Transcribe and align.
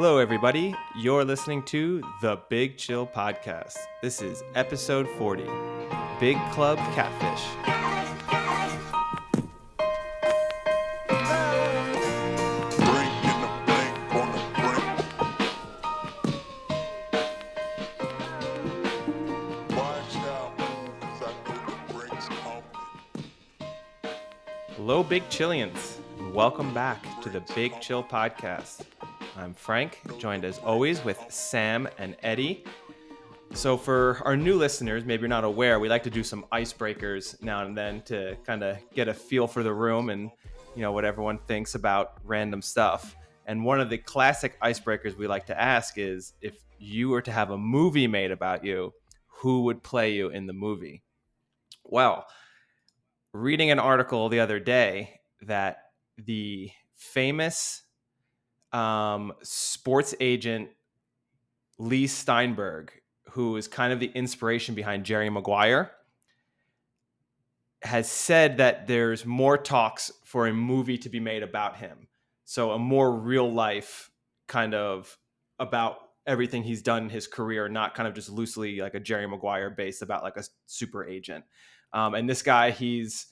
Hello, 0.00 0.18
everybody. 0.18 0.76
You're 0.94 1.24
listening 1.24 1.64
to 1.64 2.00
the 2.22 2.38
Big 2.48 2.78
Chill 2.78 3.04
Podcast. 3.04 3.74
This 4.00 4.22
is 4.22 4.44
episode 4.54 5.08
40 5.18 5.42
Big 6.20 6.36
Club 6.52 6.78
Catfish. 6.94 7.42
Hello, 24.76 25.02
Big 25.02 25.28
Chillians. 25.28 25.98
And 26.20 26.32
welcome 26.32 26.72
back 26.72 27.20
to 27.22 27.28
the 27.28 27.40
Big 27.56 27.80
Chill 27.80 28.04
Podcast. 28.04 28.84
I'm 29.38 29.54
Frank, 29.54 30.00
joined 30.18 30.44
as 30.44 30.58
always 30.58 31.04
with 31.04 31.24
Sam 31.28 31.88
and 31.96 32.16
Eddie. 32.24 32.64
So, 33.54 33.76
for 33.76 34.20
our 34.24 34.36
new 34.36 34.56
listeners, 34.56 35.04
maybe 35.04 35.20
you're 35.20 35.28
not 35.28 35.44
aware, 35.44 35.78
we 35.78 35.88
like 35.88 36.02
to 36.02 36.10
do 36.10 36.24
some 36.24 36.44
icebreakers 36.50 37.40
now 37.40 37.64
and 37.64 37.76
then 37.76 38.02
to 38.02 38.36
kind 38.44 38.64
of 38.64 38.78
get 38.92 39.06
a 39.06 39.14
feel 39.14 39.46
for 39.46 39.62
the 39.62 39.72
room 39.72 40.10
and, 40.10 40.32
you 40.74 40.82
know, 40.82 40.90
what 40.90 41.04
everyone 41.04 41.38
thinks 41.46 41.76
about 41.76 42.14
random 42.24 42.60
stuff. 42.60 43.14
And 43.46 43.64
one 43.64 43.80
of 43.80 43.90
the 43.90 43.98
classic 43.98 44.60
icebreakers 44.60 45.16
we 45.16 45.28
like 45.28 45.46
to 45.46 45.58
ask 45.58 45.98
is 45.98 46.32
if 46.40 46.56
you 46.80 47.08
were 47.08 47.22
to 47.22 47.30
have 47.30 47.52
a 47.52 47.56
movie 47.56 48.08
made 48.08 48.32
about 48.32 48.64
you, 48.64 48.92
who 49.28 49.62
would 49.62 49.84
play 49.84 50.14
you 50.14 50.30
in 50.30 50.48
the 50.48 50.52
movie? 50.52 51.04
Well, 51.84 52.26
reading 53.32 53.70
an 53.70 53.78
article 53.78 54.28
the 54.28 54.40
other 54.40 54.58
day 54.58 55.20
that 55.42 55.78
the 56.16 56.72
famous 56.96 57.84
um, 58.72 59.32
sports 59.42 60.14
agent 60.20 60.70
Leigh 61.78 62.06
Steinberg, 62.06 62.92
who 63.30 63.56
is 63.56 63.68
kind 63.68 63.92
of 63.92 64.00
the 64.00 64.10
inspiration 64.14 64.74
behind 64.74 65.04
Jerry 65.04 65.30
Maguire, 65.30 65.92
has 67.82 68.10
said 68.10 68.56
that 68.56 68.86
there's 68.86 69.24
more 69.24 69.56
talks 69.56 70.10
for 70.24 70.48
a 70.48 70.52
movie 70.52 70.98
to 70.98 71.08
be 71.08 71.20
made 71.20 71.42
about 71.42 71.76
him. 71.76 72.08
So 72.44 72.72
a 72.72 72.78
more 72.78 73.12
real 73.12 73.50
life 73.50 74.10
kind 74.48 74.74
of 74.74 75.16
about 75.60 75.98
everything 76.26 76.62
he's 76.62 76.82
done 76.82 77.04
in 77.04 77.08
his 77.08 77.26
career, 77.26 77.68
not 77.68 77.94
kind 77.94 78.08
of 78.08 78.14
just 78.14 78.28
loosely 78.28 78.80
like 78.80 78.94
a 78.94 79.00
Jerry 79.00 79.26
Maguire 79.26 79.70
based 79.70 80.02
about 80.02 80.22
like 80.22 80.36
a 80.36 80.44
super 80.66 81.06
agent. 81.06 81.44
Um, 81.92 82.14
and 82.14 82.28
this 82.28 82.42
guy, 82.42 82.70
he's 82.70 83.28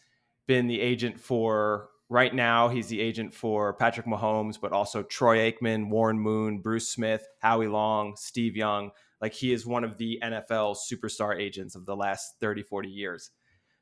been 0.47 0.67
the 0.67 0.81
agent 0.81 1.19
for 1.19 1.89
right 2.09 2.35
now. 2.35 2.69
He's 2.69 2.89
the 2.89 3.01
agent 3.01 3.35
for 3.35 3.75
Patrick 3.75 4.07
Mahomes, 4.07 4.61
but 4.61 4.73
also 4.73 5.03
Troy 5.03 5.51
Aikman, 5.51 5.89
Warren 5.89 6.19
Moon, 6.19 6.61
Bruce 6.61 6.89
Smith, 6.89 7.27
Howie 7.39 7.69
Long, 7.69 8.15
Steve 8.17 8.57
Young. 8.57 8.91
Like 9.21 9.33
he 9.33 9.53
is 9.53 9.67
one 9.67 9.85
of 9.85 9.97
the 9.99 10.21
NFL 10.23 10.77
superstar 10.91 11.39
agents 11.39 11.75
of 11.75 11.87
the 11.87 11.97
last 11.97 12.35
30, 12.41 12.63
40 12.63 12.89
years. 12.89 13.31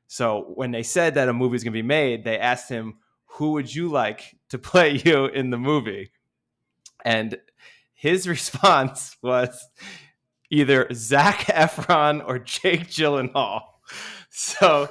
So 0.07 0.51
when 0.55 0.71
they 0.71 0.83
said 0.83 1.15
that 1.15 1.29
a 1.29 1.33
movie 1.33 1.55
is 1.55 1.63
going 1.63 1.73
to 1.73 1.77
be 1.77 1.87
made, 1.87 2.23
they 2.23 2.39
asked 2.39 2.69
him, 2.69 2.99
Who 3.25 3.51
would 3.53 3.73
you 3.73 3.89
like 3.89 4.37
to 4.49 4.57
play 4.57 4.91
you 5.05 5.25
in 5.25 5.49
the 5.49 5.57
movie? 5.57 6.11
And 7.03 7.37
his 7.93 8.27
response 8.27 9.17
was 9.21 9.67
either 10.49 10.87
Zac 10.93 11.39
Efron 11.47 12.25
or 12.25 12.39
Jake 12.39 12.87
Gyllenhaal. 12.87 13.61
So 14.37 14.89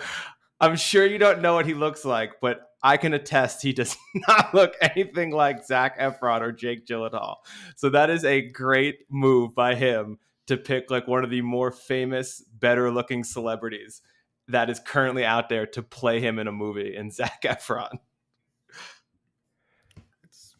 I'm 0.58 0.74
sure 0.76 1.04
you 1.04 1.18
don't 1.18 1.42
know 1.42 1.52
what 1.52 1.66
he 1.66 1.74
looks 1.74 2.02
like, 2.02 2.40
but 2.40 2.62
I 2.84 2.98
can 2.98 3.14
attest 3.14 3.62
he 3.62 3.72
does 3.72 3.96
not 4.28 4.54
look 4.54 4.74
anything 4.80 5.30
like 5.30 5.66
Zac 5.66 5.98
Efron 5.98 6.42
or 6.42 6.52
Jake 6.52 6.86
Gyllenhaal. 6.86 7.36
So 7.76 7.88
that 7.88 8.10
is 8.10 8.24
a 8.24 8.42
great 8.42 9.06
move 9.08 9.54
by 9.54 9.74
him 9.74 10.18
to 10.46 10.58
pick 10.58 10.90
like 10.90 11.08
one 11.08 11.24
of 11.24 11.30
the 11.30 11.40
more 11.40 11.72
famous, 11.72 12.44
better 12.60 12.90
looking 12.90 13.24
celebrities 13.24 14.02
that 14.48 14.68
is 14.68 14.78
currently 14.78 15.24
out 15.24 15.48
there 15.48 15.66
to 15.66 15.82
play 15.82 16.20
him 16.20 16.38
in 16.38 16.46
a 16.46 16.52
movie 16.52 16.94
in 16.94 17.10
Zac 17.10 17.42
Efron. 17.42 17.98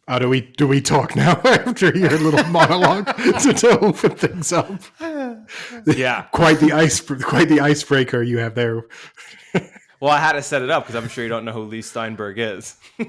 Oh, 0.07 0.19
do 0.19 0.29
we 0.29 0.43
do 0.43 0.69
we 0.69 0.83
talk 0.83 1.17
now 1.17 1.33
after 1.45 1.97
your 1.97 2.19
little 2.19 2.45
monologue 2.45 3.07
to, 3.17 3.55
to 3.55 3.79
open 3.81 4.11
things 4.11 4.53
up? 4.53 4.83
Yeah. 5.87 6.23
quite 6.31 6.61
the 6.61 6.73
ice 6.73 7.01
quite 7.01 7.49
the 7.49 7.61
icebreaker 7.61 8.23
you 8.23 8.37
have 8.39 8.55
there. 8.55 8.83
Well, 10.05 10.13
I 10.13 10.19
had 10.19 10.33
to 10.33 10.43
set 10.43 10.61
it 10.61 10.69
up 10.69 10.87
because 10.87 11.03
I'm 11.03 11.09
sure 11.09 11.25
you 11.25 11.31
don't 11.31 11.47
know 11.47 11.53
who 11.53 11.63
Leigh 11.63 11.81
Steinberg 11.81 12.39
is. 12.39 12.77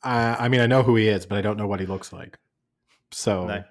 Uh, 0.00 0.36
I 0.38 0.46
mean, 0.46 0.60
I 0.60 0.68
know 0.68 0.84
who 0.84 0.94
he 0.94 1.08
is, 1.08 1.26
but 1.26 1.38
I 1.38 1.40
don't 1.40 1.56
know 1.56 1.66
what 1.66 1.80
he 1.80 1.86
looks 1.86 2.12
like. 2.12 2.38
So, 3.10 3.48
No. 3.48 3.64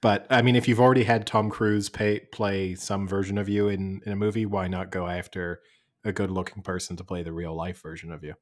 but 0.00 0.28
I 0.30 0.40
mean, 0.40 0.54
if 0.54 0.68
you've 0.68 0.78
already 0.78 1.02
had 1.02 1.26
Tom 1.26 1.50
Cruise 1.50 1.88
pay, 1.88 2.20
play 2.20 2.76
some 2.76 3.08
version 3.08 3.36
of 3.36 3.48
you 3.48 3.66
in, 3.66 4.00
in 4.06 4.12
a 4.12 4.16
movie, 4.16 4.46
why 4.46 4.68
not 4.68 4.92
go 4.92 5.08
after 5.08 5.60
a 6.04 6.12
good 6.12 6.30
looking 6.30 6.62
person 6.62 6.96
to 6.98 7.04
play 7.04 7.24
the 7.24 7.32
real 7.32 7.52
life 7.52 7.82
version 7.82 8.12
of 8.12 8.22
you? 8.22 8.34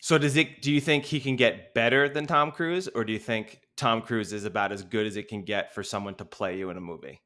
So 0.00 0.16
does 0.16 0.34
it 0.38 0.62
do 0.62 0.72
you 0.72 0.80
think 0.80 1.04
he 1.04 1.20
can 1.20 1.36
get 1.36 1.74
better 1.74 2.08
than 2.08 2.26
Tom 2.26 2.52
Cruise 2.52 2.88
or 2.88 3.04
do 3.04 3.12
you 3.12 3.18
think 3.18 3.60
Tom 3.76 4.00
Cruise 4.00 4.32
is 4.32 4.46
about 4.46 4.72
as 4.72 4.82
good 4.82 5.06
as 5.06 5.16
it 5.18 5.28
can 5.28 5.42
get 5.42 5.74
for 5.74 5.82
someone 5.82 6.14
to 6.14 6.24
play 6.24 6.56
you 6.56 6.70
in 6.70 6.78
a 6.78 6.80
movie? 6.80 7.20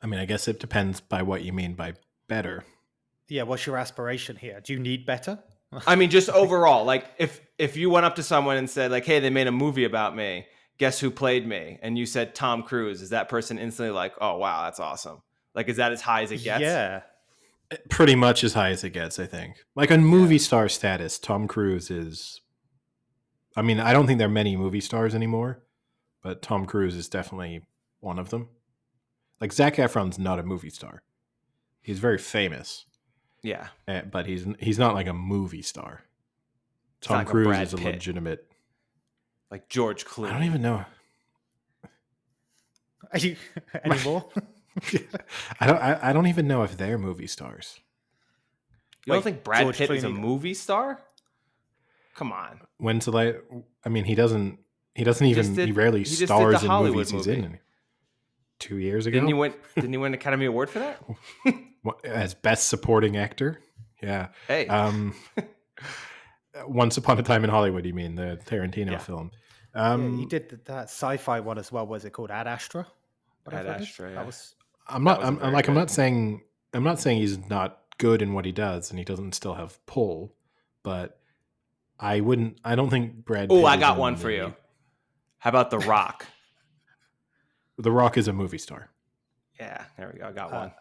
I 0.00 0.06
mean, 0.06 0.20
I 0.20 0.26
guess 0.26 0.46
it 0.46 0.60
depends 0.60 1.00
by 1.00 1.22
what 1.22 1.42
you 1.42 1.52
mean 1.52 1.74
by 1.74 1.94
better. 2.28 2.64
Yeah, 3.28 3.42
what's 3.42 3.66
your 3.66 3.76
aspiration 3.76 4.36
here? 4.36 4.60
Do 4.60 4.72
you 4.72 4.78
need 4.78 5.04
better? 5.06 5.38
I 5.86 5.96
mean 5.96 6.10
just 6.10 6.28
overall, 6.42 6.84
like 6.84 7.06
if 7.18 7.40
if 7.58 7.76
you 7.76 7.90
went 7.90 8.06
up 8.06 8.16
to 8.16 8.22
someone 8.22 8.56
and 8.56 8.68
said 8.68 8.90
like, 8.90 9.04
"Hey, 9.04 9.20
they 9.20 9.30
made 9.30 9.46
a 9.46 9.52
movie 9.52 9.84
about 9.84 10.16
me. 10.16 10.46
Guess 10.78 11.00
who 11.00 11.10
played 11.10 11.46
me?" 11.46 11.78
and 11.82 11.98
you 11.98 12.06
said 12.06 12.34
Tom 12.34 12.62
Cruise, 12.62 13.02
is 13.02 13.10
that 13.10 13.28
person 13.28 13.58
instantly 13.58 13.92
like, 13.92 14.14
"Oh, 14.20 14.38
wow, 14.38 14.64
that's 14.64 14.80
awesome." 14.80 15.22
Like 15.54 15.68
is 15.68 15.76
that 15.76 15.92
as 15.92 16.02
high 16.02 16.22
as 16.22 16.30
it 16.30 16.44
gets? 16.44 16.60
Yeah. 16.60 17.02
Eh, 17.70 17.76
pretty 17.88 18.14
much 18.14 18.44
as 18.44 18.52
high 18.52 18.70
as 18.70 18.84
it 18.84 18.90
gets, 18.90 19.18
I 19.18 19.26
think. 19.26 19.56
Like 19.74 19.90
on 19.90 20.04
movie 20.04 20.38
star 20.38 20.68
status, 20.68 21.18
Tom 21.18 21.48
Cruise 21.48 21.90
is. 21.90 22.40
I 23.56 23.62
mean, 23.62 23.80
I 23.80 23.94
don't 23.94 24.06
think 24.06 24.18
there 24.18 24.28
are 24.28 24.30
many 24.30 24.54
movie 24.54 24.82
stars 24.82 25.14
anymore, 25.14 25.62
but 26.22 26.42
Tom 26.42 26.66
Cruise 26.66 26.94
is 26.94 27.08
definitely 27.08 27.62
one 28.00 28.18
of 28.18 28.28
them. 28.28 28.50
Like 29.40 29.52
Zac 29.52 29.76
Efron's 29.76 30.18
not 30.18 30.38
a 30.38 30.42
movie 30.42 30.70
star. 30.70 31.02
He's 31.80 31.98
very 31.98 32.18
famous, 32.18 32.84
Yeah. 33.46 33.68
eh, 33.86 34.02
but 34.02 34.26
he's 34.26 34.44
he's 34.58 34.78
not 34.78 34.94
like 34.94 35.06
a 35.06 35.12
movie 35.12 35.62
star. 35.62 36.02
It's 36.98 37.06
Tom 37.06 37.16
not 37.16 37.20
like 37.20 37.28
a 37.28 37.30
Cruise 37.30 37.46
Brad 37.46 37.62
is 37.62 37.72
a 37.74 37.76
Pitt. 37.76 37.94
legitimate. 37.94 38.46
Like 39.50 39.68
George 39.68 40.04
Clooney. 40.04 40.30
I 40.30 40.32
don't 40.32 40.42
even 40.44 40.62
know. 40.62 40.84
Are 43.12 43.18
you 43.18 43.36
anymore? 43.84 44.26
I 45.60 45.66
don't. 45.66 45.78
I, 45.78 46.10
I 46.10 46.12
don't 46.12 46.26
even 46.26 46.48
know 46.48 46.62
if 46.64 46.76
they're 46.76 46.98
movie 46.98 47.26
stars. 47.28 47.78
You 49.04 49.12
don't 49.12 49.18
Like 49.18 49.24
think 49.24 49.44
Brad 49.44 49.62
George 49.62 49.78
Pitt 49.78 49.90
is 49.92 50.04
a 50.04 50.08
movie 50.10 50.54
star? 50.54 51.00
Come 52.16 52.32
on. 52.32 52.60
When's 52.78 53.04
the 53.04 53.12
like? 53.12 53.42
I 53.84 53.88
mean, 53.88 54.04
he 54.04 54.14
doesn't. 54.14 54.58
He 54.94 55.04
doesn't 55.04 55.26
just 55.28 55.38
even. 55.50 55.54
did- 55.54 55.66
he 55.66 55.72
rarely 55.72 56.00
he 56.00 56.04
just 56.04 56.18
did 56.18 56.28
the 56.28 56.34
stars 56.34 56.62
in 56.64 56.68
Hollywood 56.70 56.96
movies 56.96 57.10
he's 57.10 57.26
movie. 57.28 57.38
in. 57.42 57.58
Two 58.58 58.78
years 58.78 59.06
ago, 59.06 59.14
Didn't 59.14 59.28
he 59.28 59.34
win 59.34 59.54
didn't 59.74 59.92
he 59.92 59.98
win 59.98 60.14
Academy 60.14 60.46
Award 60.46 60.70
for 60.70 60.78
that? 60.78 61.02
As 62.04 62.34
best 62.34 62.68
supporting 62.68 63.16
actor. 63.16 63.60
Yeah. 64.02 64.28
Hey. 64.48 64.66
Um, 64.66 65.14
Once 66.66 66.96
Upon 66.96 67.18
a 67.18 67.22
Time 67.22 67.44
in 67.44 67.50
Hollywood. 67.50 67.84
You 67.84 67.92
mean 67.94 68.14
the 68.14 68.38
Tarantino 68.46 68.92
Yeah. 68.92 68.98
film? 68.98 69.30
yeah, 69.74 69.92
Um, 69.92 70.18
he 70.18 70.24
did 70.26 70.48
th- 70.48 70.62
that 70.64 70.84
sci-fi 70.84 71.40
one 71.40 71.58
as 71.58 71.70
well. 71.70 71.86
Was 71.86 72.04
it 72.06 72.10
called 72.10 72.30
Ad 72.30 72.46
Astra? 72.46 72.86
Whatever 73.44 73.68
Ad. 73.70 73.80
Astra, 73.82 74.08
yeah. 74.08 74.14
That 74.16 74.26
was 74.26 74.54
I'm 74.88 75.04
not. 75.04 75.20
I'm, 75.20 75.34
I'm 75.34 75.38
very 75.40 75.52
like. 75.52 75.68
I'm 75.68 75.74
not 75.74 75.90
saying. 75.90 76.42
I'm 76.72 76.84
not 76.84 76.98
saying 77.00 77.18
he's 77.18 77.38
not 77.50 77.78
good 77.98 78.22
in 78.22 78.32
what 78.32 78.44
he 78.44 78.52
does, 78.52 78.90
and 78.90 78.98
he 78.98 79.04
doesn't 79.04 79.34
still 79.34 79.54
have 79.54 79.84
pull. 79.86 80.34
But 80.82 81.18
I 82.00 82.20
wouldn't. 82.20 82.58
I 82.64 82.74
don't 82.76 82.88
think 82.90 83.24
Brad. 83.24 83.48
Oh, 83.50 83.64
I 83.66 83.76
got 83.76 83.98
one 83.98 84.16
for 84.16 84.30
you. 84.30 84.54
How 85.38 85.50
about 85.50 85.70
The 85.70 85.78
Rock? 85.80 86.24
The 87.78 87.90
Rock 87.92 88.16
is 88.16 88.28
a 88.28 88.32
movie 88.32 88.58
star. 88.58 88.90
yeah, 89.60 89.84
there 89.98 90.10
we 90.12 90.18
go. 90.18 90.26
I 90.28 90.32
got 90.32 90.52
Uh, 90.52 90.56
one. 90.58 90.72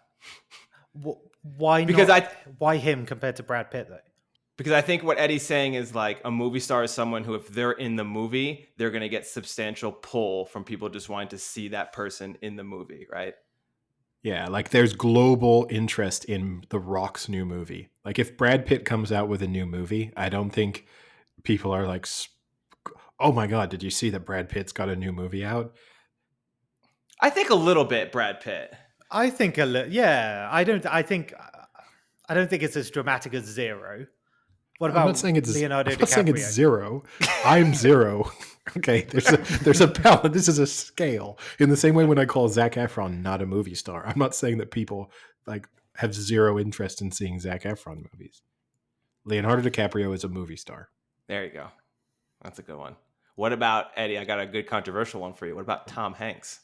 wh- 1.03 1.59
why 1.59 1.85
Because 1.85 2.07
not, 2.07 2.23
I- 2.23 2.31
why 2.57 2.77
him 2.77 3.05
compared 3.05 3.35
to 3.37 3.43
Brad 3.43 3.71
Pitt 3.71 3.87
though? 3.89 3.99
Because 4.57 4.71
I 4.71 4.79
think 4.81 5.03
what 5.03 5.17
Eddie's 5.17 5.43
saying 5.43 5.73
is 5.73 5.93
like 5.93 6.21
a 6.23 6.31
movie 6.31 6.61
star 6.61 6.83
is 6.83 6.91
someone 6.91 7.25
who, 7.25 7.33
if 7.35 7.49
they're 7.49 7.73
in 7.73 7.97
the 7.97 8.05
movie, 8.05 8.67
they're 8.77 8.89
going 8.91 9.01
to 9.01 9.09
get 9.09 9.27
substantial 9.27 9.91
pull 9.91 10.45
from 10.45 10.63
people 10.63 10.87
just 10.87 11.09
wanting 11.09 11.27
to 11.29 11.37
see 11.37 11.67
that 11.69 11.91
person 11.91 12.37
in 12.41 12.55
the 12.55 12.63
movie, 12.63 13.05
right? 13.11 13.33
Yeah, 14.23 14.47
like 14.47 14.69
there's 14.69 14.93
global 14.93 15.67
interest 15.69 16.23
in 16.25 16.63
The 16.69 16.79
Rock's 16.79 17.27
new 17.27 17.45
movie. 17.45 17.89
Like 18.05 18.17
if 18.17 18.37
Brad 18.37 18.65
Pitt 18.65 18.85
comes 18.85 19.11
out 19.11 19.27
with 19.27 19.41
a 19.41 19.47
new 19.47 19.65
movie, 19.65 20.13
I 20.15 20.29
don't 20.29 20.49
think 20.51 20.87
people 21.43 21.71
are 21.71 21.85
like, 21.85 22.07
"Oh 23.19 23.31
my 23.33 23.47
god, 23.47 23.69
did 23.69 23.83
you 23.83 23.89
see 23.91 24.09
that 24.11 24.25
Brad 24.25 24.47
Pitt's 24.49 24.71
got 24.71 24.89
a 24.89 24.95
new 24.95 25.11
movie 25.11 25.43
out?" 25.45 25.75
I 27.19 27.29
think 27.29 27.49
a 27.49 27.55
little 27.55 27.85
bit 27.85 28.11
Brad 28.11 28.41
Pitt. 28.41 28.73
I 29.11 29.29
think 29.29 29.57
a 29.57 29.65
little. 29.65 29.91
yeah. 29.91 30.49
I 30.51 30.63
don't. 30.63 30.85
I 30.85 31.01
think 31.01 31.33
I 32.27 32.33
don't 32.33 32.49
think 32.49 32.63
it's 32.63 32.75
as 32.75 32.89
dramatic 32.89 33.33
as 33.33 33.45
Zero. 33.45 34.07
What 34.77 34.91
I'm 34.91 34.97
about 34.97 35.05
not 35.05 35.17
saying 35.17 35.37
it's 35.37 35.53
Leonardo 35.53 35.91
I'm 35.91 35.99
not 35.99 36.09
saying 36.09 36.27
it's 36.27 36.51
zero. 36.51 37.03
I'm 37.45 37.73
zero. 37.73 38.31
Okay, 38.77 39.01
there's 39.01 39.31
a 39.31 39.37
there's 39.63 39.79
a 39.79 39.85
balance. 39.87 40.33
This 40.33 40.47
is 40.47 40.57
a 40.57 40.65
scale. 40.65 41.37
In 41.59 41.69
the 41.69 41.77
same 41.77 41.93
way, 41.93 42.03
when 42.03 42.17
I 42.17 42.25
call 42.25 42.49
Zac 42.49 42.73
Efron 42.73 43.21
not 43.21 43.43
a 43.43 43.45
movie 43.45 43.75
star, 43.75 44.03
I'm 44.07 44.17
not 44.17 44.33
saying 44.33 44.57
that 44.57 44.71
people 44.71 45.11
like 45.45 45.67
have 45.97 46.15
zero 46.15 46.57
interest 46.57 46.99
in 46.99 47.11
seeing 47.11 47.39
Zac 47.39 47.61
Efron 47.61 47.97
movies. 48.11 48.41
Leonardo 49.23 49.61
DiCaprio 49.69 50.15
is 50.15 50.23
a 50.23 50.29
movie 50.29 50.55
star. 50.55 50.89
There 51.27 51.45
you 51.45 51.51
go. 51.51 51.67
That's 52.43 52.57
a 52.57 52.63
good 52.63 52.77
one. 52.77 52.95
What 53.35 53.53
about 53.53 53.91
Eddie? 53.95 54.17
I 54.17 54.25
got 54.25 54.39
a 54.39 54.47
good 54.47 54.65
controversial 54.65 55.21
one 55.21 55.33
for 55.33 55.45
you. 55.45 55.53
What 55.53 55.61
about 55.61 55.87
Tom 55.87 56.15
Hanks? 56.15 56.61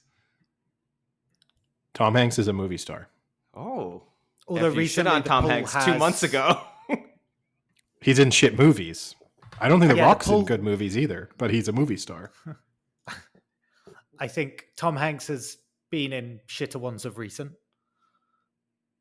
Tom 1.93 2.15
Hanks 2.15 2.39
is 2.39 2.47
a 2.47 2.53
movie 2.53 2.77
star. 2.77 3.09
Oh, 3.53 4.03
Although 4.47 4.69
the 4.69 4.77
recent 4.77 5.07
shit 5.07 5.13
on 5.13 5.23
Tom 5.23 5.43
poll 5.43 5.51
Hanks 5.51 5.73
two 5.85 5.97
months 5.97 6.21
has- 6.21 6.29
ago. 6.29 6.61
He's 8.01 8.17
in 8.19 8.31
shit 8.31 8.57
movies. 8.57 9.15
I 9.59 9.67
don't 9.67 9.79
think 9.79 9.91
The 9.91 9.97
Yeah, 9.97 10.05
the 10.05 10.07
Rock's 10.07 10.27
in 10.27 10.43
good 10.45 10.63
movies 10.63 10.97
either, 10.97 11.29
but 11.37 11.51
he's 11.51 11.67
a 11.67 11.71
movie 11.71 11.97
star. 11.97 12.31
I 14.19 14.27
think 14.27 14.65
Tom 14.75 14.95
Hanks 14.95 15.27
has 15.27 15.57
been 15.91 16.11
in 16.13 16.39
shitter 16.47 16.77
ones 16.77 17.05
of 17.05 17.19
recent. 17.19 17.51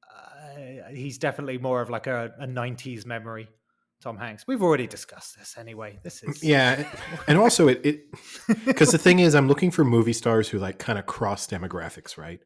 Uh, 0.07 0.91
he's 0.93 1.17
definitely 1.19 1.57
more 1.59 1.81
of 1.81 1.89
like 1.89 2.07
a, 2.07 2.33
a 2.41 2.47
90s 2.47 3.07
memory, 3.07 3.49
Tom 4.03 4.19
Hanks. 4.19 4.47
We've 4.47 4.63
already 4.63 4.87
discussed 4.87 5.39
this 5.39 5.57
anyway. 5.59 5.99
This 6.03 6.23
is. 6.23 6.43
Yeah, 6.43 6.87
and 7.27 7.39
also 7.39 7.69
it 7.69 7.81
it 7.85 8.05
because 8.67 8.91
the 8.93 8.99
thing 8.99 9.19
is, 9.21 9.35
I'm 9.35 9.49
looking 9.49 9.71
for 9.71 9.85
movie 9.85 10.13
stars 10.13 10.49
who 10.49 10.59
like 10.59 10.79
kind 10.79 10.99
of 10.99 11.07
cross 11.07 11.47
demographics, 11.47 12.19
right? 12.19 12.41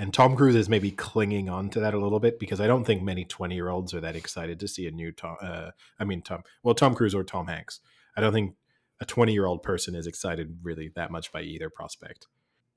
And 0.00 0.14
Tom 0.14 0.34
Cruise 0.34 0.54
is 0.54 0.70
maybe 0.70 0.92
clinging 0.92 1.50
on 1.50 1.68
to 1.70 1.80
that 1.80 1.92
a 1.92 1.98
little 1.98 2.20
bit 2.20 2.38
because 2.38 2.58
I 2.58 2.66
don't 2.66 2.84
think 2.84 3.02
many 3.02 3.26
20 3.26 3.54
year 3.54 3.68
olds 3.68 3.92
are 3.92 4.00
that 4.00 4.16
excited 4.16 4.58
to 4.60 4.66
see 4.66 4.86
a 4.86 4.90
new 4.90 5.12
Tom. 5.12 5.36
Uh, 5.42 5.72
I 5.98 6.04
mean, 6.04 6.22
Tom. 6.22 6.42
Well, 6.62 6.74
Tom 6.74 6.94
Cruise 6.94 7.14
or 7.14 7.22
Tom 7.22 7.48
Hanks. 7.48 7.80
I 8.16 8.22
don't 8.22 8.32
think 8.32 8.54
a 9.02 9.04
20 9.04 9.34
year 9.34 9.44
old 9.44 9.62
person 9.62 9.94
is 9.94 10.06
excited 10.06 10.56
really 10.62 10.90
that 10.96 11.10
much 11.10 11.30
by 11.32 11.42
either 11.42 11.68
prospect. 11.68 12.28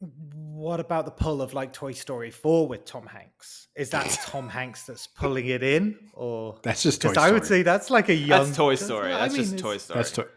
What 0.02 0.82
about 0.82 1.06
the 1.06 1.12
pull 1.12 1.42
of 1.42 1.54
like 1.54 1.72
Toy 1.72 1.94
Story 1.94 2.30
4 2.30 2.68
with 2.68 2.84
Tom 2.84 3.08
Hanks? 3.08 3.70
Is 3.74 3.92
that 3.92 4.10
Tom 4.26 4.50
Hanks 4.50 4.86
that's 4.86 5.08
pulling 5.08 5.48
it 5.48 5.64
in? 5.64 5.98
Or. 6.14 6.58
That's 6.62 6.84
just 6.84 7.02
Toy 7.02 7.12
Because 7.12 7.24
Story. 7.24 7.30
I 7.30 7.32
would 7.32 7.46
say 7.46 7.62
that's 7.62 7.90
like 7.90 8.10
a 8.10 8.16
young. 8.16 8.48
That's 8.48 8.58
Toy 8.58 8.76
Story. 8.76 9.14
I 9.14 9.22
That's 9.22 9.34
mean, 9.36 9.44
just 9.44 9.60
Toy 9.60 9.78
Story. 9.78 9.98
That's 9.98 10.12
to- 10.12 10.28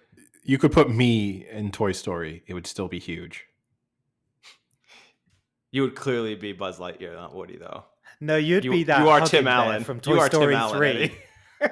you 0.44 0.56
could 0.58 0.70
put 0.70 0.88
me 0.88 1.44
in 1.50 1.72
Toy 1.72 1.90
Story; 1.90 2.44
it 2.46 2.54
would 2.54 2.68
still 2.68 2.86
be 2.86 3.00
huge. 3.00 3.44
You 5.72 5.82
would 5.82 5.94
clearly 5.94 6.34
be 6.34 6.52
Buzz 6.52 6.78
Lightyear, 6.78 7.14
not 7.14 7.34
Woody, 7.34 7.56
though. 7.58 7.84
No, 8.20 8.36
you'd 8.36 8.64
You, 8.64 8.70
be 8.70 8.84
that. 8.84 9.00
you 9.02 9.08
are 9.08 9.20
Tim 9.20 9.46
Allen 9.46 9.84
from 9.84 9.98
You 9.98 10.02
Toy 10.02 10.18
are 10.18 10.26
Story 10.28 10.54
Tim 10.54 10.60
Allen, 10.62 10.78
3. 10.78 11.14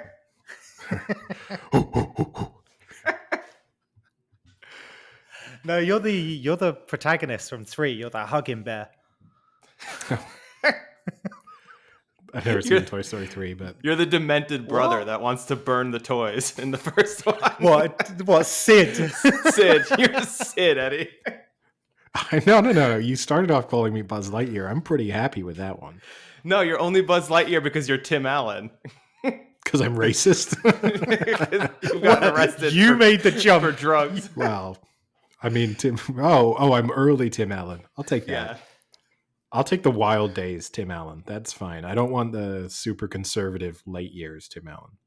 No, 5.65 5.79
you're 5.79 5.99
the 5.99 6.13
you're 6.13 6.57
the 6.57 6.75
protagonist 6.75 7.49
from 7.49 7.65
three. 7.65 7.93
You're 7.93 8.11
that 8.11 8.29
hugging 8.29 8.63
bear. 8.65 8.89
I've 12.37 12.45
never 12.45 12.59
You're- 12.59 12.63
seen 12.81 12.85
Toy 12.85 13.03
Story 13.03 13.27
three, 13.27 13.55
but 13.55 13.77
You're 13.83 13.95
the 13.97 14.05
demented 14.07 14.67
brother 14.69 14.99
What? 14.99 15.07
that 15.07 15.21
wants 15.21 15.45
to 15.47 15.57
burn 15.57 15.91
the 15.93 16.01
toys 16.01 16.59
in 16.59 16.71
the 16.73 16.79
first 16.79 17.25
one. 17.25 17.37
What? 17.61 18.11
What? 18.25 18.47
Sid? 18.47 18.97
Sid, 19.53 19.85
you're 19.99 20.21
Sid, 20.23 20.79
Eddie. 20.79 21.11
no, 22.47 22.61
no, 22.61 22.73
no. 22.73 22.97
You 22.97 23.17
started 23.17 23.51
off 23.51 23.69
calling 23.69 23.93
me 23.93 24.03
Buzz 24.03 24.31
Lightyear. 24.31 24.69
I'm 24.69 24.81
pretty 24.81 25.11
happy 25.11 25.43
with 25.43 25.57
that 25.57 25.81
one 25.81 26.01
No, 26.45 26.61
you're 26.61 26.79
only 26.79 27.03
Buzz 27.03 27.29
Lightyear 27.29 27.63
because 27.63 27.89
you're 27.89 27.99
Tim 27.99 28.27
Allen. 28.27 28.71
because 29.23 29.81
I'm 29.81 29.97
racist. 29.97 30.55
you 31.83 32.01
got 32.01 32.23
arrested. 32.23 32.73
You 32.73 32.91
for, 32.91 32.97
made 32.97 33.21
the 33.21 33.31
jump. 33.31 33.65
for 33.65 33.73
drugs. 33.73 34.31
well, 34.37 34.79
I 35.43 35.49
mean, 35.49 35.75
Tim. 35.75 35.99
Oh, 36.19 36.55
oh, 36.59 36.73
I'm 36.73 36.91
early 36.91 37.31
Tim 37.31 37.51
Allen. 37.51 37.83
I'll 37.97 38.05
take 38.05 38.27
that. 38.27 38.51
Yeah. 38.51 38.57
I'll 39.53 39.65
take 39.65 39.85
the 39.85 39.91
wild 39.91 40.35
days, 40.35 40.69
Tim 40.69 40.91
Allen. 40.91 41.23
That's 41.27 41.53
fine. 41.53 41.85
I 41.85 41.95
don't 41.95 42.11
want 42.11 42.33
the 42.33 42.69
super 42.69 43.07
conservative 43.07 43.83
late 43.87 44.13
years, 44.13 44.49
Tim 44.49 44.67
Allen. 44.67 44.99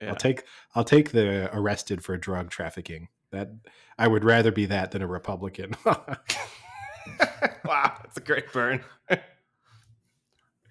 yeah. 0.00 0.10
I'll 0.10 0.16
take 0.16 0.44
I'll 0.74 0.84
take 0.84 1.10
the 1.10 1.50
arrested 1.52 2.04
for 2.04 2.16
drug 2.16 2.50
trafficking. 2.50 3.08
That 3.32 3.50
I 3.98 4.08
would 4.08 4.24
rather 4.24 4.50
be 4.50 4.66
that 4.66 4.90
than 4.90 5.02
a 5.02 5.06
Republican. 5.06 5.74
wow, 5.84 6.16
that's 7.64 8.16
a 8.16 8.20
great 8.20 8.52
burn. 8.52 8.82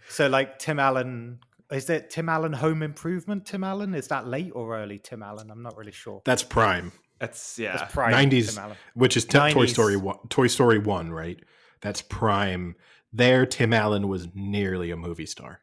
So, 0.10 0.28
like 0.28 0.60
Tim 0.60 0.80
Allen, 0.80 1.40
is 1.72 1.90
it 1.90 2.10
Tim 2.10 2.30
Allen 2.30 2.54
Home 2.54 2.82
Improvement? 2.82 3.46
Tim 3.46 3.64
Allen 3.64 3.94
is 3.94 4.08
that 4.08 4.28
late 4.28 4.52
or 4.54 4.76
early? 4.76 4.98
Tim 4.98 5.22
Allen, 5.22 5.52
I'm 5.52 5.62
not 5.62 5.78
really 5.78 5.92
sure. 5.92 6.22
That's 6.26 6.44
prime, 6.44 6.92
That's 7.20 7.60
yeah. 7.60 7.78
That's 7.78 7.94
prime 7.94 8.30
90s 8.30 8.76
which 8.96 9.16
is 9.16 9.26
t- 9.26 9.52
Toy 9.52 9.68
Story 9.68 9.96
one. 9.96 10.18
Toy 10.30 10.48
Story 10.48 10.80
one, 10.80 11.12
right? 11.12 11.40
That's 11.82 12.02
prime. 12.02 12.76
There, 13.14 13.46
Tim 13.46 13.72
Allen 13.72 14.08
was 14.08 14.28
nearly 14.34 14.92
a 14.92 14.98
movie 14.98 15.26
star. 15.26 15.62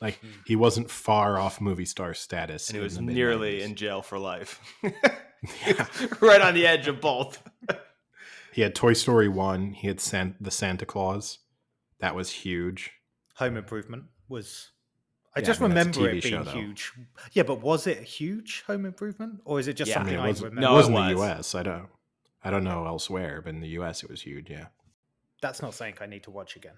Like 0.00 0.18
hmm. 0.18 0.28
he 0.46 0.56
wasn't 0.56 0.90
far 0.90 1.38
off 1.38 1.60
movie 1.60 1.84
star 1.84 2.14
status, 2.14 2.68
and 2.68 2.76
he 2.76 2.82
was 2.82 3.00
nearly 3.00 3.62
in 3.62 3.76
jail 3.76 4.02
for 4.02 4.18
life. 4.18 4.60
Yeah. 5.66 5.86
right 6.20 6.40
on 6.40 6.54
the 6.54 6.66
edge 6.66 6.88
of 6.88 7.00
both. 7.00 7.42
He 8.52 8.62
had 8.62 8.74
Toy 8.74 8.94
Story 8.94 9.28
one. 9.28 9.74
He 9.74 9.86
had 9.86 10.00
San- 10.00 10.34
the 10.40 10.50
Santa 10.50 10.84
Claus. 10.84 11.38
That 12.00 12.16
was 12.16 12.30
huge. 12.30 12.90
Home 13.36 13.56
Improvement 13.56 14.06
was. 14.28 14.72
I 15.36 15.40
Yeah, 15.40 15.46
just 15.46 15.60
I 15.60 15.68
mean, 15.68 15.70
remember 15.70 16.08
it 16.08 16.22
being 16.22 16.44
show, 16.44 16.50
huge. 16.50 16.92
Yeah, 17.30 17.44
but 17.44 17.60
was 17.60 17.86
it 17.86 17.98
a 17.98 18.02
huge 18.02 18.64
Home 18.66 18.84
Improvement, 18.86 19.40
or 19.44 19.60
is 19.60 19.68
it 19.68 19.74
just 19.74 19.90
Yeah. 19.90 19.98
I 19.98 20.00
I 20.00 20.04
mean, 20.04 20.14
something 20.14 20.24
it 20.24 20.26
I, 20.26 20.28
was, 20.28 20.42
remember? 20.42 20.60
No, 20.62 20.72
it 20.72 20.76
was 20.78 20.88
in 20.88 20.94
the. 20.94 21.08
U.S. 21.10 21.54
I 21.54 21.62
don't, 21.62 21.88
I 22.42 22.50
don't 22.50 22.64
know 22.64 22.86
elsewhere, 22.86 23.40
but 23.40 23.50
in 23.54 23.60
the 23.60 23.68
U.S. 23.68 24.02
it 24.02 24.10
was 24.10 24.22
huge. 24.22 24.50
Yeah, 24.50 24.66
That's 25.40 25.62
not 25.62 25.72
something 25.72 25.94
I 26.00 26.06
need 26.06 26.24
to 26.24 26.32
watch 26.32 26.56
again. 26.56 26.74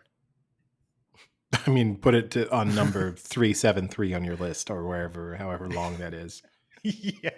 I 1.67 1.71
mean, 1.71 1.97
put 1.97 2.15
it 2.15 2.31
to, 2.33 2.53
on 2.53 2.75
number 2.75 3.13
three 3.13 3.55
seven 3.55 3.89
three 3.89 4.13
on 4.13 4.25
your 4.25 4.37
list 4.37 4.71
or 4.71 4.87
wherever, 4.87 5.37
however 5.37 5.69
long 5.69 5.97
that 5.97 6.13
is. 6.13 6.43
yeah, 7.23 7.31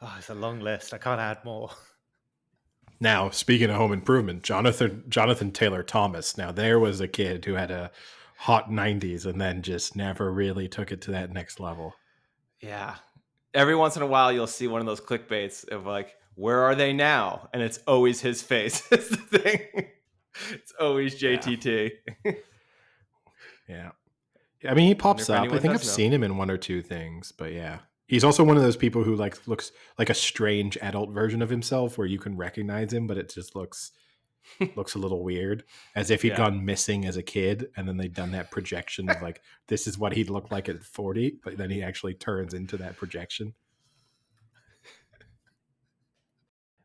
oh, 0.00 0.14
it's 0.18 0.30
a 0.30 0.34
long 0.34 0.60
list. 0.60 0.94
I 0.94 0.98
can't 0.98 1.20
add 1.20 1.44
more. 1.44 1.70
Now, 2.98 3.28
speaking 3.28 3.68
of 3.68 3.76
home 3.76 3.92
improvement, 3.92 4.42
Jonathan 4.42 5.04
Jonathan 5.08 5.52
Taylor 5.52 5.82
Thomas. 5.82 6.38
Now, 6.38 6.50
there 6.50 6.78
was 6.78 7.00
a 7.00 7.08
kid 7.08 7.44
who 7.44 7.54
had 7.54 7.70
a 7.70 7.90
hot 8.38 8.70
'90s 8.70 9.26
and 9.26 9.40
then 9.40 9.62
just 9.62 9.96
never 9.96 10.32
really 10.32 10.68
took 10.68 10.90
it 10.92 11.02
to 11.02 11.10
that 11.10 11.32
next 11.32 11.60
level. 11.60 11.94
Yeah. 12.60 12.94
Every 13.52 13.74
once 13.76 13.96
in 13.96 14.02
a 14.02 14.06
while, 14.06 14.32
you'll 14.32 14.46
see 14.46 14.66
one 14.66 14.80
of 14.80 14.86
those 14.86 15.00
clickbaits 15.00 15.68
of 15.68 15.86
like, 15.86 16.14
"Where 16.34 16.62
are 16.62 16.74
they 16.74 16.92
now?" 16.92 17.48
And 17.52 17.62
it's 17.62 17.80
always 17.86 18.20
his 18.20 18.42
face. 18.42 18.82
It's 18.90 19.08
the 19.10 19.16
thing. 19.16 19.88
It's 20.52 20.72
always 20.78 21.20
JTT. 21.20 21.92
Yeah, 23.68 23.90
I 24.68 24.74
mean, 24.74 24.86
he 24.86 24.94
pops 24.94 25.24
if 25.24 25.30
up. 25.30 25.46
I 25.46 25.58
think 25.58 25.74
I've 25.74 25.84
know. 25.84 25.90
seen 25.90 26.12
him 26.12 26.22
in 26.22 26.36
one 26.36 26.50
or 26.50 26.56
two 26.56 26.82
things, 26.82 27.32
but 27.32 27.52
yeah, 27.52 27.78
he's 28.06 28.24
also 28.24 28.44
one 28.44 28.56
of 28.56 28.62
those 28.62 28.76
people 28.76 29.02
who 29.04 29.16
like 29.16 29.46
looks 29.46 29.72
like 29.98 30.10
a 30.10 30.14
strange 30.14 30.76
adult 30.82 31.10
version 31.10 31.42
of 31.42 31.50
himself, 31.50 31.98
where 31.98 32.06
you 32.06 32.18
can 32.18 32.36
recognize 32.36 32.92
him, 32.92 33.06
but 33.06 33.18
it 33.18 33.32
just 33.32 33.54
looks 33.56 33.92
looks 34.76 34.94
a 34.94 34.98
little 34.98 35.24
weird, 35.24 35.64
as 35.96 36.10
if 36.10 36.22
he 36.22 36.28
had 36.28 36.38
Yeah. 36.38 36.44
gone 36.44 36.64
missing 36.64 37.04
as 37.04 37.16
a 37.16 37.22
kid, 37.22 37.68
and 37.76 37.88
then 37.88 37.96
they'd 37.96 38.14
done 38.14 38.30
that 38.32 38.50
projection 38.50 39.08
of 39.10 39.20
like 39.20 39.40
this 39.68 39.86
is 39.86 39.98
what 39.98 40.12
he'd 40.12 40.30
look 40.30 40.50
like 40.50 40.68
at 40.68 40.82
forty, 40.84 41.38
but 41.44 41.56
then 41.56 41.70
he 41.70 41.82
actually 41.82 42.14
turns 42.14 42.54
into 42.54 42.76
that 42.76 42.96
projection. 42.96 43.54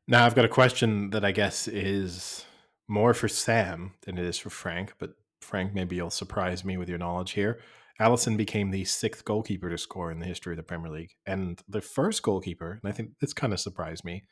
Now 0.08 0.26
I've 0.26 0.36
got 0.36 0.46
a 0.46 0.50
question 0.50 1.12
that 1.12 1.24
I 1.24 1.32
guess 1.32 1.68
is 1.68 2.46
more 2.88 3.14
for 3.14 3.28
Sam 3.28 3.94
than 4.02 4.18
it 4.18 4.26
is 4.26 4.38
for 4.38 4.50
Frank, 4.50 4.94
but 5.00 5.14
Frank, 5.40 5.74
maybe 5.74 5.96
you'll 5.96 6.10
surprise 6.10 6.66
me 6.66 6.78
with 6.78 6.90
your 6.90 6.98
knowledge 6.98 7.32
here. 7.32 7.60
Alisson 8.02 8.36
became 8.36 8.72
the 8.72 8.84
sixth 8.84 9.24
goalkeeper 9.24 9.70
to 9.70 9.78
score 9.78 10.12
in 10.12 10.20
the 10.20 10.26
history 10.26 10.54
of 10.54 10.58
the 10.58 10.64
Premier 10.64 10.92
League, 10.92 11.14
and 11.26 11.62
the 11.70 11.82
first 11.82 12.24
goalkeeper, 12.24 12.80
and 12.82 12.92
I 12.92 12.96
think 12.96 13.12
this 13.20 13.34
kind 13.34 13.54
of 13.54 13.60
surprised 13.60 14.04
me, 14.04 14.24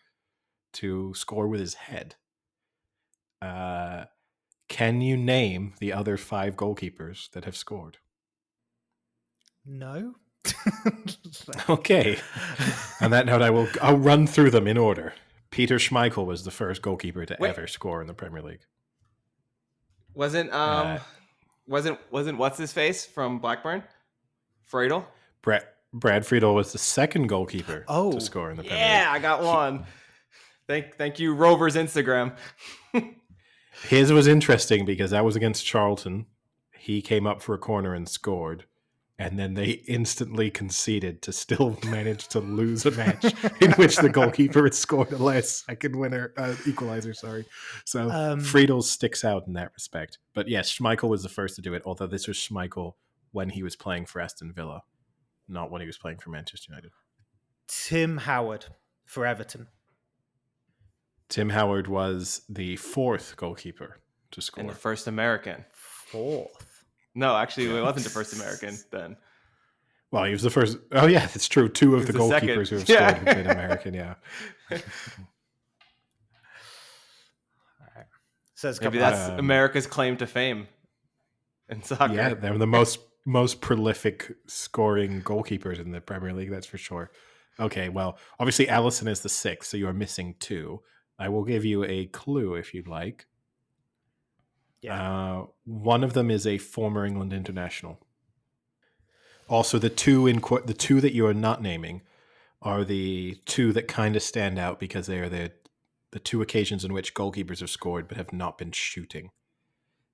to 0.74 1.14
score 1.16 1.48
with 1.48 1.60
his 1.60 1.76
head. 1.76 2.16
Uh, 3.42 4.06
can 4.68 5.02
you 5.02 5.16
name 5.16 5.74
the 5.80 5.94
other 5.94 6.18
five 6.18 6.56
goalkeepers 6.56 7.30
that 7.32 7.46
have 7.46 7.56
scored? 7.58 7.98
No. 9.66 10.16
Okay. 11.70 12.18
On 13.02 13.12
that 13.12 13.26
note, 13.26 13.42
I 13.42 13.50
will 13.50 13.68
I'll 13.82 13.98
run 13.98 14.26
through 14.26 14.50
them 14.52 14.68
in 14.68 14.78
order. 14.78 15.14
Peter 15.52 15.76
Schmeichel 15.76 16.26
was 16.26 16.44
the 16.44 16.52
first 16.52 16.82
goalkeeper 16.82 17.26
to 17.26 17.38
Wait. 17.40 17.50
ever 17.50 17.68
score 17.68 18.02
in 18.02 18.08
the 18.08 18.14
Premier 18.14 18.42
League. 18.42 18.62
Wasn't 20.14 20.52
um, 20.52 20.88
Uh, 20.88 21.00
wasn't 21.70 22.00
wasn't 22.12 22.38
what's 22.38 22.58
his 22.58 22.74
face 22.74 23.06
from 23.06 23.40
Blackburn? 23.40 23.84
Friedel. 24.66 25.06
Brad 25.42 25.66
Brad 25.94 26.26
Friedel 26.26 26.54
was 26.54 26.72
the 26.72 26.78
second 26.78 27.28
goalkeeper 27.28 27.86
Oh, 27.88 28.12
to 28.12 28.22
score 28.22 28.52
in 28.52 28.58
the 28.58 28.64
Premier 28.64 28.78
Yeah, 28.78 29.10
I 29.12 29.20
got 29.20 29.44
one. 29.44 29.86
Thank 30.68 30.96
thank 30.96 31.20
you, 31.20 31.34
Rover's 31.34 31.76
Instagram. 31.76 32.36
His 33.88 34.12
was 34.12 34.28
interesting 34.28 34.86
because 34.86 35.12
that 35.12 35.24
was 35.24 35.36
against 35.36 35.66
Charlton. 35.66 36.26
He 36.78 37.02
came 37.02 37.26
up 37.26 37.42
for 37.42 37.54
a 37.54 37.58
corner 37.58 37.94
and 37.94 38.08
scored. 38.08 38.66
And 39.20 39.38
then 39.38 39.54
they 39.54 39.72
instantly 39.88 40.50
conceded 40.50 41.22
to 41.22 41.34
still 41.34 41.78
manage 41.86 42.28
to 42.30 42.40
lose 42.40 42.86
a 42.86 42.92
match 42.92 43.26
in 43.62 43.74
which 43.74 43.98
the 43.98 44.10
goalkeeper 44.10 44.64
had 44.64 44.74
scored 44.74 45.12
a 45.12 45.18
last 45.18 45.66
second 45.66 45.96
winner 45.96 46.34
uh, 46.38 46.56
equalizer. 46.66 47.14
Sorry, 47.14 47.46
so 47.86 48.10
Um, 48.10 48.40
Friedel 48.40 48.82
sticks 48.82 49.24
out 49.24 49.46
in 49.46 49.54
that 49.54 49.72
respect. 49.74 50.18
But 50.34 50.48
yes, 50.48 50.76
Schmeichel 50.76 51.10
was 51.10 51.22
the 51.22 51.30
first 51.30 51.56
to 51.58 51.62
do 51.62 51.74
it. 51.74 51.84
Although 51.86 52.08
this 52.08 52.28
was 52.28 52.38
Schmeichel 52.38 52.94
when 53.32 53.50
he 53.50 53.62
was 53.62 53.76
playing 53.76 54.06
for 54.06 54.22
Aston 54.22 54.54
Villa, 54.54 54.84
not 55.48 55.70
when 55.70 55.82
he 55.82 55.88
was 55.88 55.98
playing 55.98 56.18
for 56.18 56.30
Manchester 56.30 56.72
United. 56.72 56.92
Tim 57.68 58.18
Howard 58.18 58.66
for 59.06 59.26
Everton. 59.26 59.68
Tim 61.28 61.50
Howard 61.50 61.88
was 61.88 62.42
the 62.50 62.78
fourth 62.78 63.36
goalkeeper 63.38 64.00
to 64.32 64.42
score. 64.42 64.62
And 64.62 64.70
the 64.70 64.76
first 64.76 65.08
American. 65.08 65.66
Fourth. 65.74 66.69
No, 67.20 67.36
actually, 67.36 67.66
it 67.78 67.82
wasn't 67.82 68.06
the 68.06 68.10
first 68.10 68.34
American 68.34 68.78
then. 68.92 69.18
Well, 70.12 70.24
he 70.24 70.32
was 70.32 70.42
the 70.42 70.50
first. 70.50 70.78
Oh 70.94 71.06
yeah, 71.06 71.20
that's 71.28 71.48
true. 71.48 71.70
Two 71.70 71.96
of 71.96 72.06
He 72.06 72.12
the 72.14 72.18
was 72.20 72.30
the 72.30 72.40
second. 72.40 72.50
goalkeepers 72.50 72.70
who 72.70 72.78
have 72.78 72.90
Yeah. 72.90 73.10
scored 73.14 73.28
have 73.28 73.38
been 73.38 73.52
American. 73.52 73.94
Yeah. 73.94 74.16
So 78.56 78.68
there's 78.68 78.82
Maybe 78.82 78.98
that's 78.98 79.30
Um, 79.30 79.40
America's 79.40 79.88
claim 79.88 80.18
to 80.18 80.28
fame 80.28 80.68
in 81.70 81.82
soccer. 81.82 82.14
Yeah, 82.14 82.34
they're 82.34 82.58
the 82.58 82.68
most 82.68 83.00
most 83.26 83.62
prolific 83.62 84.34
scoring 84.48 85.22
goalkeepers 85.22 85.80
in 85.80 85.92
the 85.92 86.02
Premier 86.02 86.34
League. 86.34 86.50
That's 86.52 86.66
for 86.68 86.78
sure. 86.78 87.10
Okay, 87.58 87.88
well, 87.88 88.18
obviously 88.38 88.66
Alisson 88.68 89.08
is 89.08 89.22
the 89.22 89.30
sixth, 89.30 89.70
so 89.70 89.78
you 89.78 89.88
are 89.88 89.94
missing 89.94 90.36
two. 90.40 90.82
I 91.18 91.30
will 91.30 91.44
give 91.46 91.64
you 91.64 91.86
a 91.86 92.08
clue 92.08 92.56
if 92.56 92.74
you'd 92.74 92.88
like. 92.90 93.28
Yeah. 94.82 95.12
Uh, 95.42 95.46
one 95.66 96.04
of 96.04 96.14
them 96.14 96.32
is 96.32 96.48
a 96.48 96.58
former 96.58 97.06
England 97.06 97.34
international. 97.34 98.00
Also, 99.48 99.80
the 99.80 99.90
two 99.90 100.28
in 100.28 100.42
qu- 100.42 100.62
the 100.66 100.74
two 100.74 101.02
that 101.02 101.14
you 101.14 101.26
are 101.26 101.34
not 101.34 101.62
naming 101.62 102.02
are 102.62 102.84
the 102.84 103.36
two 103.46 103.74
that 103.74 103.88
kind 103.88 104.16
of 104.16 104.22
stand 104.22 104.60
out 104.60 104.80
because 104.80 105.08
they 105.08 105.20
are 105.20 105.30
the 105.30 105.52
the 106.12 106.20
two 106.20 106.42
occasions 106.42 106.84
in 106.84 106.92
which 106.94 107.14
goalkeepers 107.14 107.60
have 107.60 107.70
scored 107.70 108.08
but 108.08 108.18
have 108.18 108.34
not 108.34 108.58
been 108.58 108.72
shooting. 108.72 109.32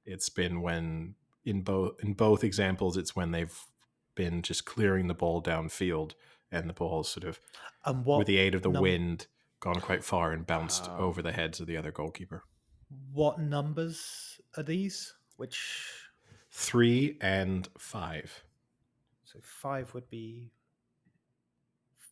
It's 0.06 0.30
been 0.30 0.62
when 0.62 1.16
in 1.44 1.62
both 1.62 1.96
in 2.02 2.14
both 2.14 2.44
examples, 2.44 2.98
it's 2.98 3.16
when 3.16 3.32
they've 3.32 3.58
been 4.16 4.42
just 4.42 4.66
clearing 4.66 5.08
the 5.08 5.14
ball 5.14 5.42
downfield 5.44 6.14
and 6.52 6.70
the 6.70 6.74
ball's 6.74 7.10
sort 7.10 7.26
of 7.26 7.40
and 7.86 8.06
what 8.06 8.20
with 8.20 8.28
the 8.28 8.38
aid 8.38 8.56
of 8.56 8.62
the 8.62 8.70
num- 8.72 8.82
wind 8.82 9.28
gone 9.60 9.82
quite 9.82 10.04
far 10.04 10.32
and 10.32 10.48
bounced 10.48 10.88
Wow. 10.88 10.98
over 11.00 11.22
the 11.22 11.34
heads 11.34 11.60
of 11.60 11.68
the 11.68 11.76
other 11.78 11.92
goalkeeper. 11.92 12.44
what 13.12 13.40
numbers 13.40 14.35
are 14.58 14.64
these? 14.64 15.14
Which 15.38 16.06
Three 16.52 17.18
and 17.20 17.68
five. 17.78 18.44
so 19.26 19.40
five 19.42 19.94
would 19.94 20.10
be 20.10 20.52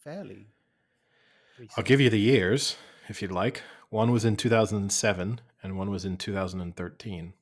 fairly. 0.03 0.47
I'll 1.77 1.83
give 1.83 2.01
you 2.01 2.09
the 2.09 2.19
years 2.19 2.75
if 3.07 3.21
you'd 3.21 3.31
like. 3.31 3.61
One 3.89 4.11
was 4.11 4.25
in 4.25 4.35
2007 4.35 5.39
and 5.61 5.77
one 5.77 5.89
was 5.89 6.03
in 6.03 6.17
2013. 6.17 7.33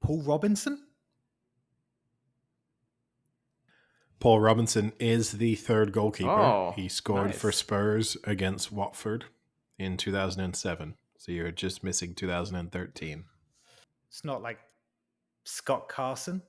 Paul 0.00 0.22
Robinson. 0.22 0.85
Paul 4.26 4.40
Robinson 4.40 4.92
is 4.98 5.30
the 5.30 5.54
third 5.54 5.92
goalkeeper. 5.92 6.28
Oh, 6.30 6.72
he 6.74 6.88
scored 6.88 7.32
for. 7.32 7.52
Spurs 7.52 8.16
against 8.24 8.72
Watford 8.72 9.26
in 9.78 9.96
2007. 9.96 10.96
So 11.16 11.30
you're 11.30 11.52
just 11.52 11.84
missing 11.84 12.12
2013. 12.12 13.24
It's 14.08 14.24
not 14.24 14.42
like 14.42 14.58
Scott 15.44 15.88
Carson. 15.88 16.42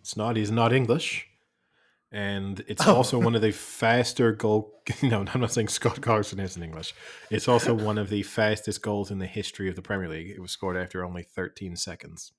It's 0.00 0.16
not. 0.16 0.36
He's 0.36 0.50
not 0.50 0.72
English, 0.72 1.26
and 2.10 2.64
it's 2.66 2.82
Oh. 2.86 2.94
also 2.96 3.18
one 3.18 3.34
of 3.34 3.42
the 3.42 3.52
faster 3.52 4.32
goal. 4.32 4.80
No, 5.02 5.26
I'm 5.34 5.42
not 5.42 5.52
saying 5.52 5.68
Scott 5.68 6.00
Carson 6.00 6.40
isn't 6.40 6.62
English. 6.62 6.94
It's 7.28 7.48
also 7.48 7.74
one 7.88 7.98
of 7.98 8.08
the 8.08 8.22
fastest 8.22 8.80
goals 8.80 9.10
in 9.10 9.18
the 9.18 9.26
history 9.26 9.68
of 9.68 9.76
the 9.76 9.82
Premier 9.82 10.08
League. 10.08 10.30
It 10.30 10.40
was 10.40 10.52
scored 10.52 10.78
after 10.78 11.04
only 11.04 11.22
13 11.22 11.76
seconds. 11.76 12.32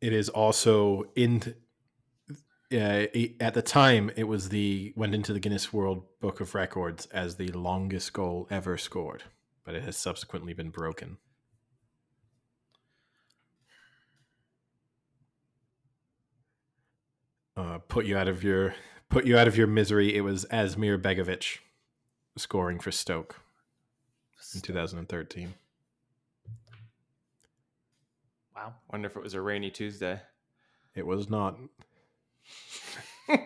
It 0.00 0.14
is 0.14 0.30
also 0.30 1.04
in. 1.14 1.54
Uh, 2.72 3.06
it- 3.14 3.40
at 3.40 3.54
the 3.54 3.62
time, 3.62 4.10
it 4.16 4.24
was 4.24 4.48
the 4.48 4.92
went 4.96 5.14
into 5.14 5.32
the 5.32 5.38
Guinness 5.40 5.72
World 5.72 6.04
Book 6.20 6.40
of 6.40 6.54
Records 6.54 7.06
as 7.06 7.36
the 7.36 7.48
longest 7.48 8.12
goal 8.12 8.48
ever 8.50 8.76
scored, 8.76 9.22
but 9.64 9.74
it 9.74 9.82
has 9.84 9.96
subsequently 9.96 10.52
been 10.52 10.70
broken. 10.70 11.18
uh, 17.56 17.78
put 17.88 18.04
you 18.06 18.16
out 18.16 18.28
of 18.28 18.42
your 18.44 18.74
put 19.08 19.24
you 19.24 19.36
out 19.38 19.48
of 19.48 19.56
your 19.56 19.66
misery. 19.66 20.14
It 20.14 20.20
was 20.22 20.44
Asmir 20.46 21.00
Begovic 21.00 21.58
scoring 22.36 22.78
for 22.78 22.90
Stoke 22.90 23.40
in 24.54 24.60
2013. 24.60 25.54
Wow. 28.54 28.74
Wonder 28.90 29.08
if 29.08 29.16
it 29.16 29.22
was 29.22 29.34
a 29.34 29.40
rainy 29.40 29.70
Tuesday. 29.70 30.20
It 30.94 31.06
was 31.06 31.28
not. 31.28 31.58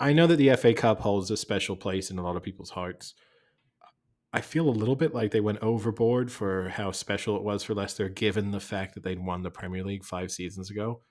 I 0.00 0.12
know 0.12 0.26
that 0.26 0.36
the 0.36 0.54
FA 0.56 0.72
Cup 0.72 1.00
holds 1.00 1.30
a 1.30 1.36
special 1.36 1.76
place 1.76 2.10
in 2.10 2.18
a 2.18 2.22
lot 2.22 2.36
of 2.36 2.42
people's 2.42 2.70
hearts. 2.70 3.14
I 4.32 4.40
feel 4.40 4.68
a 4.68 4.70
little 4.70 4.96
bit 4.96 5.12
like 5.12 5.32
they 5.32 5.40
went 5.40 5.58
overboard 5.58 6.30
for 6.30 6.68
how 6.68 6.92
special 6.92 7.36
it 7.36 7.42
was 7.42 7.64
for 7.64 7.74
Leicester, 7.74 8.08
given 8.08 8.52
the 8.52 8.60
fact 8.60 8.94
that 8.94 9.02
they'd 9.02 9.24
won 9.24 9.42
the 9.42 9.50
Premier 9.50 9.82
League 9.82 10.04
five 10.04 10.30
seasons 10.30 10.70
ago. 10.70 11.02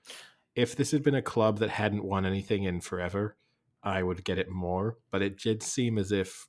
If 0.56 0.76
this 0.76 0.92
had 0.92 1.04
been 1.04 1.16
a 1.16 1.22
club 1.22 1.60
that 1.60 1.70
hadn't 1.70 2.06
won 2.06 2.26
anything 2.26 2.64
in 2.64 2.80
forever, 2.80 3.38
I 3.84 4.04
would 4.04 4.24
get 4.24 4.38
it 4.38 4.50
more. 4.50 4.98
But 5.12 5.22
it 5.22 5.38
did 5.38 5.62
seem 5.62 5.98
as 5.98 6.12
if. 6.12 6.48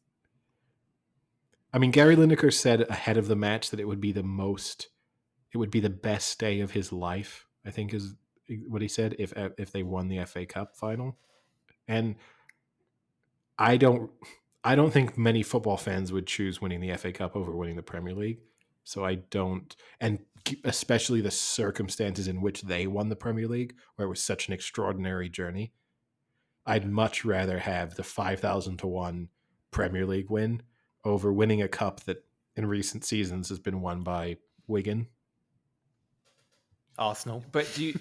I 1.72 1.78
mean, 1.78 1.90
Gary 1.90 2.16
Lineker 2.16 2.52
said 2.52 2.82
ahead 2.82 3.16
of 3.16 3.28
the 3.28 3.36
match 3.36 3.70
that 3.70 3.80
it 3.80 3.88
would 3.88 4.00
be 4.00 4.12
the 4.12 4.22
most, 4.22 4.88
it 5.52 5.58
would 5.58 5.70
be 5.70 5.80
the 5.80 5.90
best 5.90 6.38
day 6.38 6.60
of 6.60 6.70
his 6.70 6.92
life. 6.92 7.46
I 7.66 7.70
think 7.70 7.92
is 7.92 8.14
what 8.68 8.82
he 8.82 8.88
said 8.88 9.16
if 9.18 9.36
uh, 9.36 9.50
if 9.58 9.72
they 9.72 9.82
won 9.82 10.08
the 10.08 10.24
FA 10.24 10.46
Cup 10.46 10.76
final, 10.76 11.18
and 11.88 12.16
I 13.58 13.76
don't 13.76 14.10
I 14.62 14.74
don't 14.74 14.92
think 14.92 15.16
many 15.16 15.42
football 15.42 15.76
fans 15.76 16.12
would 16.12 16.26
choose 16.26 16.60
winning 16.60 16.80
the 16.80 16.96
FA 16.96 17.12
Cup 17.12 17.36
over 17.36 17.52
winning 17.52 17.76
the 17.76 17.82
Premier 17.82 18.14
League. 18.14 18.40
So 18.84 19.04
I 19.04 19.16
don't, 19.16 19.74
and 20.00 20.20
especially 20.64 21.20
the 21.20 21.30
circumstances 21.30 22.28
in 22.28 22.40
which 22.40 22.62
they 22.62 22.86
won 22.86 23.08
the 23.08 23.16
Premier 23.16 23.46
League, 23.46 23.74
where 23.94 24.06
it 24.06 24.10
was 24.10 24.22
such 24.22 24.48
an 24.48 24.54
extraordinary 24.54 25.28
journey. 25.28 25.72
I'd 26.66 26.90
much 26.90 27.24
rather 27.24 27.58
have 27.58 27.94
the 27.94 28.02
five 28.02 28.40
thousand 28.40 28.78
to 28.78 28.86
one 28.86 29.28
Premier 29.70 30.06
League 30.06 30.30
win 30.30 30.62
over 31.04 31.32
winning 31.32 31.62
a 31.62 31.68
cup 31.68 32.00
that 32.04 32.24
in 32.56 32.66
recent 32.66 33.04
seasons 33.04 33.48
has 33.48 33.58
been 33.58 33.80
won 33.80 34.02
by 34.02 34.36
Wigan. 34.66 35.08
Arsenal. 36.98 37.42
But 37.50 37.66
do 37.74 37.84
you 37.84 38.00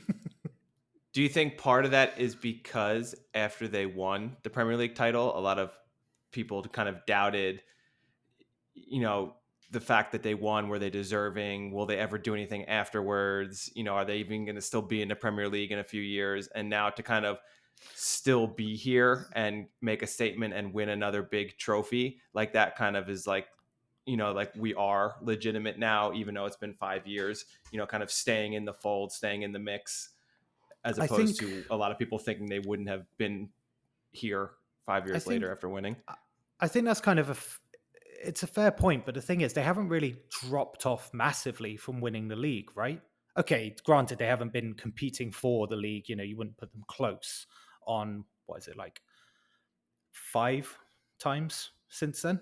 do 1.13 1.21
you 1.21 1.29
think 1.29 1.57
part 1.57 1.85
of 1.85 1.91
that 1.91 2.19
is 2.19 2.35
because 2.35 3.15
after 3.33 3.67
they 3.67 3.85
won 3.85 4.37
the 4.43 4.49
Premier 4.49 4.77
League 4.77 4.95
title, 4.95 5.37
a 5.37 5.41
lot 5.41 5.57
of 5.57 5.77
people 6.31 6.61
kind 6.63 6.87
of 6.87 7.05
doubted, 7.07 7.61
you 8.73 9.01
know, 9.01 9.33
the 9.71 9.79
fact 9.79 10.11
that 10.11 10.23
they 10.23 10.33
won, 10.33 10.67
were 10.67 10.79
they 10.79 10.89
deserving? 10.89 11.71
Will 11.71 11.85
they 11.85 11.97
ever 11.97 12.17
do 12.17 12.33
anything 12.33 12.65
afterwards? 12.65 13.71
You 13.75 13.83
know, 13.83 13.93
are 13.93 14.05
they 14.05 14.17
even 14.17 14.45
going 14.45 14.55
to 14.55 14.61
still 14.61 14.81
be 14.81 15.01
in 15.01 15.07
the 15.07 15.15
Premier 15.15 15.47
League 15.47 15.71
in 15.71 15.79
a 15.79 15.83
few 15.83 16.01
years? 16.01 16.47
And 16.47 16.69
now 16.69 16.89
to 16.89 17.03
kind 17.03 17.25
of 17.25 17.39
still 17.95 18.47
be 18.47 18.75
here 18.75 19.27
and 19.33 19.67
make 19.81 20.01
a 20.01 20.07
statement 20.07 20.53
and 20.53 20.73
win 20.73 20.89
another 20.89 21.21
big 21.21 21.57
trophy, 21.57 22.19
like 22.33 22.53
that 22.53 22.75
kind 22.75 22.97
of 22.97 23.09
is 23.09 23.27
like, 23.27 23.47
you 24.05 24.17
know, 24.17 24.31
like 24.31 24.51
we 24.55 24.73
are 24.73 25.15
legitimate 25.21 25.77
now, 25.77 26.13
even 26.13 26.33
though 26.33 26.45
it's 26.45 26.57
been 26.57 26.73
five 26.73 27.05
years, 27.05 27.45
you 27.71 27.77
know, 27.77 27.85
kind 27.85 28.01
of 28.01 28.11
staying 28.11 28.53
in 28.53 28.65
the 28.65 28.73
fold, 28.73 29.11
staying 29.11 29.43
in 29.43 29.51
the 29.51 29.59
mix, 29.59 30.09
as 30.85 30.97
opposed 30.97 31.37
think- 31.39 31.65
to 31.65 31.73
a 31.73 31.75
lot 31.75 31.91
of 31.91 31.97
people 31.97 32.17
thinking 32.19 32.45
they 32.45 32.59
wouldn't 32.59 32.89
have 32.89 33.05
been 33.17 33.49
here 34.11 34.51
five 34.85 35.05
years 35.05 35.23
think- 35.23 35.41
later 35.41 35.51
after 35.51 35.69
winning. 35.69 35.95
I 36.59 36.67
think 36.67 36.85
that's 36.85 37.01
kind 37.01 37.19
of 37.19 37.29
a. 37.29 37.31
F- 37.31 37.61
it's 38.21 38.43
a 38.43 38.47
fair 38.47 38.69
point, 38.71 39.05
but 39.05 39.15
the 39.15 39.21
thing 39.21 39.41
is, 39.41 39.53
they 39.53 39.63
haven't 39.63 39.87
really 39.87 40.17
dropped 40.29 40.85
off 40.85 41.13
massively 41.13 41.77
from 41.77 42.01
winning 42.01 42.27
the 42.27 42.35
league, 42.35 42.75
right? 42.75 43.01
Okay, 43.37 43.73
granted, 43.85 44.17
they 44.17 44.25
haven't 44.25 44.51
been 44.51 44.73
competing 44.73 45.31
for 45.31 45.67
the 45.67 45.77
league. 45.77 46.09
You 46.09 46.17
know, 46.17 46.23
you 46.23 46.35
wouldn't 46.35 46.57
put 46.57 46.71
them 46.73 46.83
close 46.87 47.47
on 47.87 48.25
what 48.45 48.57
is 48.57 48.67
it 48.67 48.75
like 48.75 49.01
five 50.11 50.77
times 51.17 51.71
since 51.87 52.21
then. 52.21 52.41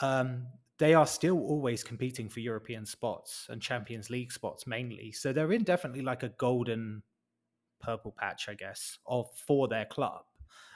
Um, 0.00 0.46
they 0.78 0.94
are 0.94 1.06
still 1.06 1.38
always 1.40 1.82
competing 1.82 2.28
for 2.28 2.40
European 2.40 2.84
spots 2.86 3.46
and 3.48 3.60
Champions 3.60 4.10
League 4.10 4.30
spots 4.30 4.66
mainly. 4.66 5.10
So 5.12 5.32
they're 5.32 5.52
in 5.52 5.64
definitely 5.64 6.02
like 6.02 6.22
a 6.22 6.28
golden 6.28 7.02
purple 7.80 8.14
patch, 8.16 8.48
I 8.48 8.54
guess, 8.54 8.98
of 9.06 9.26
for 9.46 9.68
their 9.68 9.84
club. 9.84 10.22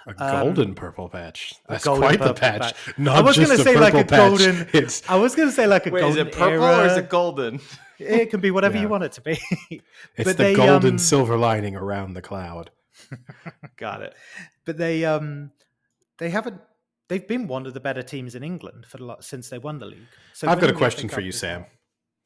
A 0.06 0.10
Um, 0.10 0.42
golden 0.46 0.74
purple 0.74 1.08
patch. 1.08 1.54
That's 1.68 1.84
golden 1.84 2.02
quite 2.02 2.18
the 2.18 2.26
purple 2.34 2.40
patch. 2.40 2.74
patch. 2.74 2.98
Not 2.98 3.24
was 3.24 3.38
gonna 3.38 3.56
say 3.56 3.76
like 3.78 3.94
a 3.94 4.04
patch. 4.04 4.08
golden- 4.38 4.68
It's 4.72 5.08
I 5.08 5.14
was 5.16 5.36
going 5.36 5.48
to 5.48 5.54
say 5.54 5.66
like 5.68 5.86
a 5.86 5.90
Wait, 5.90 6.00
is 6.00 6.16
golden 6.16 6.26
it 6.26 6.32
purple 6.32 6.64
or 6.64 6.86
is 6.86 6.96
it 6.96 7.08
golden? 7.08 7.60
It 8.00 8.30
can 8.30 8.40
be 8.40 8.50
whatever 8.50 8.74
Yeah. 8.74 8.82
you 8.82 8.88
want 8.88 9.04
it 9.04 9.12
to 9.12 9.20
be. 9.20 9.38
it's 9.70 9.82
but 10.24 10.36
the 10.36 10.42
they, 10.42 10.54
golden 10.54 10.94
um, 10.94 10.98
silver 10.98 11.36
lining 11.38 11.76
around 11.76 12.14
the 12.14 12.22
cloud. 12.22 12.70
Got 13.76 14.02
it. 14.02 14.14
but 14.64 14.76
they 14.76 15.04
um 15.04 15.52
they 16.18 16.30
haven't 16.30 16.60
they've 17.08 17.26
been 17.28 17.46
one 17.46 17.64
of 17.66 17.74
the 17.74 17.80
better 17.80 18.02
teams 18.02 18.34
in 18.34 18.42
England 18.42 18.86
for 18.86 18.96
the 18.98 19.04
lot 19.04 19.24
since 19.24 19.48
they 19.50 19.58
won 19.58 19.78
the 19.78 19.86
league. 19.86 20.08
So 20.32 20.48
I've 20.48 20.58
got 20.58 20.64
a 20.64 20.66
winning 20.66 20.74
the 20.74 20.78
FA 20.78 20.78
question 20.78 21.08
for 21.10 21.20
you, 21.20 21.30
Sam. 21.32 21.66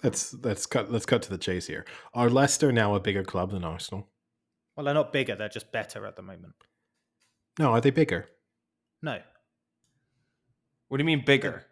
Let's 0.03 0.35
let's 0.43 0.65
cut 0.65 0.91
let's 0.91 1.05
cut 1.07 1.21
to 1.23 1.31
the 1.31 1.39
chase 1.39 1.67
here. 1.67 1.85
Are 2.15 2.31
Leicester 2.31 2.73
now 2.73 2.95
a 2.95 3.01
bigger 3.01 3.23
club 3.25 3.51
than 3.51 3.65
Arsenal? 3.65 4.09
Well, 4.77 4.85
they're 4.85 4.95
not 4.95 5.13
bigger; 5.13 5.35
they're 5.35 5.49
just 5.49 5.73
better 5.73 6.07
at 6.07 6.17
the 6.17 6.23
moment. 6.23 6.55
No, 7.59 7.73
are 7.73 7.81
they 7.81 7.91
bigger? 7.91 8.29
No, 9.03 9.19
What 10.89 10.99
do 10.99 11.03
you 11.03 11.07
mean 11.07 11.25
bigger? 11.25 11.65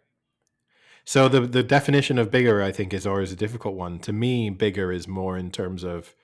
So 1.03 1.27
the 1.27 1.41
the 1.41 1.63
definition 1.63 2.17
of 2.17 2.31
bigger, 2.31 2.61
I 2.63 2.71
think, 2.71 2.93
is 2.93 3.05
always 3.05 3.31
a 3.31 3.35
difficult 3.35 3.75
one. 3.75 3.99
To 3.99 4.13
me, 4.13 4.49
bigger 4.49 4.91
is 4.91 5.07
more 5.07 5.37
in 5.37 5.51
terms 5.51 5.83
of 5.83 6.15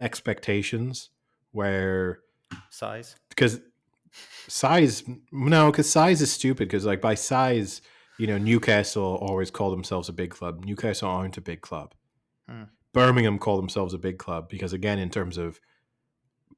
expectations, 0.00 1.10
where 1.52 2.20
size. 2.70 3.16
because 3.28 3.60
size, 4.48 5.04
no, 5.30 5.70
because 5.70 5.88
size 5.90 6.20
is 6.20 6.32
stupid. 6.32 6.68
Because 6.68 6.84
like 6.84 7.00
by 7.00 7.14
size, 7.14 7.82
you 8.18 8.26
know, 8.26 8.38
Newcastle 8.38 9.18
always 9.20 9.50
call 9.50 9.70
themselves 9.70 10.08
a 10.08 10.12
big 10.12 10.30
club. 10.30 10.64
Newcastle 10.64 11.08
aren't 11.08 11.36
a 11.36 11.40
big 11.40 11.60
club. 11.60 11.94
Hmm. 12.48 12.64
Birmingham 12.92 13.38
call 13.38 13.56
themselves 13.58 13.94
a 13.94 13.98
big 13.98 14.18
club 14.18 14.48
because 14.48 14.72
again, 14.72 14.98
in 14.98 15.10
terms 15.10 15.36
of 15.36 15.60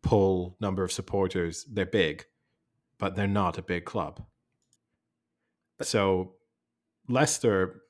pull 0.02 0.56
number 0.60 0.82
of 0.84 0.92
supporters, 0.92 1.64
they're 1.64 1.86
big, 1.86 2.24
but 2.98 3.16
they're 3.16 3.26
not 3.26 3.58
a 3.58 3.62
big 3.62 3.84
club. 3.84 4.24
so 5.82 6.34
Leicester 7.08 7.82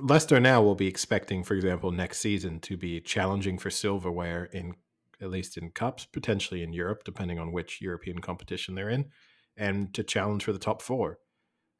Leicester 0.00 0.40
now 0.40 0.60
will 0.62 0.74
be 0.74 0.88
expecting, 0.88 1.44
for 1.44 1.54
example, 1.54 1.92
next 1.92 2.18
season 2.18 2.58
to 2.60 2.76
be 2.76 3.00
challenging 3.00 3.56
for 3.58 3.70
silverware 3.70 4.44
in 4.46 4.74
at 5.20 5.30
least 5.30 5.56
in 5.56 5.70
cups, 5.70 6.04
potentially 6.04 6.62
in 6.62 6.72
Europe, 6.72 7.02
depending 7.04 7.38
on 7.38 7.52
which 7.52 7.80
European 7.80 8.18
competition 8.18 8.74
they're 8.74 8.90
in, 8.90 9.10
and 9.56 9.94
to 9.94 10.02
challenge 10.02 10.44
for 10.44 10.52
the 10.52 10.58
top 10.58 10.82
4 10.82 11.18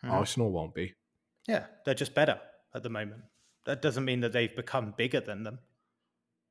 Mhm. 0.04 0.10
Arsenal 0.10 0.52
won't 0.52 0.74
be. 0.74 0.94
Yeah, 1.48 1.66
they're 1.84 1.94
just 1.94 2.14
better 2.14 2.40
at 2.74 2.82
the 2.82 2.88
moment. 2.88 3.24
That 3.64 3.82
doesn't 3.82 4.04
mean 4.04 4.20
that 4.20 4.32
they've 4.32 4.54
become 4.54 4.92
bigger 4.92 5.20
than 5.20 5.42
them. 5.42 5.58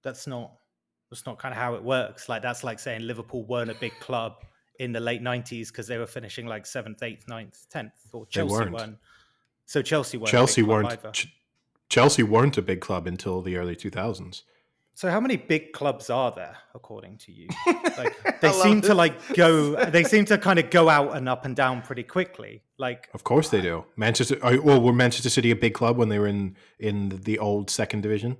That's 0.04 0.28
not 0.28 0.60
that's 1.10 1.26
not 1.26 1.40
kind 1.40 1.54
of 1.54 1.60
how 1.60 1.76
it 1.76 1.84
works. 1.84 2.30
Like 2.30 2.42
that's 2.42 2.64
like 2.64 2.80
saying 2.80 3.02
Liverpool 3.02 3.44
weren't 3.46 3.72
a 3.72 3.76
big 3.76 3.94
club 4.00 4.44
in 4.80 4.92
the 4.92 5.00
late 5.00 5.22
nineties 5.22 5.72
because 5.72 5.88
they 5.88 5.98
were 5.98 6.08
finishing 6.08 6.46
like 6.48 6.66
seventh, 6.66 7.02
eighth, 7.04 7.28
ninth, 7.28 7.66
tenth, 7.70 7.94
or 8.12 8.26
Chelsea 8.28 8.54
weren't. 8.54 8.72
weren't. 8.72 8.98
So 9.66 9.82
Chelsea 9.82 10.18
weren't. 10.18 10.30
a 10.30 10.32
big 10.32 10.38
Chelsea 10.38 10.64
weren't. 10.64 11.14
Ch- 11.14 11.36
Chelsea 11.90 12.24
weren't 12.24 12.58
a 12.58 12.62
big 12.62 12.82
club 12.82 13.08
until 13.08 13.42
the 13.42 13.58
early 13.58 13.76
2000s. 13.76 14.42
So 14.96 15.12
how 15.12 15.20
many 15.20 15.36
big 15.36 15.74
clubs 15.74 16.10
are 16.10 16.32
there 16.32 16.58
according 16.74 17.18
to 17.20 17.32
you? 17.32 17.48
Like 17.98 18.42
they 18.42 18.52
seem 18.52 18.82
to 18.82 18.94
like 18.94 19.36
go. 19.36 19.86
They 19.86 20.04
seem 20.04 20.26
to 20.26 20.38
kind 20.38 20.60
of 20.60 20.70
go 20.70 20.90
out 20.90 21.16
and 21.16 21.30
up 21.30 21.46
and 21.46 21.56
down 21.56 21.82
pretty 21.82 22.04
quickly. 22.04 22.62
Like 22.78 23.08
Of 23.14 23.24
course 23.24 23.48
they 23.48 23.62
do. 23.62 23.86
Manchester 23.96 24.38
uh, 24.44 24.58
well, 24.62 24.82
were 24.82 24.92
Manchester 24.92 25.30
City 25.30 25.50
a 25.52 25.56
big 25.56 25.74
club 25.74 25.96
when 25.96 26.10
they 26.10 26.20
were 26.20 26.28
in 26.28 26.58
in 26.78 27.22
the 27.24 27.40
old 27.40 27.70
second 27.70 28.02
division? 28.02 28.36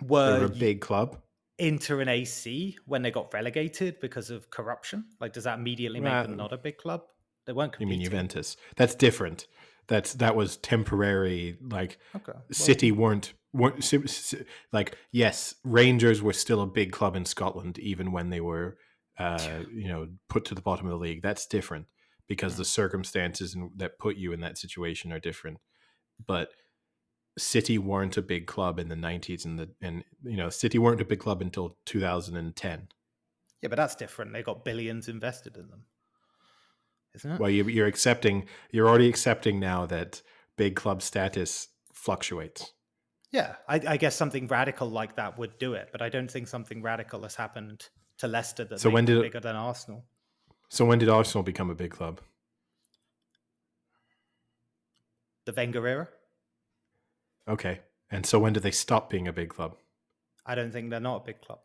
They 0.00 0.06
were 0.06 0.38
were 0.38 0.44
a 0.46 0.48
big 0.48 0.80
club. 0.80 1.18
Inter 1.58 2.00
and 2.00 2.10
AC 2.10 2.76
when 2.86 3.02
they 3.02 3.10
got 3.10 3.32
relegated 3.32 4.00
because 4.00 4.30
of 4.30 4.50
corruption? 4.50 5.04
Like, 5.20 5.32
does 5.32 5.44
that 5.44 5.58
immediately 5.58 6.00
make 6.00 6.22
them 6.26 6.36
not 6.36 6.52
a 6.52 6.58
big 6.58 6.78
club? 6.78 7.02
They 7.46 7.52
weren't 7.52 7.72
You 7.74 7.78
competing. 7.86 7.98
mean 7.98 8.04
Juventus? 8.04 8.56
That's 8.76 8.94
different. 8.94 9.46
That's 9.86 10.12
that 10.14 10.36
was 10.36 10.56
temporary. 10.58 11.56
Like 11.62 11.98
Okay. 12.14 12.32
well, 12.32 12.42
City 12.50 12.92
weren't 12.92 13.32
weren't 13.52 13.92
like 14.72 14.96
yes, 15.12 15.54
Rangers 15.64 16.22
were 16.22 16.34
still 16.34 16.60
a 16.60 16.66
big 16.66 16.92
club 16.92 17.16
in 17.16 17.24
Scotland 17.24 17.78
even 17.78 18.12
when 18.12 18.28
they 18.30 18.40
were 18.40 18.76
uh, 19.18 19.60
you 19.72 19.88
know 19.88 20.08
put 20.28 20.44
to 20.46 20.54
the 20.54 20.60
bottom 20.60 20.86
of 20.86 20.90
the 20.90 20.98
league. 20.98 21.22
That's 21.22 21.46
different 21.46 21.86
because 22.28 22.56
the 22.58 22.64
circumstances 22.64 23.54
in, 23.54 23.70
that 23.76 23.98
put 23.98 24.16
you 24.16 24.32
in 24.34 24.40
that 24.40 24.58
situation 24.58 25.10
are 25.12 25.18
different. 25.18 25.58
But 26.26 26.50
City 27.38 27.78
weren't 27.78 28.16
a 28.16 28.22
big 28.22 28.46
club 28.46 28.78
in 28.78 28.88
the 28.88 28.94
90s 28.94 29.44
and 29.44 29.58
the 29.58 29.68
and 29.80 30.04
you 30.24 30.36
know 30.36 30.50
City 30.50 30.78
weren't 30.78 31.00
a 31.00 31.04
big 31.04 31.20
club 31.20 31.40
until 31.40 31.76
2010. 31.86 32.88
yeah, 33.62 33.68
but 33.68 33.76
that's 33.76 33.94
different. 33.94 34.32
They 34.32 34.42
got 34.42 34.64
billions 34.64 35.08
invested 35.08 35.56
in 35.56 35.68
them, 35.68 35.84
isn't 37.14 37.30
it? 37.32 37.40
Well, 37.40 37.50
you, 37.50 37.64
you're 37.68 37.86
accepting 37.86 38.46
you're 38.70 38.88
already 38.88 39.08
accepting 39.08 39.58
now 39.60 39.86
that 39.86 40.22
big 40.56 40.76
club 40.76 41.02
status 41.02 41.68
fluctuates. 41.92 42.72
Yeah, 43.30 43.56
I, 43.68 43.74
I 43.86 43.96
guess 43.98 44.16
something 44.16 44.46
radical 44.46 44.88
like 44.88 45.16
that 45.16 45.38
would 45.38 45.58
do 45.58 45.74
it, 45.74 45.90
but 45.92 46.00
I 46.00 46.08
don't 46.08 46.30
think 46.30 46.48
something 46.48 46.80
radical 46.82 47.22
has 47.24 47.34
happened 47.34 47.88
to 48.18 48.26
Leicester 48.26 48.64
that 48.64 48.80
So 48.80 48.88
when 48.90 49.04
did 49.04 49.18
it- 49.18 49.22
bigger 49.22 49.40
than 49.40 49.54
Arsenal. 49.54 50.04
So 50.70 50.84
when 50.84 50.98
did 50.98 51.08
Arsenal 51.08 51.42
become 51.42 51.70
a 51.70 51.74
big 51.74 51.90
club? 51.90 52.20
The 55.44 55.52
Wenger 55.52 55.86
era. 55.86 56.08
Okay. 57.48 57.80
And 58.10 58.24
so 58.26 58.38
when 58.38 58.52
do 58.52 58.60
they 58.60 58.70
stop 58.70 59.10
being 59.10 59.28
a 59.28 59.32
big 59.32 59.48
club? 59.50 59.76
I 60.46 60.54
don't 60.54 60.72
think 60.72 60.90
they're 60.90 61.00
not 61.00 61.22
a 61.22 61.26
big 61.26 61.40
club. 61.40 61.60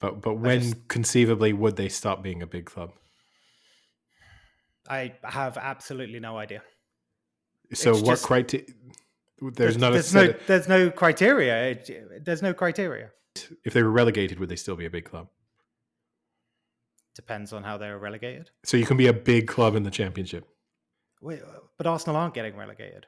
But 0.00 0.20
but 0.22 0.34
when 0.34 0.60
just- 0.60 0.88
conceivably 0.88 1.52
would 1.52 1.76
they 1.76 1.88
stop 1.88 2.22
being 2.22 2.42
a 2.42 2.46
big 2.46 2.64
club? 2.66 2.92
I 4.88 5.14
have 5.22 5.56
absolutely 5.56 6.20
no 6.20 6.36
idea. 6.38 6.62
So 7.74 7.90
It's 7.92 8.00
what 8.00 8.12
just- 8.12 8.24
criteria? 8.24 8.66
There's 9.40 9.78
not 9.78 9.92
a 9.92 9.94
there's 9.94 10.12
no 10.14 10.26
set. 10.26 10.46
there's 10.46 10.68
no 10.68 10.90
criteria. 10.90 11.70
It- 11.70 12.24
there's 12.24 12.42
no 12.42 12.52
criteria. 12.54 13.12
if 13.64 13.72
they 13.72 13.82
were 13.82 13.90
relegated, 13.90 14.40
would 14.40 14.48
they 14.48 14.56
still 14.56 14.74
be 14.76 14.86
a 14.86 14.90
big 14.90 15.04
club? 15.04 15.28
Depends 17.14 17.52
on 17.52 17.62
how 17.62 17.78
they're 17.78 17.98
relegated. 17.98 18.50
So 18.64 18.76
you 18.76 18.84
can 18.86 18.96
be 18.96 19.06
a 19.06 19.12
big 19.12 19.46
club 19.46 19.76
in 19.76 19.82
the 19.84 19.90
championship. 19.90 20.46
Wait, 21.20 21.40
but 21.76 21.86
Arsenal 21.86 22.16
aren't 22.16 22.34
getting 22.34 22.56
relegated. 22.56 23.06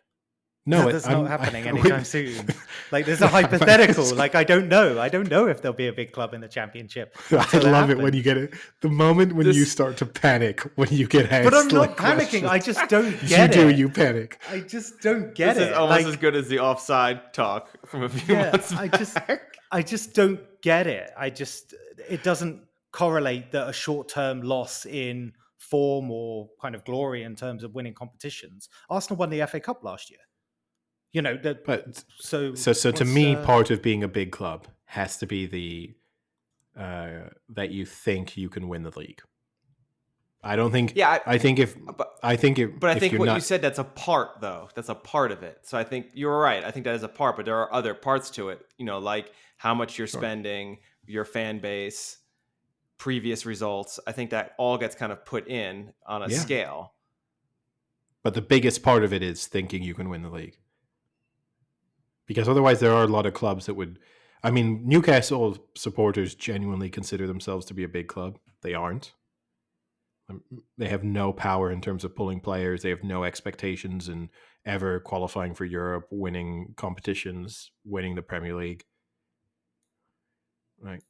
No, 0.64 0.88
it- 0.88 0.92
that's 0.92 1.06
I'm- 1.06 1.24
not 1.24 1.40
happening 1.40 1.64
I- 1.66 1.68
anytime 1.70 2.04
soon. 2.04 2.46
Like, 2.92 3.06
there's 3.06 3.22
a 3.22 3.26
hypothetical. 3.26 4.04
Like, 4.16 4.34
I 4.34 4.44
don't 4.44 4.68
know. 4.68 5.00
I 5.00 5.08
don't 5.08 5.30
know 5.30 5.46
if 5.48 5.62
there'll 5.62 5.74
be 5.74 5.86
a 5.88 5.92
big 5.94 6.12
club 6.12 6.34
in 6.34 6.42
the 6.42 6.48
championship. 6.48 7.16
I 7.30 7.36
until 7.36 7.72
love 7.72 7.88
it 7.88 7.96
when 7.96 8.12
you 8.12 8.22
get 8.22 8.36
it. 8.36 8.52
The 8.82 8.90
moment 8.90 9.32
when 9.34 9.46
you 9.46 9.64
start 9.64 9.96
to 9.98 10.06
panic 10.06 10.60
when 10.76 10.88
you 10.90 11.06
get 11.06 11.32
asked. 11.32 11.44
But 11.44 11.54
I'm 11.54 11.68
not 11.68 11.80
like, 11.80 11.96
panicking. 11.96 12.46
I 12.46 12.58
just 12.58 12.86
don't 12.90 13.18
get 13.26 13.52
do. 13.52 13.60
it. 13.68 13.70
You 13.70 13.72
do. 13.72 13.78
You 13.78 13.88
panic. 13.88 14.38
I 14.50 14.60
just 14.60 15.00
don't 15.00 15.34
get 15.34 15.56
it. 15.56 15.60
this 15.60 15.68
it. 15.68 15.70
is 15.72 15.76
almost 15.78 16.02
Like, 16.04 16.06
as 16.12 16.16
good 16.16 16.36
as 16.36 16.48
the 16.48 16.58
offside 16.58 17.32
talk 17.32 17.70
from 17.86 18.02
a 18.02 18.08
few 18.10 18.34
yeah, 18.34 18.50
months 18.50 18.72
I 18.74 18.88
just, 18.88 19.16
I 19.70 19.80
just 19.82 20.12
don't 20.12 20.40
get 20.60 20.86
it. 20.86 21.10
I 21.16 21.30
just, 21.30 21.74
it 22.10 22.22
doesn't 22.22 22.60
correlate 22.92 23.52
that 23.52 23.68
a 23.70 23.72
short-term 23.72 24.42
loss 24.42 24.84
in 24.84 25.32
form 25.56 26.10
or 26.10 26.50
kind 26.60 26.74
of 26.74 26.84
glory 26.84 27.22
in 27.22 27.36
terms 27.36 27.64
of 27.64 27.74
winning 27.74 27.94
competitions. 27.94 28.68
Arsenal 28.90 29.16
won 29.18 29.30
the 29.30 29.46
FA 29.46 29.60
Cup 29.60 29.82
last 29.82 30.10
year. 30.10 30.20
You 31.12 31.20
know, 31.22 31.36
that, 31.38 31.64
But 31.64 32.02
so 32.18 32.54
so 32.54 32.72
so 32.72 32.90
to 32.90 33.04
me, 33.04 33.34
uh, 33.36 33.44
part 33.44 33.70
of 33.70 33.82
being 33.82 34.02
a 34.02 34.08
big 34.08 34.32
club 34.32 34.66
has 34.86 35.18
to 35.18 35.26
be 35.26 35.46
the 35.46 35.94
uh, 36.80 37.28
that 37.50 37.70
you 37.70 37.84
think 37.84 38.36
you 38.36 38.48
can 38.48 38.68
win 38.68 38.82
the 38.82 38.98
league. 38.98 39.20
I 40.44 40.56
don't 40.56 40.72
think. 40.72 40.94
yeah, 40.96 41.10
I, 41.26 41.34
I 41.34 41.38
think 41.38 41.58
if 41.58 41.76
but 41.96 42.14
I 42.22 42.34
think 42.36 42.58
if 42.58 42.80
but 42.80 42.90
I 42.90 42.98
think 42.98 43.12
you're 43.12 43.20
what 43.20 43.26
not, 43.26 43.34
you 43.36 43.40
said 43.42 43.60
that's 43.62 43.78
a 43.78 43.84
part 43.84 44.40
though. 44.40 44.70
That's 44.74 44.88
a 44.88 44.94
part 44.94 45.30
of 45.32 45.42
it. 45.42 45.58
So 45.64 45.76
I 45.78 45.84
think 45.84 46.06
you're 46.14 46.36
right. 46.38 46.64
I 46.64 46.70
think 46.70 46.84
that 46.84 46.94
is 46.94 47.02
a 47.02 47.08
part, 47.08 47.36
but 47.36 47.44
there 47.44 47.56
are 47.58 47.72
other 47.72 47.94
parts 47.94 48.30
to 48.30 48.48
it. 48.48 48.64
You 48.78 48.86
know, 48.86 48.98
like 48.98 49.32
how 49.58 49.74
much 49.74 49.98
you're 49.98 50.08
Sure. 50.08 50.20
spending, 50.20 50.78
your 51.06 51.24
fan 51.24 51.60
base, 51.60 52.18
previous 52.98 53.46
results. 53.46 54.00
I 54.06 54.12
think 54.12 54.30
that 54.30 54.54
all 54.58 54.78
gets 54.78 54.96
kind 54.96 55.12
of 55.12 55.24
put 55.24 55.46
in 55.46 55.92
on 56.06 56.22
a 56.22 56.28
Yeah. 56.28 56.38
scale. 56.38 56.94
But 58.24 58.34
the 58.34 58.42
biggest 58.42 58.82
part 58.82 59.04
of 59.04 59.12
it 59.12 59.22
is 59.22 59.46
thinking 59.46 59.82
you 59.82 59.94
can 59.94 60.08
win 60.08 60.22
the 60.22 60.30
league. 60.30 60.56
Because 62.26 62.48
otherwise, 62.48 62.80
there 62.80 62.92
are 62.92 63.04
a 63.04 63.08
lot 63.08 63.26
of 63.26 63.34
clubs 63.34 63.66
that 63.66 63.74
would. 63.74 63.98
I 64.42 64.50
mean, 64.50 64.82
Newcastle 64.86 65.58
supporters 65.76 66.34
genuinely 66.34 66.90
consider 66.90 67.26
themselves 67.26 67.66
to 67.66 67.74
be 67.74 67.84
a 67.84 67.88
big 67.88 68.08
club. 68.08 68.38
They 68.62 68.74
aren't. 68.74 69.12
Um, 70.28 70.42
They 70.78 70.88
have 70.88 71.04
no 71.04 71.32
power 71.32 71.70
in 71.70 71.80
terms 71.80 72.04
of 72.04 72.16
pulling 72.16 72.40
players. 72.40 72.82
They 72.82 72.90
have 72.90 73.04
no 73.04 73.24
expectations 73.24 74.08
in 74.08 74.30
ever 74.64 75.00
qualifying 75.00 75.54
for 75.54 75.64
Europe, 75.64 76.06
winning 76.10 76.74
competitions, 76.76 77.70
winning 77.84 78.14
the 78.14 78.22
Premier 78.22 78.54
League. 78.54 78.84
Right. 80.80 81.02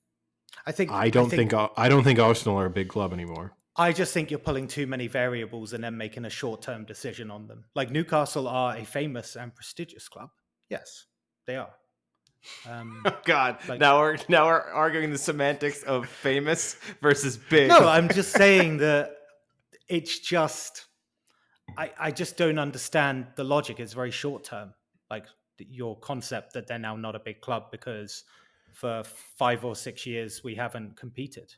I 0.67 0.73
think 0.73 0.91
I 0.91 1.09
don't 1.09 1.31
think, 1.31 1.55
Ar- 1.55 1.73
I 1.77 1.89
don't 1.89 2.05
think 2.05 2.19
Arsenal 2.19 2.59
are 2.59 2.67
a 2.67 2.71
big 2.71 2.89
club 2.89 3.13
anymore. 3.13 3.57
I 3.75 3.93
just 3.93 4.13
think 4.13 4.31
you're 4.31 4.39
pulling 4.39 4.69
too 4.69 4.87
many 4.87 5.07
variables 5.07 5.73
and 5.73 5.83
then 5.83 5.97
making 5.97 6.27
a 6.27 6.31
short-term 6.31 6.85
decision 6.85 7.31
on 7.31 7.47
them. 7.47 7.65
Like 7.75 7.91
Newcastle 7.91 8.47
are 8.47 8.77
a 8.77 8.85
famous 8.85 9.35
and 9.35 9.55
prestigious 9.55 10.09
club. 10.09 10.29
Yes, 10.73 11.05
they 11.47 11.57
are. 11.57 11.71
Um, 12.69 13.05
God, 13.25 13.59
Like- 13.69 13.79
now 13.79 14.01
we're 14.01 14.17
now 14.29 14.47
we're 14.47 14.61
arguing 14.61 15.11
the 15.13 15.19
semantics 15.19 15.83
of 15.85 16.09
famous 16.09 16.77
versus 17.01 17.37
big. 17.37 17.69
no, 17.69 17.87
I'm 17.87 18.09
just 18.21 18.33
saying 18.33 18.79
that 18.79 19.17
it's 19.89 20.19
just 20.19 20.87
I, 21.77 21.91
I 21.99 22.11
just 22.11 22.37
don't 22.37 22.59
understand 22.59 23.27
the 23.37 23.45
logic. 23.45 23.79
It's 23.81 23.93
very 23.93 24.11
short 24.11 24.45
term. 24.45 24.75
Like 25.11 25.27
your 25.59 25.97
concept 26.01 26.55
that 26.55 26.67
they're 26.67 26.79
now 26.79 26.97
not 26.97 27.15
a 27.15 27.21
big 27.21 27.41
club 27.41 27.71
because 27.71 28.25
for 28.73 29.05
five 29.37 29.65
or 29.65 29.77
six 29.77 30.07
years 30.07 30.43
we 30.43 30.55
haven't 30.55 30.97
competed. 30.97 31.55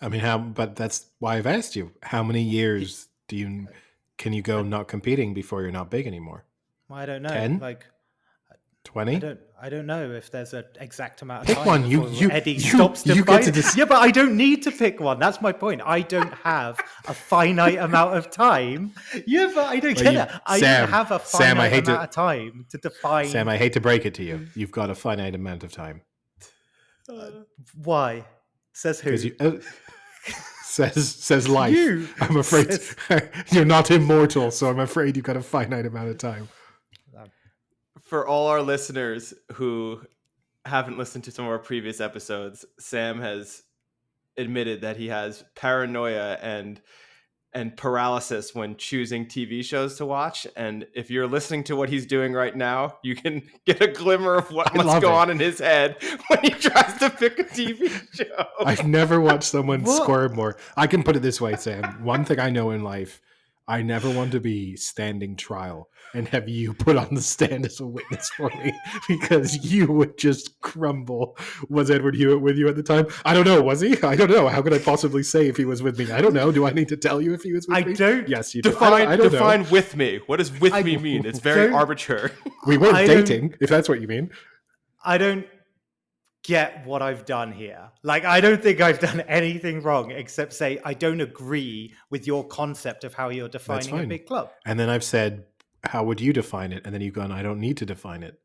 I 0.00 0.08
mean, 0.08 0.20
how? 0.20 0.38
But 0.38 0.76
that's 0.76 1.06
why 1.18 1.36
I've 1.36 1.46
asked 1.46 1.74
you. 1.76 1.92
How 2.02 2.22
many 2.22 2.42
years 2.42 3.08
do 3.28 3.36
you 3.36 3.66
can 4.18 4.32
you 4.32 4.42
go 4.42 4.62
not 4.62 4.88
competing 4.88 5.34
before 5.34 5.62
you're 5.62 5.72
not 5.72 5.90
big 5.90 6.06
anymore? 6.06 6.44
Well, 6.88 6.98
I 6.98 7.06
don't 7.06 7.22
know. 7.22 7.28
10? 7.28 7.58
Like 7.58 7.84
I 8.86 8.92
Twenty? 8.92 9.18
don't 9.18 9.40
I 9.60 9.68
don't 9.70 9.86
know 9.86 10.10
if 10.12 10.30
there's 10.30 10.52
an 10.54 10.64
exact 10.80 11.22
amount 11.22 11.42
of 11.42 11.46
time. 11.48 11.56
Pick 11.56 11.64
time 11.64 11.82
one. 11.82 11.90
You- 11.90 12.08
you- 12.10 12.30
Eddie 12.30 12.52
you- 12.52 12.60
stops 12.60 13.06
you 13.06 13.24
get 13.24 13.42
to 13.44 13.52
dec- 13.52 13.76
Yeah, 13.76 13.86
but 13.86 14.02
I 14.02 14.10
don't 14.10 14.36
need 14.36 14.62
to 14.64 14.70
pick 14.70 15.00
one. 15.00 15.18
That's 15.18 15.40
my 15.40 15.50
point. 15.52 15.80
I 15.84 16.02
don't 16.02 16.32
have 16.34 16.78
a 17.08 17.14
finite 17.14 17.78
amount 17.78 18.16
of 18.16 18.30
time. 18.30 18.92
Yeah, 19.26 19.50
but 19.54 19.64
I 19.66 19.80
don't 19.80 19.94
Well, 19.96 20.04
get 20.04 20.12
you- 20.14 20.20
it. 20.20 20.28
I 20.46 20.60
Sam, 20.60 20.80
don't 20.82 20.90
have 20.90 21.10
a 21.10 21.20
Sam, 21.24 21.40
I 21.58 21.68
finite 21.68 21.72
hate 21.72 21.84
to- 21.86 21.90
amount 21.92 22.04
of 22.08 22.14
time 22.14 22.66
to 22.70 22.78
define 22.78 23.28
Sam, 23.28 23.48
I 23.48 23.56
hate 23.56 23.72
to 23.72 23.80
break 23.80 24.04
it 24.06 24.14
to 24.14 24.22
you. 24.22 24.46
You've 24.54 24.72
got 24.72 24.90
a 24.90 24.94
finite 24.94 25.34
amount 25.34 25.64
of 25.64 25.72
time 25.72 26.02
why. 27.82 28.24
Says 28.72 29.00
who? 29.00 29.12
you 29.12 29.34
uh, 29.40 29.52
says 30.64 31.14
says 31.14 31.48
life. 31.48 31.74
You 31.74 32.08
I'm 32.20 32.36
afraid 32.36 32.72
says- 32.72 32.94
you're 33.52 33.64
not 33.64 33.90
immortal, 33.90 34.50
so 34.50 34.68
I'm 34.68 34.80
afraid 34.80 35.16
you've 35.16 35.24
got 35.24 35.36
a 35.36 35.42
finite 35.42 35.86
amount 35.86 36.08
of 36.10 36.18
time. 36.18 36.48
For 38.06 38.26
all 38.26 38.46
our 38.46 38.62
listeners 38.62 39.34
who 39.54 40.00
haven't 40.64 40.96
listened 40.96 41.24
to 41.24 41.32
some 41.32 41.44
of 41.44 41.50
our 41.50 41.58
previous 41.58 42.00
episodes, 42.00 42.64
Sam 42.78 43.20
has 43.20 43.64
admitted 44.36 44.82
that 44.82 44.96
he 44.96 45.08
has 45.08 45.44
paranoia 45.56 46.34
and 46.40 46.80
and 47.52 47.74
paralysis 47.76 48.54
when 48.54 48.76
choosing 48.76 49.24
TV 49.26 49.64
shows 49.64 49.96
to 49.96 50.04
watch. 50.04 50.46
And 50.56 50.86
if 50.94 51.10
you're 51.10 51.26
listening 51.26 51.64
to 51.64 51.74
what 51.74 51.88
he's 51.88 52.04
doing 52.06 52.32
right 52.34 52.54
now, 52.54 52.98
you 53.02 53.16
can 53.16 53.42
get 53.66 53.80
a 53.80 53.88
glimmer 53.88 54.34
of 54.34 54.50
what 54.52 54.70
I 54.72 54.82
must 54.84 55.00
go 55.00 55.08
it. 55.08 55.14
on 55.14 55.30
in 55.30 55.38
his 55.40 55.58
head 55.58 55.96
when 56.28 56.40
he 56.42 56.50
tries 56.50 56.98
to 56.98 57.08
pick 57.08 57.38
a 57.38 57.44
TV 57.44 57.90
show. 58.14 58.46
I've 58.64 58.86
never 58.86 59.20
watched 59.20 59.44
someone 59.44 59.82
What? 59.84 60.02
squirm 60.02 60.34
more. 60.36 60.56
I 60.76 60.86
can 60.86 61.02
put 61.02 61.16
it 61.16 61.20
this 61.22 61.40
way, 61.40 61.56
Sam. 61.56 62.04
One 62.04 62.24
thing 62.26 62.38
I 62.38 62.50
know 62.50 62.70
in 62.72 62.84
life, 62.84 63.22
I 63.66 63.80
never 63.82 64.10
want 64.10 64.32
to 64.32 64.40
be 64.40 64.76
standing 64.76 65.34
trial 65.34 65.88
and 66.16 66.26
have 66.28 66.48
you 66.48 66.72
put 66.72 66.96
on 66.96 67.14
the 67.14 67.20
stand 67.20 67.66
as 67.66 67.78
a 67.78 67.86
witness 67.86 68.30
for 68.30 68.48
me 68.62 68.72
because 69.08 69.64
you 69.64 69.86
would 69.86 70.16
just 70.16 70.58
crumble. 70.60 71.36
Was 71.68 71.90
Edward 71.90 72.16
Hewitt 72.16 72.40
with 72.40 72.56
you 72.56 72.68
at 72.68 72.76
the 72.76 72.82
time? 72.82 73.06
I 73.24 73.34
don't 73.34 73.44
know. 73.44 73.60
Was 73.62 73.80
he? 73.80 74.00
I 74.02 74.16
don't 74.16 74.30
know. 74.30 74.48
How 74.48 74.62
could 74.62 74.72
I 74.72 74.78
possibly 74.78 75.22
say 75.22 75.48
if 75.48 75.56
he 75.56 75.64
was 75.66 75.82
with 75.82 75.98
me? 75.98 76.10
I 76.10 76.20
don't 76.22 76.32
know. 76.32 76.50
Do 76.50 76.66
I 76.66 76.70
need 76.70 76.88
to 76.88 76.96
tell 76.96 77.20
you 77.20 77.34
if 77.34 77.42
he 77.42 77.52
was 77.52 77.68
with 77.68 77.76
I 77.76 77.82
me? 77.82 77.92
I 77.92 77.94
don't- 77.94 78.28
Yes, 78.28 78.54
you 78.54 78.62
do. 78.62 78.70
I 78.70 78.72
don't- 78.72 78.80
Define 78.80 79.18
know. 79.18 79.28
define 79.28 79.70
with 79.70 79.96
me. 79.96 80.20
What 80.26 80.38
does 80.38 80.58
with 80.58 80.72
I 80.72 80.82
me 80.82 80.96
mean? 80.96 81.26
It's 81.26 81.38
very 81.38 81.72
arbitrary. 81.72 82.30
We 82.66 82.76
weren't 82.78 82.94
I 82.96 83.06
dating, 83.06 83.54
if 83.60 83.68
that's 83.68 83.88
what 83.88 84.00
you 84.00 84.08
mean. 84.08 84.30
I 85.04 85.18
don't 85.18 85.46
get 86.42 86.86
what 86.86 87.02
I've 87.02 87.24
done 87.26 87.52
here. 87.52 87.90
Like, 88.02 88.24
I 88.24 88.40
don't 88.40 88.62
think 88.62 88.80
I've 88.80 89.00
done 89.00 89.20
anything 89.28 89.82
wrong 89.82 90.12
except 90.12 90.52
say 90.52 90.80
I 90.84 90.94
don't 90.94 91.20
agree 91.20 91.92
with 92.08 92.26
your 92.26 92.46
concept 92.46 93.04
of 93.04 93.14
how 93.14 93.28
you're 93.28 93.48
defining 93.48 93.98
a 93.98 94.06
big 94.06 94.26
club. 94.26 94.50
And 94.64 94.78
then 94.78 94.88
I've 94.88 95.04
said, 95.04 95.44
How 95.90 96.04
would 96.04 96.20
you 96.20 96.32
define 96.32 96.72
it? 96.72 96.82
And 96.84 96.94
then 96.94 97.00
you've 97.00 97.14
gone, 97.14 97.32
I 97.32 97.42
don't 97.42 97.60
need 97.60 97.76
to 97.78 97.86
define 97.86 98.22
it. 98.22 98.38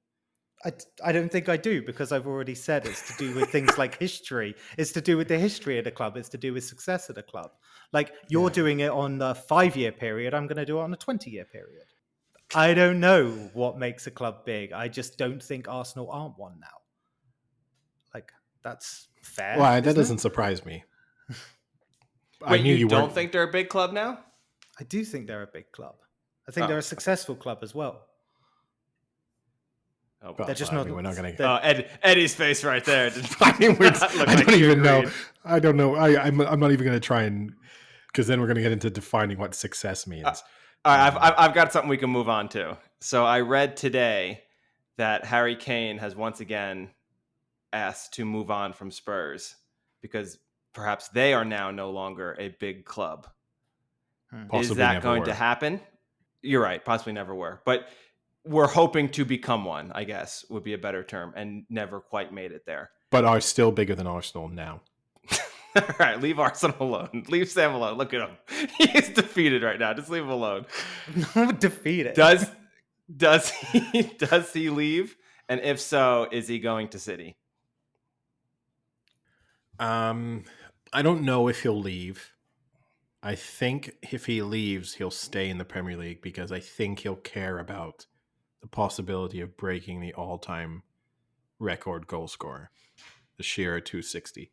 I, 0.63 0.71
I 1.03 1.11
don't 1.11 1.31
think 1.31 1.49
I 1.49 1.57
do 1.57 1.81
because 1.81 2.11
I've 2.11 2.27
already 2.27 2.53
said 2.53 2.85
it's 2.85 3.07
to 3.11 3.17
do 3.17 3.33
with 3.35 3.49
things 3.49 3.77
like 3.79 3.97
history. 3.97 4.53
It's 4.77 4.91
to 4.91 5.01
do 5.01 5.17
with 5.17 5.27
the 5.27 5.39
history 5.39 5.79
of 5.79 5.85
the 5.85 5.91
club. 5.91 6.17
It's 6.17 6.29
to 6.29 6.37
do 6.37 6.53
with 6.53 6.63
success 6.63 7.09
of 7.09 7.15
the 7.15 7.23
club. 7.23 7.51
Like 7.93 8.13
you're 8.29 8.49
Yeah. 8.49 8.53
doing 8.53 8.79
it 8.81 8.91
on 8.91 9.17
the 9.17 9.33
five 9.33 9.75
year 9.75 9.91
period. 9.91 10.33
I'm 10.35 10.45
going 10.45 10.57
to 10.57 10.65
do 10.65 10.77
it 10.79 10.83
on 10.83 10.93
a 10.93 10.97
20 10.97 11.31
year 11.31 11.45
period. 11.45 11.85
I 12.53 12.73
don't 12.75 12.99
know 12.99 13.31
what 13.53 13.79
makes 13.79 14.05
a 14.07 14.11
club 14.11 14.45
big. 14.45 14.71
I 14.71 14.87
just 14.87 15.17
don't 15.17 15.41
think 15.41 15.67
Arsenal 15.67 16.11
aren't 16.11 16.37
one 16.37 16.59
now. 16.59 16.67
Like 18.13 18.31
that's 18.63 19.07
fair. 19.23 19.57
Why? 19.57 19.79
That 19.79 19.87
isn't 19.89 19.97
it? 19.97 20.01
doesn't 20.01 20.17
surprise 20.19 20.63
me. 20.65 20.83
I 22.43 22.51
Wait, 22.53 22.63
knew 22.63 22.73
you, 22.73 22.79
you, 22.81 22.87
don't 22.87 23.03
weren't. 23.03 23.13
think 23.13 23.31
they're 23.31 23.43
a 23.49 23.51
big 23.51 23.69
club 23.69 23.93
now? 23.93 24.19
I 24.79 24.83
do 24.83 25.03
think 25.05 25.27
they're 25.27 25.43
a 25.43 25.47
big 25.51 25.71
club. 25.71 25.95
I 26.51 26.53
think 26.53 26.65
Oh. 26.65 26.67
they're 26.67 26.77
a 26.79 26.81
successful 26.81 27.33
club 27.35 27.59
as 27.61 27.73
well. 27.73 28.01
Oh, 30.21 30.35
Well, 30.37 30.45
They're 30.45 30.53
just 30.53 30.73
I 30.73 30.75
not. 30.75 30.85
mean, 30.85 30.95
we're 30.95 31.01
not 31.01 31.15
gonna- 31.15 31.31
they're- 31.31 31.47
Oh, 31.47 31.55
Ed, 31.63 31.89
Eddie's 32.03 32.35
face 32.35 32.63
right 32.65 32.83
there. 32.83 33.09
did 33.09 33.25
I 33.39 33.57
mean, 33.57 33.71
I 33.79 33.87
like 34.25 34.45
don't 34.45 34.49
he 34.49 34.63
even 34.65 34.81
know. 34.83 34.99
agreed. 34.99 35.13
I 35.45 35.59
don't 35.59 35.77
know. 35.77 35.95
I, 35.95 36.21
I'm, 36.21 36.41
I'm 36.41 36.59
not 36.59 36.71
even 36.71 36.85
going 36.85 36.99
to 36.99 37.05
try 37.05 37.23
and 37.23 37.53
because 38.07 38.27
then 38.27 38.41
we're 38.41 38.47
going 38.47 38.57
to 38.57 38.61
get 38.61 38.73
into 38.73 38.89
defining 38.89 39.37
what 39.37 39.55
success 39.55 40.05
means. 40.05 40.25
All 40.25 40.33
right, 40.85 41.07
I've, 41.07 41.15
I've, 41.17 41.33
I've 41.37 41.53
got 41.55 41.71
something 41.71 41.89
we 41.89 41.95
can 41.97 42.09
move 42.09 42.27
on 42.27 42.49
to. 42.49 42.77
So 42.99 43.23
I 43.25 43.39
read 43.39 43.77
today 43.77 44.43
that 44.97 45.23
Harry 45.23 45.55
Kane 45.55 45.97
has 45.99 46.13
once 46.17 46.41
again 46.41 46.89
asked 47.71 48.13
to 48.15 48.25
move 48.25 48.51
on 48.51 48.73
from 48.73 48.91
Spurs 48.91 49.55
because 50.01 50.37
perhaps 50.73 51.07
they 51.07 51.33
are 51.33 51.45
now 51.45 51.71
no 51.71 51.89
longer 51.91 52.35
a 52.37 52.49
big 52.59 52.83
club. 52.83 53.27
Hmm. 54.29 54.53
Is 54.57 54.75
that 54.75 54.93
never 54.95 55.03
going 55.03 55.23
to 55.23 55.33
happen? 55.33 55.79
You're 56.41 56.61
right. 56.61 56.83
Possibly 56.83 57.13
never 57.13 57.35
were. 57.35 57.61
But 57.65 57.87
we're 58.43 58.67
hoping 58.67 59.09
to 59.09 59.25
become 59.25 59.65
one, 59.65 59.91
I 59.93 60.03
guess 60.03 60.45
would 60.49 60.63
be 60.63 60.73
a 60.73 60.77
better 60.77 61.03
term, 61.03 61.33
and 61.35 61.65
never 61.69 61.99
quite 61.99 62.33
made 62.33 62.51
it 62.51 62.65
there. 62.65 62.91
but 63.11 63.25
are 63.25 63.41
still 63.41 63.71
bigger 63.71 63.93
than 63.95 64.07
Arsenal 64.07 64.47
now. 64.49 64.81
All 65.75 65.83
right, 65.99 66.19
leave 66.19 66.39
Arsenal 66.39 66.75
alone. 66.81 67.23
Leave 67.29 67.49
Sam 67.49 67.73
alone. 67.73 67.97
Look 67.97 68.13
at 68.13 68.21
him. 68.21 68.37
He's 68.77 69.09
defeated 69.09 69.63
right 69.63 69.79
now. 69.79 69.93
Just 69.93 70.09
leave 70.09 70.23
him 70.23 70.29
alone. 70.29 70.65
defeated. 71.59 72.15
Does 72.15 72.49
does 73.15 73.49
he 73.49 74.03
does 74.17 74.51
he 74.53 74.69
leave? 74.69 75.15
And 75.47 75.61
if 75.61 75.79
so, 75.79 76.27
is 76.31 76.47
he 76.47 76.59
going 76.59 76.87
to 76.89 76.99
City? 76.99 77.35
Um, 79.79 80.43
I 80.93 81.01
don't 81.01 81.23
know 81.23 81.47
if 81.47 81.63
he'll 81.63 81.79
leave. 81.79 82.30
I 83.23 83.35
think 83.35 83.95
if 84.01 84.25
he 84.25 84.41
leaves, 84.41 84.95
he'll 84.95 85.11
stay 85.11 85.49
in 85.49 85.59
the 85.59 85.65
Premier 85.65 85.95
League 85.95 86.21
because 86.21 86.51
I 86.51 86.59
think 86.59 86.99
he'll 86.99 87.15
care 87.15 87.59
about 87.59 88.07
the 88.61 88.67
possibility 88.67 89.41
of 89.41 89.57
breaking 89.57 90.01
the 90.01 90.13
all-time 90.13 90.83
record 91.59 92.07
goal 92.07 92.27
scorer, 92.27 92.71
the 93.37 93.43
Shearer 93.43 93.79
260, 93.79 94.51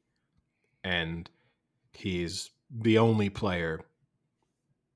and 0.84 1.30
he's 1.92 2.50
the 2.70 2.98
only 2.98 3.30
player, 3.30 3.80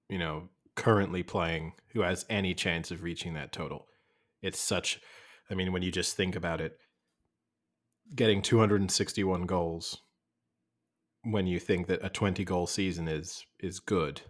you 0.08 0.18
know, 0.18 0.50
currently 0.74 1.22
playing 1.22 1.72
who 1.88 2.02
has 2.02 2.26
any 2.28 2.54
chance 2.54 2.90
of 2.90 3.02
reaching 3.02 3.32
that 3.34 3.52
total. 3.52 3.86
It's 4.42 4.60
such, 4.60 5.00
I 5.50 5.54
mean, 5.54 5.72
when 5.72 5.82
you 5.82 5.90
just 5.90 6.16
think 6.16 6.36
about 6.36 6.60
it, 6.60 6.78
getting 8.14 8.42
261 8.42 9.46
goals 9.46 10.01
when 11.24 11.46
you 11.46 11.58
think 11.58 11.86
that 11.86 12.04
a 12.04 12.08
20 12.08 12.44
goal 12.44 12.66
season 12.66 13.08
is 13.08 13.44
is 13.60 13.80
good 13.80 14.22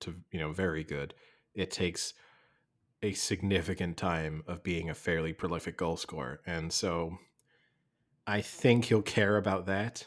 to 0.00 0.14
you 0.30 0.38
know 0.38 0.52
very 0.52 0.84
good 0.84 1.14
it 1.54 1.70
takes 1.70 2.14
a 3.02 3.12
significant 3.12 3.96
time 3.96 4.44
of 4.46 4.62
being 4.62 4.88
a 4.88 4.94
fairly 4.94 5.32
prolific 5.32 5.76
goal 5.76 5.96
scorer. 5.96 6.40
And 6.46 6.72
so 6.72 7.18
i 8.26 8.40
think 8.40 8.86
he'll 8.86 9.02
care 9.02 9.36
about 9.36 9.66
that. 9.66 10.06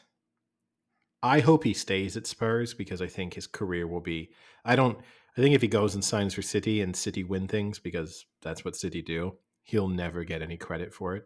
I 1.22 1.42
hope 1.42 1.64
he 1.64 1.74
stays 1.74 2.16
at 2.16 2.28
spurs 2.28 2.74
because 2.74 3.02
i 3.02 3.08
think 3.08 3.34
his 3.34 3.48
career 3.48 3.88
will 3.88 4.02
be 4.02 4.30
i 4.64 4.76
don't 4.76 4.98
i 5.38 5.42
think 5.42 5.56
if 5.56 5.62
he 5.62 5.68
goes 5.68 5.96
and 5.96 6.04
signs 6.04 6.34
for 6.34 6.42
city 6.42 6.82
and 6.82 6.96
city 6.96 7.24
win 7.24 7.48
things 7.48 7.80
because 7.80 8.26
that's 8.42 8.64
what 8.64 8.76
city 8.76 9.02
do 9.02 9.38
he'll 9.66 9.90
never 9.90 10.24
get 10.24 10.42
any 10.42 10.58
credit 10.58 10.94
for 10.94 11.16
it. 11.16 11.26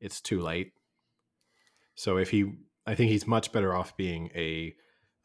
It's 0.00 0.20
too 0.20 0.40
late. 0.40 0.72
So 1.94 2.18
if 2.18 2.30
he 2.30 2.52
I 2.86 2.94
think 2.94 3.10
he's 3.10 3.26
much 3.26 3.52
better 3.52 3.74
off 3.74 3.96
being 3.96 4.30
a. 4.34 4.74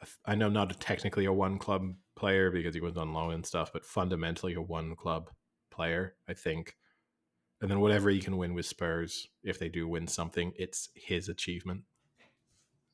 a- 0.02 0.08
I 0.26 0.36
know 0.36 0.50
not 0.50 0.80
technically 0.80 1.26
a 1.26 1.34
one 1.34 1.58
club 1.58 1.96
player 2.15 2.52
because 2.52 2.76
he 2.76 2.82
was 2.82 2.98
on 2.98 3.13
loan 3.13 3.34
and 3.34 3.46
stuff, 3.46 3.72
but 3.74 3.86
fundamentally 3.86 4.54
a 4.54 4.62
one 4.62 4.96
club 4.96 5.30
player. 5.72 6.15
I 6.28 6.34
think, 6.34 6.76
and 7.62 7.70
then 7.70 7.80
whatever 7.80 8.10
he 8.10 8.20
can 8.20 8.38
win 8.38 8.54
with 8.54 8.65
Spurs, 8.65 9.28
if 9.43 9.60
they 9.60 9.70
do 9.70 9.88
win 9.88 10.08
something, 10.08 10.54
it's 10.56 10.89
his 10.96 11.30
achievement. 11.30 11.84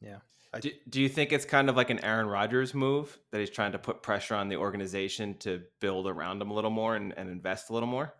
Yeah. 0.01 0.19
Do, 0.59 0.69
do 0.87 1.01
you 1.01 1.09
think 1.09 1.31
it's 1.31 1.45
kind 1.45 1.67
of 1.67 1.75
like 1.75 1.89
an 1.89 2.03
Aaron 2.03 2.27
Rodgers 2.27 2.75
move 2.75 3.17
that 3.31 3.39
he's 3.39 3.49
trying 3.49 3.71
to 3.71 3.79
put 3.79 4.03
pressure 4.03 4.35
on 4.35 4.49
the 4.49 4.57
organization 4.57 5.35
to 5.39 5.63
build 5.79 6.07
around 6.07 6.41
him 6.41 6.51
a 6.51 6.53
little 6.53 6.69
more 6.69 6.95
and, 6.95 7.11
and 7.17 7.27
invest 7.29 7.71
a 7.71 7.73
little 7.73 7.87
more? 7.87 8.13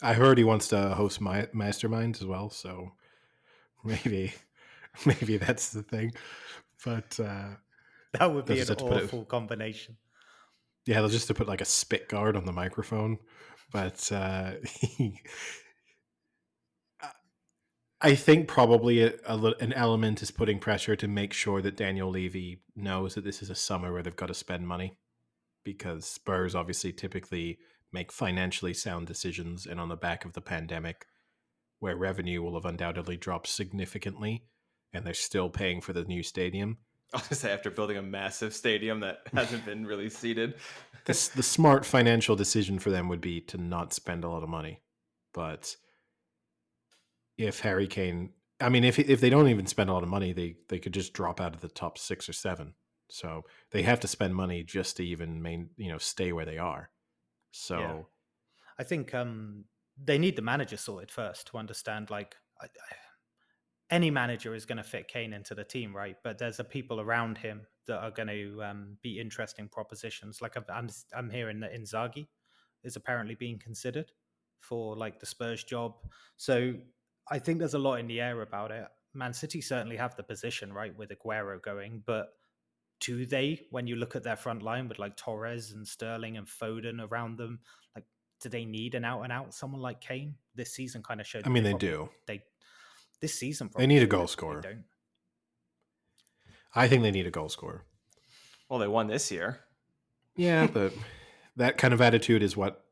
I 0.00 0.14
heard 0.14 0.38
he 0.38 0.44
wants 0.44 0.68
to 0.68 0.90
host 0.90 1.20
my 1.20 1.46
masterminds 1.54 2.20
as 2.20 2.26
well, 2.26 2.50
so 2.50 2.92
maybe 3.84 4.32
maybe 5.06 5.36
that's 5.36 5.70
the 5.70 5.82
thing. 5.82 6.12
But 6.84 7.18
uh, 7.20 7.48
That 8.14 8.32
would 8.34 8.46
be 8.46 8.60
an 8.60 8.66
put 8.66 8.80
it- 8.80 9.04
awful 9.04 9.24
combination. 9.24 9.96
Yeah, 10.86 10.96
they'll 11.00 11.08
just 11.08 11.28
to 11.28 11.34
put 11.34 11.46
like 11.48 11.60
a 11.60 11.64
spit 11.66 12.08
guard 12.08 12.36
on 12.36 12.44
the 12.44 12.52
microphone. 12.52 13.18
But 13.72 14.10
uh, 14.12 14.52
I- 17.00 17.10
I 18.00 18.14
think 18.16 18.48
probably 18.48 19.02
a, 19.02 19.12
a, 19.26 19.36
an 19.60 19.72
element 19.72 20.22
is 20.22 20.30
putting 20.32 20.58
pressure 20.58 20.96
to 20.96 21.06
make 21.08 21.32
sure 21.32 21.62
that 21.62 21.76
Daniel 21.76 22.10
Levy 22.10 22.62
knows 22.74 23.14
that 23.14 23.24
this 23.24 23.42
is 23.42 23.50
a 23.50 23.54
summer 23.54 23.92
where 23.92 24.02
they've 24.02 24.16
got 24.16 24.26
to 24.26 24.34
spend 24.34 24.66
money 24.66 24.98
because 25.64 26.04
Spurs 26.04 26.56
obviously 26.56 26.92
typically 26.92 27.58
make 27.92 28.10
financially 28.10 28.74
sound 28.74 29.06
decisions 29.06 29.66
and 29.66 29.78
on 29.78 29.88
the 29.88 29.96
back 29.96 30.24
of 30.24 30.32
the 30.32 30.40
pandemic 30.40 31.06
where 31.78 31.94
revenue 31.96 32.42
will 32.42 32.54
have 32.54 32.64
undoubtedly 32.64 33.16
dropped 33.16 33.46
significantly 33.46 34.42
and 34.92 35.06
they're 35.06 35.14
still 35.14 35.48
paying 35.48 35.80
for 35.80 35.92
the 35.92 36.04
new 36.04 36.22
stadium. 36.22 36.78
I'll 37.14 37.20
gonna 37.20 37.34
say 37.34 37.52
after 37.52 37.70
building 37.70 37.98
a 37.98 38.02
massive 38.02 38.54
stadium 38.54 39.00
that 39.00 39.20
hasn't 39.34 39.64
been 39.64 39.86
really 39.86 40.08
seated. 40.08 40.54
the, 41.04 41.30
the 41.34 41.42
smart 41.42 41.84
financial 41.84 42.36
decision 42.36 42.78
for 42.78 42.90
them 42.90 43.08
would 43.08 43.20
be 43.20 43.40
to 43.42 43.58
not 43.58 43.92
spend 43.92 44.24
a 44.24 44.28
lot 44.28 44.42
of 44.42 44.48
money. 44.48 44.80
But 45.34 45.76
if 47.36 47.60
Harry 47.60 47.86
Kane, 47.86 48.30
I 48.60 48.68
mean, 48.68 48.84
if 48.84 48.98
if 48.98 49.20
they 49.20 49.30
don't 49.30 49.48
even 49.48 49.66
spend 49.66 49.90
a 49.90 49.92
lot 49.92 50.02
of 50.02 50.08
money, 50.08 50.32
they 50.32 50.56
they 50.68 50.78
could 50.78 50.94
just 50.94 51.12
drop 51.12 51.40
out 51.40 51.54
of 51.54 51.60
the 51.60 51.68
top 51.68 51.98
six 51.98 52.28
or 52.28 52.32
seven. 52.32 52.74
So 53.10 53.42
they 53.72 53.82
have 53.82 54.00
to 54.00 54.08
spend 54.08 54.34
money 54.34 54.62
just 54.62 54.96
to 54.96 55.04
even 55.04 55.42
main, 55.42 55.70
you 55.76 55.92
know, 55.92 55.98
stay 55.98 56.32
where 56.32 56.46
they 56.46 56.56
are. 56.56 56.88
So 57.50 58.06
I 58.78 58.84
think 58.84 59.14
um, 59.14 59.64
they 60.02 60.18
need 60.18 60.36
the 60.36 60.42
manager 60.42 60.76
sorted 60.76 61.10
first 61.10 61.48
to 61.48 61.58
understand. 61.58 62.10
Like, 62.10 62.36
I, 62.60 62.64
I, 62.64 62.94
any 63.92 64.10
manager 64.10 64.54
is 64.54 64.64
going 64.64 64.78
to 64.78 64.82
fit 64.82 65.06
Kane 65.06 65.34
into 65.34 65.54
the 65.54 65.62
team, 65.62 65.94
right? 65.94 66.16
But 66.24 66.38
there's 66.38 66.58
a 66.58 66.64
people 66.64 66.98
around 66.98 67.36
him 67.36 67.66
that 67.86 67.98
are 67.98 68.10
going 68.10 68.28
to 68.28 68.62
um, 68.64 68.96
be 69.02 69.20
interesting 69.20 69.68
propositions. 69.68 70.40
Like 70.40 70.56
I'm, 70.56 70.88
I'm, 71.14 71.30
hearing 71.30 71.60
that 71.60 71.74
Inzaghi 71.74 72.26
is 72.84 72.96
apparently 72.96 73.34
being 73.34 73.58
considered 73.58 74.10
for 74.60 74.96
like 74.96 75.20
the 75.20 75.26
Spurs 75.26 75.62
job. 75.62 75.92
So 76.38 76.72
I 77.30 77.38
think 77.38 77.58
there's 77.58 77.74
a 77.74 77.78
lot 77.78 77.96
in 77.96 78.06
the 78.06 78.20
air 78.20 78.40
about 78.40 78.70
it. 78.70 78.86
Man 79.12 79.34
City 79.34 79.60
certainly 79.60 79.98
have 79.98 80.16
the 80.16 80.22
position 80.22 80.72
right 80.72 80.96
with 80.96 81.10
Aguero 81.10 81.62
going, 81.62 82.02
but 82.06 82.30
do 83.00 83.26
they? 83.26 83.60
When 83.70 83.86
you 83.86 83.96
look 83.96 84.16
at 84.16 84.22
their 84.22 84.36
front 84.36 84.62
line 84.62 84.88
with 84.88 84.98
like 84.98 85.18
Torres 85.18 85.72
and 85.72 85.86
Sterling 85.86 86.38
and 86.38 86.46
Foden 86.46 87.06
around 87.06 87.36
them, 87.36 87.60
like 87.94 88.04
do 88.40 88.48
they 88.48 88.64
need 88.64 88.94
an 88.94 89.04
out 89.04 89.22
and 89.22 89.32
out 89.32 89.52
someone 89.52 89.82
like 89.82 90.00
Kane? 90.00 90.36
This 90.54 90.72
season 90.72 91.02
kind 91.02 91.20
of 91.20 91.26
showed. 91.26 91.46
I 91.46 91.50
mean, 91.50 91.62
they 91.62 91.72
probably- 91.72 91.88
do. 91.88 92.08
They 92.26 92.42
this 93.22 93.34
season 93.34 93.70
They 93.74 93.86
need 93.86 94.02
a 94.02 94.06
goal 94.06 94.26
scorer. 94.26 94.62
I 96.74 96.88
think 96.88 97.02
they 97.02 97.10
need 97.10 97.26
a 97.26 97.30
goal 97.30 97.48
scorer. 97.48 97.84
Well, 98.68 98.80
they 98.80 98.88
won 98.88 99.06
this 99.06 99.30
year. 99.30 99.60
Yeah, 100.36 100.66
but 100.72 100.92
that 101.56 101.78
kind 101.78 101.94
of 101.94 102.02
attitude 102.02 102.42
is 102.42 102.56
what 102.56 102.84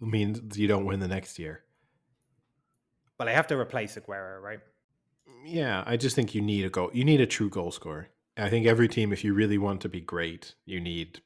means 0.00 0.56
you 0.56 0.68
don't 0.68 0.86
win 0.86 1.00
the 1.00 1.08
next 1.08 1.38
year. 1.38 1.64
But 3.18 3.26
they 3.26 3.34
have 3.34 3.48
to 3.48 3.58
replace 3.58 3.96
Aguero, 3.96 4.40
right? 4.40 4.60
Yeah, 5.44 5.82
I 5.86 5.96
just 5.96 6.16
think 6.16 6.34
you 6.34 6.40
need 6.40 6.64
a 6.64 6.70
goal. 6.70 6.90
You 6.94 7.04
need 7.04 7.20
a 7.20 7.26
true 7.26 7.50
goal 7.50 7.70
scorer. 7.70 8.08
I 8.36 8.48
think 8.48 8.66
every 8.66 8.88
team, 8.88 9.12
if 9.12 9.24
you 9.24 9.34
really 9.34 9.58
want 9.58 9.80
to 9.82 9.88
be 9.88 10.00
great, 10.00 10.54
you 10.64 10.80
need 10.80 11.20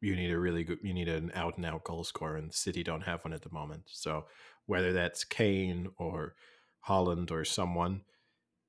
you 0.00 0.16
need 0.16 0.32
a 0.32 0.38
really 0.38 0.64
good 0.64 0.78
you 0.82 0.92
need 0.92 1.08
an 1.08 1.30
out 1.34 1.56
and 1.56 1.64
out 1.64 1.84
goal 1.84 2.04
scorer, 2.04 2.36
and 2.36 2.52
City 2.52 2.82
don't 2.82 3.02
have 3.02 3.24
one 3.24 3.32
at 3.32 3.42
the 3.42 3.52
moment. 3.52 3.84
So 3.86 4.24
whether 4.66 4.92
that's 4.92 5.24
Kane 5.24 5.88
or 5.96 6.34
Haaland 6.88 7.30
or 7.30 7.44
someone, 7.44 8.02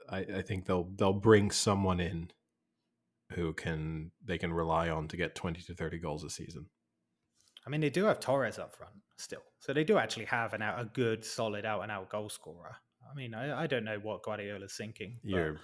I, 0.10 0.20
I 0.20 0.42
think 0.42 0.66
they'll 0.66 0.90
they'll 0.96 1.14
bring 1.14 1.52
someone 1.52 2.00
in 2.00 2.32
who 3.32 3.54
can 3.54 4.12
they 4.24 4.38
can 4.38 4.54
rely 4.54 4.90
on 4.90 5.08
to 5.10 5.18
get 5.18 5.36
twenty 5.36 5.62
to 5.64 5.74
thirty 5.74 6.00
goals 6.00 6.24
a 6.24 6.30
season. 6.30 6.68
I 7.66 7.70
mean, 7.70 7.82
they 7.82 7.90
do 7.90 8.06
have 8.06 8.20
Torres 8.20 8.60
up 8.60 8.76
front 8.76 8.94
still, 9.18 9.44
so 9.60 9.74
they 9.74 9.84
do 9.84 9.98
actually 9.98 10.26
have 10.26 10.54
an 10.54 10.62
out, 10.62 10.82
a 10.82 10.86
good, 10.86 11.24
solid 11.24 11.66
out 11.66 11.82
and 11.82 11.92
out 11.92 12.10
goal 12.10 12.30
scorer. 12.30 12.76
I 13.10 13.16
mean, 13.16 13.34
I, 13.34 13.64
I 13.64 13.68
don't 13.68 13.86
know 13.86 14.00
what 14.02 14.24
Guardiola's 14.24 14.76
thinking. 14.76 15.20
but 15.24 15.30
You're 15.30 15.60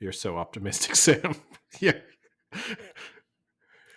you're 0.00 0.12
so 0.12 0.36
optimistic, 0.36 0.96
Sam. 0.96 1.34
yeah. 1.80 1.98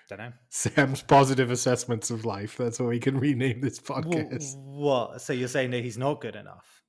don't 0.10 0.20
know. 0.20 0.34
Sam's 0.50 1.02
positive 1.02 1.52
assessments 1.52 2.10
of 2.10 2.26
life. 2.26 2.58
That's 2.58 2.80
what 2.80 2.90
we 2.90 3.00
can 3.00 3.20
rename 3.20 3.62
this 3.62 3.80
podcast. 3.80 4.56
What? 4.58 5.22
So 5.22 5.34
you're 5.34 5.48
saying 5.48 5.72
that 5.72 5.84
he's 5.84 5.98
not 5.98 6.20
good 6.22 6.36
enough 6.36 6.80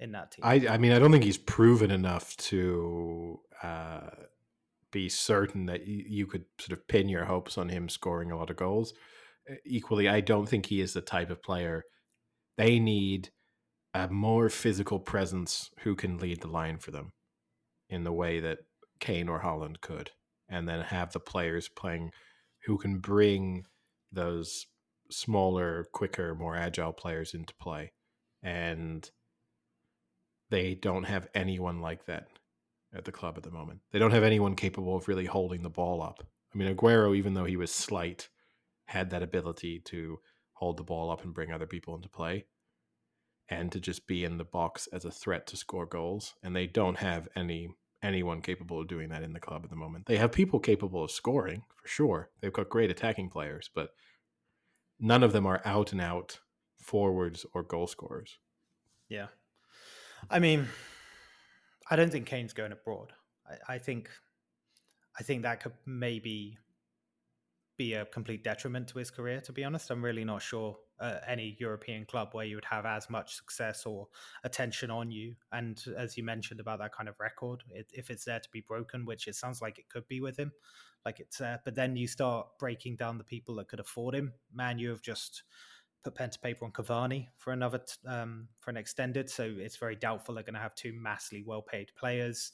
in 0.00 0.12
that 0.12 0.32
team? 0.32 0.42
I, 0.44 0.66
I 0.68 0.78
mean, 0.78 0.92
I 0.92 0.98
don't 0.98 1.12
think 1.12 1.24
he's 1.24 1.38
proven 1.38 1.90
enough 1.90 2.36
to 2.36 3.40
uh, 3.62 4.10
be 4.92 5.08
certain 5.08 5.66
that 5.66 5.86
you, 5.86 6.04
you 6.06 6.26
could 6.26 6.44
sort 6.58 6.78
of 6.78 6.86
pin 6.88 7.08
your 7.08 7.24
hopes 7.24 7.58
on 7.58 7.68
him 7.68 7.88
scoring 7.88 8.30
a 8.30 8.36
lot 8.38 8.50
of 8.50 8.56
goals. 8.56 8.94
Equally, 9.64 10.08
I 10.08 10.20
don't 10.20 10.48
think 10.48 10.66
he 10.66 10.80
is 10.80 10.92
the 10.92 11.00
type 11.00 11.30
of 11.30 11.42
player 11.42 11.84
they 12.56 12.78
need 12.78 13.30
a 13.94 14.08
more 14.08 14.48
physical 14.48 14.98
presence 14.98 15.70
who 15.80 15.94
can 15.94 16.18
lead 16.18 16.40
the 16.40 16.48
line 16.48 16.78
for 16.78 16.90
them 16.90 17.12
in 17.88 18.04
the 18.04 18.12
way 18.12 18.40
that 18.40 18.58
Kane 19.00 19.28
or 19.28 19.40
Haaland 19.40 19.80
could, 19.80 20.10
and 20.48 20.68
then 20.68 20.80
have 20.80 21.12
the 21.12 21.20
players 21.20 21.68
playing 21.68 22.10
who 22.64 22.78
can 22.78 22.98
bring 22.98 23.64
those 24.12 24.66
smaller, 25.10 25.86
quicker, 25.92 26.34
more 26.34 26.56
agile 26.56 26.92
players 26.92 27.32
into 27.32 27.54
play. 27.60 27.92
And 28.42 29.08
they 30.50 30.74
don't 30.74 31.04
have 31.04 31.28
anyone 31.34 31.80
like 31.80 32.06
that 32.06 32.28
at 32.94 33.04
the 33.04 33.12
club 33.12 33.34
at 33.36 33.42
the 33.42 33.50
moment. 33.50 33.80
They 33.92 33.98
don't 33.98 34.12
have 34.12 34.22
anyone 34.22 34.54
capable 34.54 34.96
of 34.96 35.08
really 35.08 35.26
holding 35.26 35.62
the 35.62 35.70
ball 35.70 36.02
up. 36.02 36.26
I 36.54 36.58
mean, 36.58 36.74
Aguero, 36.74 37.16
even 37.16 37.34
though 37.34 37.44
he 37.44 37.56
was 37.56 37.70
slight, 37.70 38.28
had 38.86 39.10
that 39.10 39.22
ability 39.22 39.80
to 39.86 40.18
hold 40.52 40.76
the 40.76 40.84
ball 40.84 41.10
up 41.10 41.24
and 41.24 41.34
bring 41.34 41.52
other 41.52 41.66
people 41.66 41.94
into 41.94 42.08
play 42.08 42.46
and 43.48 43.70
to 43.72 43.80
just 43.80 44.06
be 44.06 44.24
in 44.24 44.38
the 44.38 44.44
box 44.44 44.88
as 44.92 45.04
a 45.04 45.10
threat 45.10 45.46
to 45.48 45.56
score 45.56 45.86
goals. 45.86 46.34
And 46.42 46.54
they 46.54 46.66
don't 46.66 46.98
have 46.98 47.28
any 47.36 47.68
anyone 48.02 48.40
capable 48.40 48.80
of 48.80 48.88
doing 48.88 49.08
that 49.08 49.22
in 49.22 49.32
the 49.32 49.40
club 49.40 49.62
at 49.64 49.70
the 49.70 49.76
moment. 49.76 50.06
They 50.06 50.16
have 50.18 50.30
people 50.30 50.60
capable 50.60 51.04
of 51.04 51.10
scoring 51.10 51.62
for 51.74 51.88
sure. 51.88 52.30
They've 52.40 52.52
got 52.52 52.68
great 52.68 52.90
attacking 52.90 53.30
players, 53.30 53.70
but 53.74 53.90
none 55.00 55.22
of 55.22 55.32
them 55.32 55.46
are 55.46 55.62
out 55.64 55.92
and 55.92 56.00
out 56.00 56.38
forwards 56.80 57.44
or 57.52 57.62
goal 57.62 57.86
scorers. 57.86 58.38
Yeah. 59.08 59.26
I 60.30 60.38
mean, 60.38 60.66
I 61.90 61.96
don't 61.96 62.10
think 62.10 62.26
Kane's 62.26 62.52
going 62.52 62.72
abroad. 62.72 63.12
I, 63.48 63.74
I 63.74 63.78
think 63.78 64.10
I 65.18 65.22
think 65.22 65.42
that 65.42 65.60
could 65.60 65.72
maybe 65.86 66.58
be 67.76 67.94
a 67.94 68.06
complete 68.06 68.42
detriment 68.42 68.88
to 68.88 68.98
his 68.98 69.10
career, 69.10 69.40
to 69.42 69.52
be 69.52 69.64
honest. 69.64 69.90
I'm 69.90 70.04
really 70.04 70.24
not 70.24 70.42
sure 70.42 70.76
uh, 70.98 71.18
any 71.26 71.56
European 71.58 72.06
club 72.06 72.30
where 72.32 72.46
you 72.46 72.56
would 72.56 72.64
have 72.64 72.86
as 72.86 73.10
much 73.10 73.36
success 73.36 73.84
or 73.84 74.08
attention 74.44 74.90
on 74.90 75.10
you. 75.10 75.34
And 75.52 75.82
as 75.96 76.16
you 76.16 76.24
mentioned 76.24 76.60
about 76.60 76.78
that 76.78 76.94
kind 76.94 77.08
of 77.08 77.20
record, 77.20 77.62
it, 77.70 77.86
if 77.92 78.10
it's 78.10 78.24
there 78.24 78.40
to 78.40 78.48
be 78.50 78.62
broken, 78.66 79.04
which 79.04 79.28
it 79.28 79.34
sounds 79.34 79.60
like 79.60 79.78
it 79.78 79.88
could 79.88 80.08
be 80.08 80.20
with 80.20 80.38
him, 80.38 80.52
like 81.04 81.20
it's 81.20 81.40
uh, 81.40 81.58
but 81.64 81.74
then 81.74 81.96
you 81.96 82.06
start 82.06 82.46
breaking 82.58 82.96
down 82.96 83.18
the 83.18 83.24
people 83.24 83.54
that 83.56 83.68
could 83.68 83.80
afford 83.80 84.14
him. 84.14 84.32
Man, 84.52 84.78
you 84.78 84.90
have 84.90 85.02
just 85.02 85.42
put 86.04 86.14
pen 86.14 86.30
to 86.30 86.38
paper 86.38 86.64
on 86.64 86.72
Cavani 86.72 87.28
for 87.36 87.52
another 87.52 87.78
t- 87.78 88.08
um, 88.08 88.48
for 88.60 88.70
an 88.70 88.76
extended. 88.76 89.28
So 89.28 89.54
it's 89.58 89.76
very 89.76 89.96
doubtful 89.96 90.34
they're 90.34 90.44
going 90.44 90.54
to 90.54 90.60
have 90.60 90.74
two 90.74 90.92
massively 90.92 91.44
well 91.46 91.62
paid 91.62 91.90
players. 91.98 92.52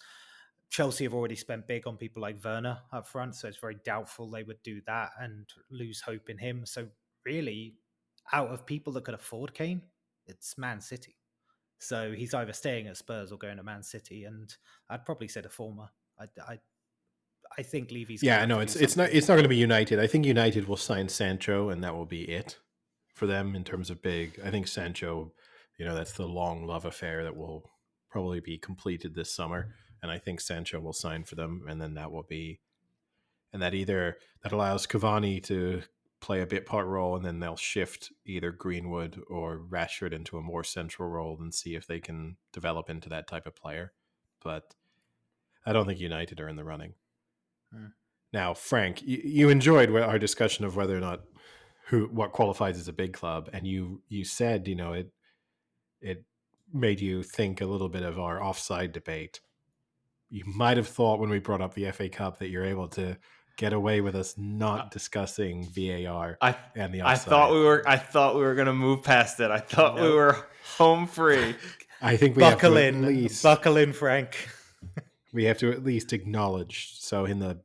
Chelsea 0.70 1.04
have 1.04 1.12
already 1.12 1.36
spent 1.36 1.66
big 1.66 1.86
on 1.86 1.98
people 1.98 2.22
like 2.22 2.42
Werner 2.42 2.78
up 2.92 3.06
front, 3.06 3.34
so 3.34 3.46
it's 3.46 3.58
very 3.58 3.76
doubtful 3.84 4.30
they 4.30 4.42
would 4.42 4.62
do 4.62 4.80
that 4.86 5.10
and 5.20 5.46
lose 5.70 6.00
hope 6.00 6.30
in 6.30 6.38
him. 6.38 6.64
So 6.64 6.88
really, 7.26 7.74
out 8.32 8.48
of 8.48 8.64
people 8.64 8.92
that 8.94 9.04
could 9.04 9.14
afford 9.14 9.52
Kane, 9.52 9.82
it's 10.26 10.56
Man 10.56 10.80
City. 10.80 11.16
So 11.78 12.12
he's 12.12 12.32
either 12.32 12.54
staying 12.54 12.86
at 12.86 12.96
Spurs 12.96 13.32
or 13.32 13.36
going 13.36 13.58
to 13.58 13.62
Man 13.62 13.82
City, 13.82 14.24
and 14.24 14.54
I'd 14.88 15.04
probably 15.04 15.28
say 15.28 15.42
the 15.42 15.50
former. 15.50 15.90
I, 16.18 16.24
I, 16.48 16.58
I 17.58 17.62
think 17.62 17.90
Levy's. 17.90 18.22
Yeah, 18.22 18.46
no, 18.46 18.60
it's 18.60 18.76
it's 18.76 18.96
not 18.96 19.10
it's 19.10 19.28
not 19.28 19.34
going 19.34 19.42
to 19.42 19.50
be 19.50 19.56
United. 19.56 19.98
I 19.98 20.06
think 20.06 20.24
United 20.24 20.68
will 20.68 20.78
sign 20.78 21.10
Sancho, 21.10 21.68
and 21.68 21.84
that 21.84 21.94
will 21.94 22.06
be 22.06 22.22
it 22.22 22.56
for 23.14 23.26
them 23.26 23.54
in 23.54 23.64
terms 23.64 23.90
of 23.90 24.02
big. 24.02 24.40
I 24.44 24.50
think 24.50 24.68
Sancho, 24.68 25.32
you 25.78 25.84
know, 25.84 25.94
that's 25.94 26.12
the 26.12 26.26
long 26.26 26.66
love 26.66 26.84
affair 26.84 27.24
that 27.24 27.36
will 27.36 27.70
probably 28.10 28.40
be 28.40 28.58
completed 28.58 29.14
this 29.14 29.34
summer, 29.34 29.74
and 30.02 30.10
I 30.10 30.18
think 30.18 30.40
Sancho 30.40 30.80
will 30.80 30.92
sign 30.92 31.24
for 31.24 31.34
them, 31.34 31.64
and 31.68 31.80
then 31.80 31.94
that 31.94 32.12
will 32.12 32.24
be, 32.28 32.60
and 33.52 33.62
that 33.62 33.74
either 33.74 34.18
that 34.42 34.52
allows 34.52 34.86
Cavani 34.86 35.42
to 35.44 35.82
play 36.20 36.40
a 36.40 36.46
bit 36.46 36.66
part 36.66 36.86
role, 36.86 37.16
and 37.16 37.24
then 37.24 37.40
they'll 37.40 37.56
shift 37.56 38.12
either 38.24 38.52
Greenwood 38.52 39.20
or 39.28 39.58
Rashford 39.58 40.12
into 40.12 40.38
a 40.38 40.42
more 40.42 40.64
central 40.64 41.08
role 41.08 41.36
and 41.40 41.52
see 41.52 41.74
if 41.74 41.86
they 41.86 42.00
can 42.00 42.36
develop 42.52 42.88
into 42.88 43.08
that 43.08 43.26
type 43.26 43.46
of 43.46 43.56
player. 43.56 43.92
But 44.42 44.74
I 45.66 45.72
don't 45.72 45.86
think 45.86 46.00
United 46.00 46.40
are 46.40 46.48
in 46.48 46.56
the 46.56 46.64
running. 46.64 46.94
Hmm. 47.74 47.86
Now, 48.32 48.54
Frank, 48.54 49.02
you, 49.02 49.20
you 49.22 49.48
enjoyed 49.50 49.94
our 49.94 50.18
discussion 50.18 50.64
of 50.64 50.76
whether 50.76 50.96
or 50.96 51.00
not 51.00 51.22
who 51.88 52.06
what 52.06 52.32
qualifies 52.32 52.78
as 52.78 52.88
a 52.88 52.92
big 52.92 53.12
club, 53.12 53.50
and 53.52 53.66
you 53.66 54.02
you 54.08 54.24
said 54.24 54.68
you 54.68 54.74
know 54.74 54.92
it 54.92 55.12
it 56.00 56.24
made 56.72 57.00
you 57.00 57.22
think 57.22 57.60
a 57.60 57.66
little 57.66 57.88
bit 57.88 58.02
of 58.02 58.18
our 58.18 58.42
offside 58.42 58.92
debate. 58.92 59.40
You 60.30 60.44
might 60.46 60.78
have 60.78 60.88
thought 60.88 61.20
when 61.20 61.28
we 61.28 61.38
brought 61.38 61.60
up 61.60 61.74
the 61.74 61.90
FA 61.90 62.08
Cup 62.08 62.38
that 62.38 62.48
you're 62.48 62.64
able 62.64 62.88
to 62.88 63.18
get 63.58 63.72
away 63.72 64.00
with 64.00 64.16
us 64.16 64.34
not 64.38 64.90
discussing 64.90 65.68
VAR 65.74 66.38
I 66.40 66.56
and 66.74 66.92
the 66.92 67.02
I 67.02 67.16
thought 67.16 67.52
we 67.52 67.60
were 67.60 67.82
I 67.86 67.96
thought 67.98 68.34
we 68.34 68.40
were 68.40 68.54
gonna 68.54 68.72
move 68.72 69.02
past 69.02 69.40
it. 69.40 69.50
I 69.50 69.58
thought 69.58 70.00
we 70.00 70.10
were 70.10 70.46
home 70.76 71.06
free. 71.06 71.54
I 72.02 72.16
think 72.16 72.36
we 72.36 72.42
have 72.42 72.54
buckle 72.54 72.74
to 72.74 72.84
in, 72.84 73.04
at 73.04 73.10
least 73.10 73.42
buckle 73.42 73.76
in, 73.76 73.92
Frank. 73.92 74.48
we 75.32 75.44
have 75.44 75.58
to 75.58 75.70
at 75.70 75.84
least 75.84 76.12
acknowledge. 76.12 76.98
So 76.98 77.26
in 77.26 77.38
the, 77.38 77.60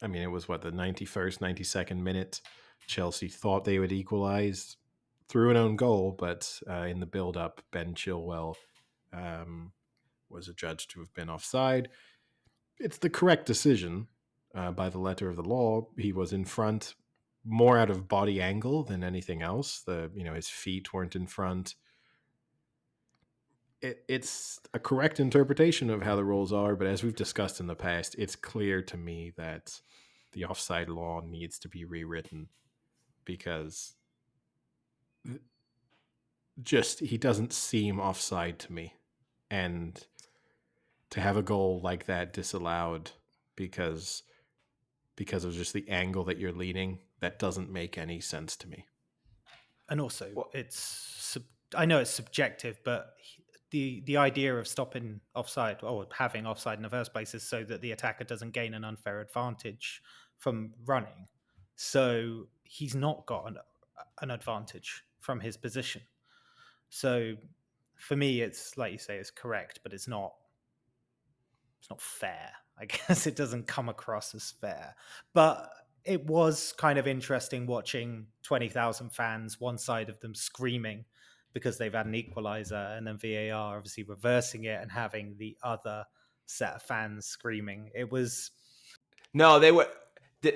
I 0.00 0.06
mean, 0.06 0.22
it 0.22 0.30
was 0.30 0.48
what 0.48 0.62
the 0.62 0.70
ninety 0.70 1.04
first, 1.04 1.40
ninety 1.40 1.64
second 1.64 2.04
minute. 2.04 2.40
Chelsea 2.86 3.28
thought 3.28 3.64
they 3.64 3.78
would 3.78 3.92
equalize 3.92 4.76
through 5.28 5.50
an 5.50 5.56
own 5.56 5.76
goal, 5.76 6.14
but 6.18 6.60
uh, 6.68 6.82
in 6.82 7.00
the 7.00 7.06
build 7.06 7.36
up, 7.36 7.62
Ben 7.70 7.94
Chilwell 7.94 8.54
um, 9.12 9.72
was 10.28 10.48
adjudged 10.48 10.90
to 10.90 11.00
have 11.00 11.12
been 11.14 11.30
offside. 11.30 11.88
It's 12.78 12.98
the 12.98 13.10
correct 13.10 13.46
decision 13.46 14.08
uh, 14.54 14.72
by 14.72 14.88
the 14.88 14.98
letter 14.98 15.28
of 15.28 15.36
the 15.36 15.42
law. 15.42 15.88
He 15.96 16.12
was 16.12 16.32
in 16.32 16.44
front 16.44 16.94
more 17.44 17.78
out 17.78 17.90
of 17.90 18.08
body 18.08 18.40
angle 18.40 18.82
than 18.84 19.04
anything 19.04 19.42
else. 19.42 19.82
The 19.82 20.10
you 20.14 20.24
know 20.24 20.34
his 20.34 20.48
feet 20.48 20.92
weren't 20.92 21.16
in 21.16 21.26
front. 21.26 21.74
It, 23.80 24.04
it's 24.08 24.60
a 24.72 24.78
correct 24.78 25.20
interpretation 25.20 25.90
of 25.90 26.02
how 26.02 26.16
the 26.16 26.24
rules 26.24 26.52
are, 26.52 26.74
but 26.74 26.86
as 26.86 27.02
we've 27.02 27.14
discussed 27.14 27.60
in 27.60 27.66
the 27.66 27.74
past, 27.74 28.14
it's 28.18 28.36
clear 28.36 28.80
to 28.82 28.96
me 28.96 29.32
that 29.36 29.80
the 30.32 30.46
offside 30.46 30.88
law 30.88 31.20
needs 31.20 31.58
to 31.60 31.68
be 31.68 31.84
rewritten 31.84 32.48
because 33.24 33.94
just 36.62 37.00
he 37.00 37.18
doesn't 37.18 37.52
seem 37.52 37.98
offside 38.00 38.58
to 38.60 38.72
me, 38.72 38.94
and 39.50 40.06
to 41.10 41.20
have 41.20 41.36
a 41.36 41.42
goal 41.42 41.80
like 41.82 42.06
that 42.06 42.32
disallowed 42.32 43.10
because 43.56 44.22
because 45.16 45.44
of 45.44 45.52
just 45.52 45.72
the 45.72 45.88
angle 45.88 46.24
that 46.24 46.38
you're 46.38 46.52
leaning 46.52 46.98
that 47.20 47.38
doesn't 47.38 47.70
make 47.70 47.96
any 47.96 48.20
sense 48.20 48.56
to 48.56 48.68
me. 48.68 48.84
And 49.88 50.00
also, 50.00 50.32
Well- 50.34 50.50
it's 50.52 50.76
sub- 50.78 51.44
I 51.74 51.84
know 51.86 52.00
it's 52.00 52.10
subjective, 52.10 52.80
but 52.84 53.16
he- 53.18 53.42
the 53.70 54.00
the 54.02 54.16
idea 54.16 54.56
of 54.56 54.68
stopping 54.68 55.20
offside 55.34 55.82
or 55.82 56.06
having 56.12 56.46
offside 56.46 56.78
in 56.78 56.82
the 56.82 56.90
first 56.90 57.12
place 57.12 57.34
is 57.34 57.42
so 57.42 57.64
that 57.64 57.80
the 57.80 57.90
attacker 57.92 58.22
doesn't 58.24 58.52
gain 58.52 58.74
an 58.74 58.84
unfair 58.84 59.20
advantage 59.20 60.02
from 60.38 60.74
running. 60.84 61.26
So 61.76 62.48
he's 62.64 62.94
not 62.94 63.26
got 63.26 63.46
an, 63.46 63.56
an 64.20 64.30
advantage 64.30 65.04
from 65.20 65.40
his 65.40 65.56
position. 65.56 66.02
So 66.88 67.34
for 67.96 68.16
me, 68.16 68.40
it's 68.40 68.76
like 68.76 68.92
you 68.92 68.98
say, 68.98 69.16
it's 69.16 69.30
correct, 69.30 69.80
but 69.82 69.92
it's 69.92 70.08
not. 70.08 70.34
It's 71.80 71.90
not 71.90 72.00
fair. 72.00 72.50
I 72.78 72.86
guess 72.86 73.26
it 73.26 73.36
doesn't 73.36 73.68
come 73.68 73.88
across 73.88 74.34
as 74.34 74.50
fair, 74.60 74.96
but 75.32 75.70
it 76.04 76.26
was 76.26 76.72
kind 76.76 76.98
of 76.98 77.06
interesting 77.06 77.66
watching 77.66 78.26
20,000 78.42 79.10
fans, 79.10 79.60
one 79.60 79.78
side 79.78 80.08
of 80.08 80.18
them 80.20 80.34
screaming 80.34 81.04
because 81.54 81.78
they've 81.78 81.94
had 81.94 82.06
an 82.06 82.14
equalizer, 82.16 82.74
and 82.96 83.06
then 83.06 83.16
VAR 83.16 83.76
obviously 83.76 84.02
reversing 84.02 84.64
it 84.64 84.82
and 84.82 84.90
having 84.90 85.36
the 85.38 85.56
other 85.62 86.04
set 86.46 86.74
of 86.74 86.82
fans 86.82 87.26
screaming. 87.26 87.90
It 87.94 88.10
was 88.10 88.50
No, 89.32 89.58
they 89.58 89.72
were. 89.72 89.88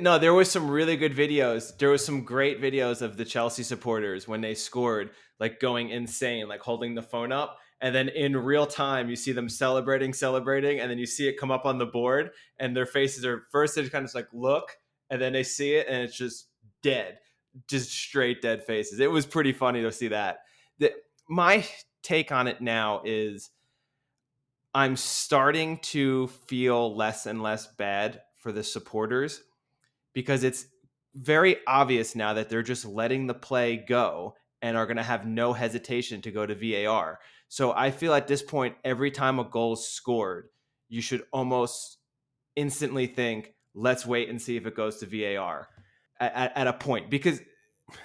No, 0.00 0.18
there 0.18 0.34
was 0.34 0.50
some 0.50 0.70
really 0.70 0.96
good 0.96 1.14
videos. 1.14 1.76
There 1.78 1.90
was 1.90 2.04
some 2.04 2.24
great 2.24 2.60
videos 2.60 3.02
of 3.02 3.16
the 3.16 3.24
Chelsea 3.24 3.62
supporters 3.62 4.28
when 4.28 4.40
they 4.40 4.54
scored, 4.54 5.10
like 5.40 5.60
going 5.60 5.90
insane, 5.90 6.48
like 6.48 6.60
holding 6.60 6.94
the 6.94 7.02
phone 7.02 7.32
up, 7.32 7.58
and 7.80 7.94
then 7.94 8.08
in 8.08 8.36
real 8.36 8.66
time 8.66 9.08
you 9.08 9.16
see 9.16 9.32
them 9.32 9.48
celebrating, 9.48 10.12
celebrating, 10.12 10.80
and 10.80 10.90
then 10.90 10.98
you 10.98 11.06
see 11.06 11.28
it 11.28 11.38
come 11.38 11.50
up 11.50 11.64
on 11.64 11.78
the 11.78 11.86
board, 11.86 12.30
and 12.58 12.76
their 12.76 12.86
faces 12.86 13.24
are 13.24 13.44
first 13.50 13.74
they 13.74 13.82
just 13.82 13.92
kind 13.92 14.04
of 14.04 14.14
like 14.14 14.28
look, 14.32 14.76
and 15.10 15.20
then 15.20 15.32
they 15.32 15.42
see 15.42 15.74
it, 15.74 15.86
and 15.88 16.02
it's 16.02 16.16
just 16.16 16.48
dead, 16.82 17.18
just 17.68 17.90
straight 17.90 18.42
dead 18.42 18.64
faces. 18.64 19.00
It 19.00 19.10
was 19.10 19.26
pretty 19.26 19.52
funny 19.52 19.82
to 19.82 19.92
see 19.92 20.08
that. 20.08 20.40
The, 20.78 20.92
my 21.28 21.64
take 22.02 22.32
on 22.32 22.46
it 22.46 22.60
now 22.60 23.02
is 23.04 23.50
I'm 24.74 24.96
starting 24.96 25.78
to 25.78 26.26
feel 26.26 26.94
less 26.94 27.26
and 27.26 27.42
less 27.42 27.66
bad 27.66 28.20
for 28.36 28.52
the 28.52 28.62
supporters 28.62 29.42
because 30.14 30.44
it's 30.44 30.66
very 31.14 31.56
obvious 31.66 32.14
now 32.14 32.34
that 32.34 32.48
they're 32.48 32.62
just 32.62 32.84
letting 32.84 33.26
the 33.26 33.34
play 33.34 33.76
go 33.76 34.34
and 34.62 34.76
are 34.76 34.86
going 34.86 34.96
to 34.96 35.02
have 35.02 35.26
no 35.26 35.52
hesitation 35.52 36.20
to 36.22 36.30
go 36.30 36.44
to 36.46 36.54
VAR. 36.54 37.18
So 37.48 37.72
I 37.72 37.90
feel 37.90 38.12
at 38.14 38.28
this 38.28 38.42
point, 38.42 38.76
every 38.84 39.10
time 39.10 39.38
a 39.38 39.44
goal 39.44 39.74
is 39.74 39.88
scored, 39.88 40.48
you 40.88 41.00
should 41.00 41.22
almost 41.32 41.98
instantly 42.56 43.06
think, 43.06 43.54
let's 43.74 44.04
wait 44.04 44.28
and 44.28 44.40
see 44.40 44.56
if 44.56 44.66
it 44.66 44.74
goes 44.74 44.98
to 44.98 45.06
VAR 45.06 45.68
at, 46.20 46.34
at, 46.34 46.56
at 46.56 46.66
a 46.66 46.72
point 46.72 47.10
because 47.10 47.40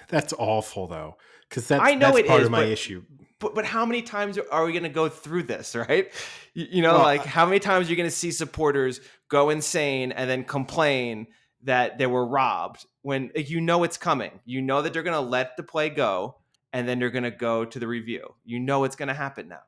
That's 0.08 0.32
awful 0.38 0.86
though, 0.86 1.16
because 1.48 1.68
that's 1.68 1.82
I 1.84 1.94
know 1.94 2.06
that's 2.12 2.18
it 2.20 2.26
part 2.26 2.40
is, 2.40 2.46
of 2.46 2.52
my 2.52 2.60
but- 2.60 2.68
issue. 2.68 3.02
but 3.40 3.54
but 3.54 3.64
how 3.66 3.84
many 3.84 4.00
times 4.02 4.38
are 4.38 4.64
we 4.64 4.72
going 4.72 4.84
to 4.84 4.88
go 4.88 5.08
through 5.08 5.42
this 5.42 5.74
right 5.74 6.10
you, 6.54 6.66
you 6.70 6.82
know 6.82 6.94
Well, 6.94 7.02
like 7.02 7.24
how 7.24 7.44
many 7.44 7.58
times 7.58 7.88
are 7.88 7.90
you 7.90 7.96
going 7.96 8.08
to 8.08 8.14
see 8.14 8.30
supporters 8.30 9.00
go 9.28 9.50
insane 9.50 10.12
and 10.12 10.30
then 10.30 10.44
complain 10.44 11.26
that 11.64 11.98
they 11.98 12.06
were 12.06 12.26
robbed 12.26 12.86
when 13.02 13.30
like, 13.34 13.50
you 13.50 13.60
know 13.60 13.82
it's 13.84 13.96
coming 13.96 14.40
you 14.44 14.62
know 14.62 14.80
that 14.82 14.92
they're 14.92 15.02
going 15.02 15.14
to 15.14 15.20
let 15.30 15.56
the 15.56 15.62
play 15.62 15.88
go 15.90 16.36
and 16.72 16.88
then 16.88 16.98
they're 16.98 17.10
going 17.10 17.24
to 17.24 17.30
go 17.30 17.64
to 17.64 17.78
the 17.78 17.86
review 17.86 18.34
you 18.44 18.58
know 18.60 18.84
it's 18.84 18.96
going 18.96 19.08
to 19.08 19.14
happen 19.14 19.48
now 19.48 19.62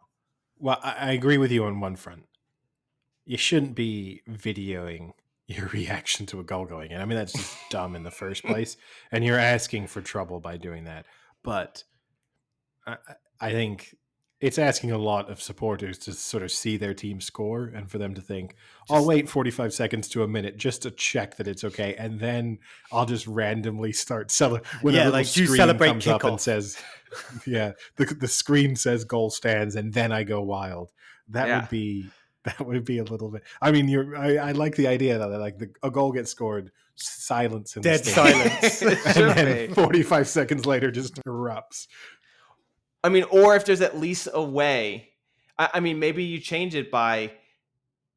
Well, 0.58 0.78
I, 0.82 0.92
I 0.92 1.12
agree 1.12 1.38
with 1.38 1.50
you 1.52 1.64
on 1.64 1.80
one 1.80 1.96
front. 1.96 2.24
You 3.24 3.36
shouldn't 3.36 3.74
be 3.74 4.22
videoing 4.30 5.12
your 5.46 5.66
reaction 5.72 6.26
to 6.26 6.40
a 6.40 6.44
goal 6.44 6.64
going 6.64 6.90
in. 6.92 7.00
I 7.00 7.04
mean, 7.04 7.18
that's 7.18 7.32
just 7.32 7.56
dumb 7.70 7.94
in 7.96 8.02
the 8.04 8.10
first 8.10 8.42
place, 8.44 8.76
and 9.12 9.24
you're 9.24 9.38
asking 9.38 9.88
for 9.88 10.00
trouble 10.00 10.40
by 10.40 10.56
doing 10.56 10.84
that. 10.84 11.06
But 11.42 11.84
I, 12.86 12.92
I- 12.92 13.14
I 13.38 13.50
think 13.52 13.94
it's 14.40 14.58
asking 14.58 14.90
a 14.90 14.98
lot 14.98 15.30
of 15.30 15.40
supporters 15.40 15.96
to 15.98 16.12
sort 16.12 16.42
of 16.42 16.50
see 16.52 16.76
their 16.76 16.92
team 16.92 17.20
score 17.20 17.64
and 17.64 17.90
for 17.90 17.98
them 17.98 18.14
to 18.14 18.20
think, 18.20 18.54
"I'll 18.90 19.06
wait 19.06 19.28
45 19.28 19.72
seconds 19.72 20.08
to 20.08 20.22
a 20.22 20.28
minute 20.28 20.56
just 20.58 20.82
to 20.82 20.90
check 20.90 21.36
that 21.36 21.48
it's 21.48 21.64
okay, 21.64 21.94
and 21.94 22.20
then 22.20 22.58
I'll 22.92 23.06
just 23.06 23.26
randomly 23.26 23.92
start 23.92 24.30
celebrating." 24.30 24.80
When 24.82 24.94
Yeah, 24.94 25.08
like, 25.08 25.34
you 25.36 25.46
celebrate 25.46 25.88
comes 25.88 26.06
up 26.06 26.24
and 26.24 26.40
says, 26.40 26.76
"Yeah," 27.46 27.72
the 27.96 28.04
the 28.06 28.28
screen 28.28 28.76
says 28.76 29.04
goal 29.04 29.30
stands, 29.30 29.74
and 29.74 29.92
then 29.92 30.12
I 30.12 30.22
go 30.24 30.42
wild. 30.42 30.90
That 31.28 31.48
Yeah. 31.48 31.60
would 31.60 31.70
be 31.70 32.10
that 32.46 32.60
would 32.64 32.84
be 32.84 32.98
a 32.98 33.04
little 33.04 33.30
bit. 33.30 33.42
I 33.60 33.72
mean, 33.72 33.88
you're. 33.88 34.16
I, 34.16 34.36
I 34.36 34.52
like 34.52 34.76
the 34.76 34.86
idea 34.86 35.18
that 35.18 35.28
like 35.28 35.58
the, 35.58 35.70
a 35.82 35.90
goal 35.90 36.12
gets 36.12 36.30
scored, 36.30 36.70
silence 36.94 37.74
in 37.76 37.82
Dead 37.82 38.04
silence. 38.04 38.82
And 39.16 39.30
then 39.36 39.74
45 39.74 40.28
seconds 40.28 40.64
later 40.64 40.90
just 40.92 41.16
erupts. 41.24 41.88
I 43.06 43.08
mean, 43.08 43.24
or 43.30 43.54
if 43.56 43.64
there's 43.64 43.80
at 43.80 43.96
least 43.96 44.28
a 44.32 44.42
way, 44.42 45.10
I, 45.58 45.68
I 45.74 45.80
mean, 45.80 45.98
maybe 45.98 46.24
you 46.24 46.40
change 46.40 46.74
it 46.74 46.90
by 46.90 47.32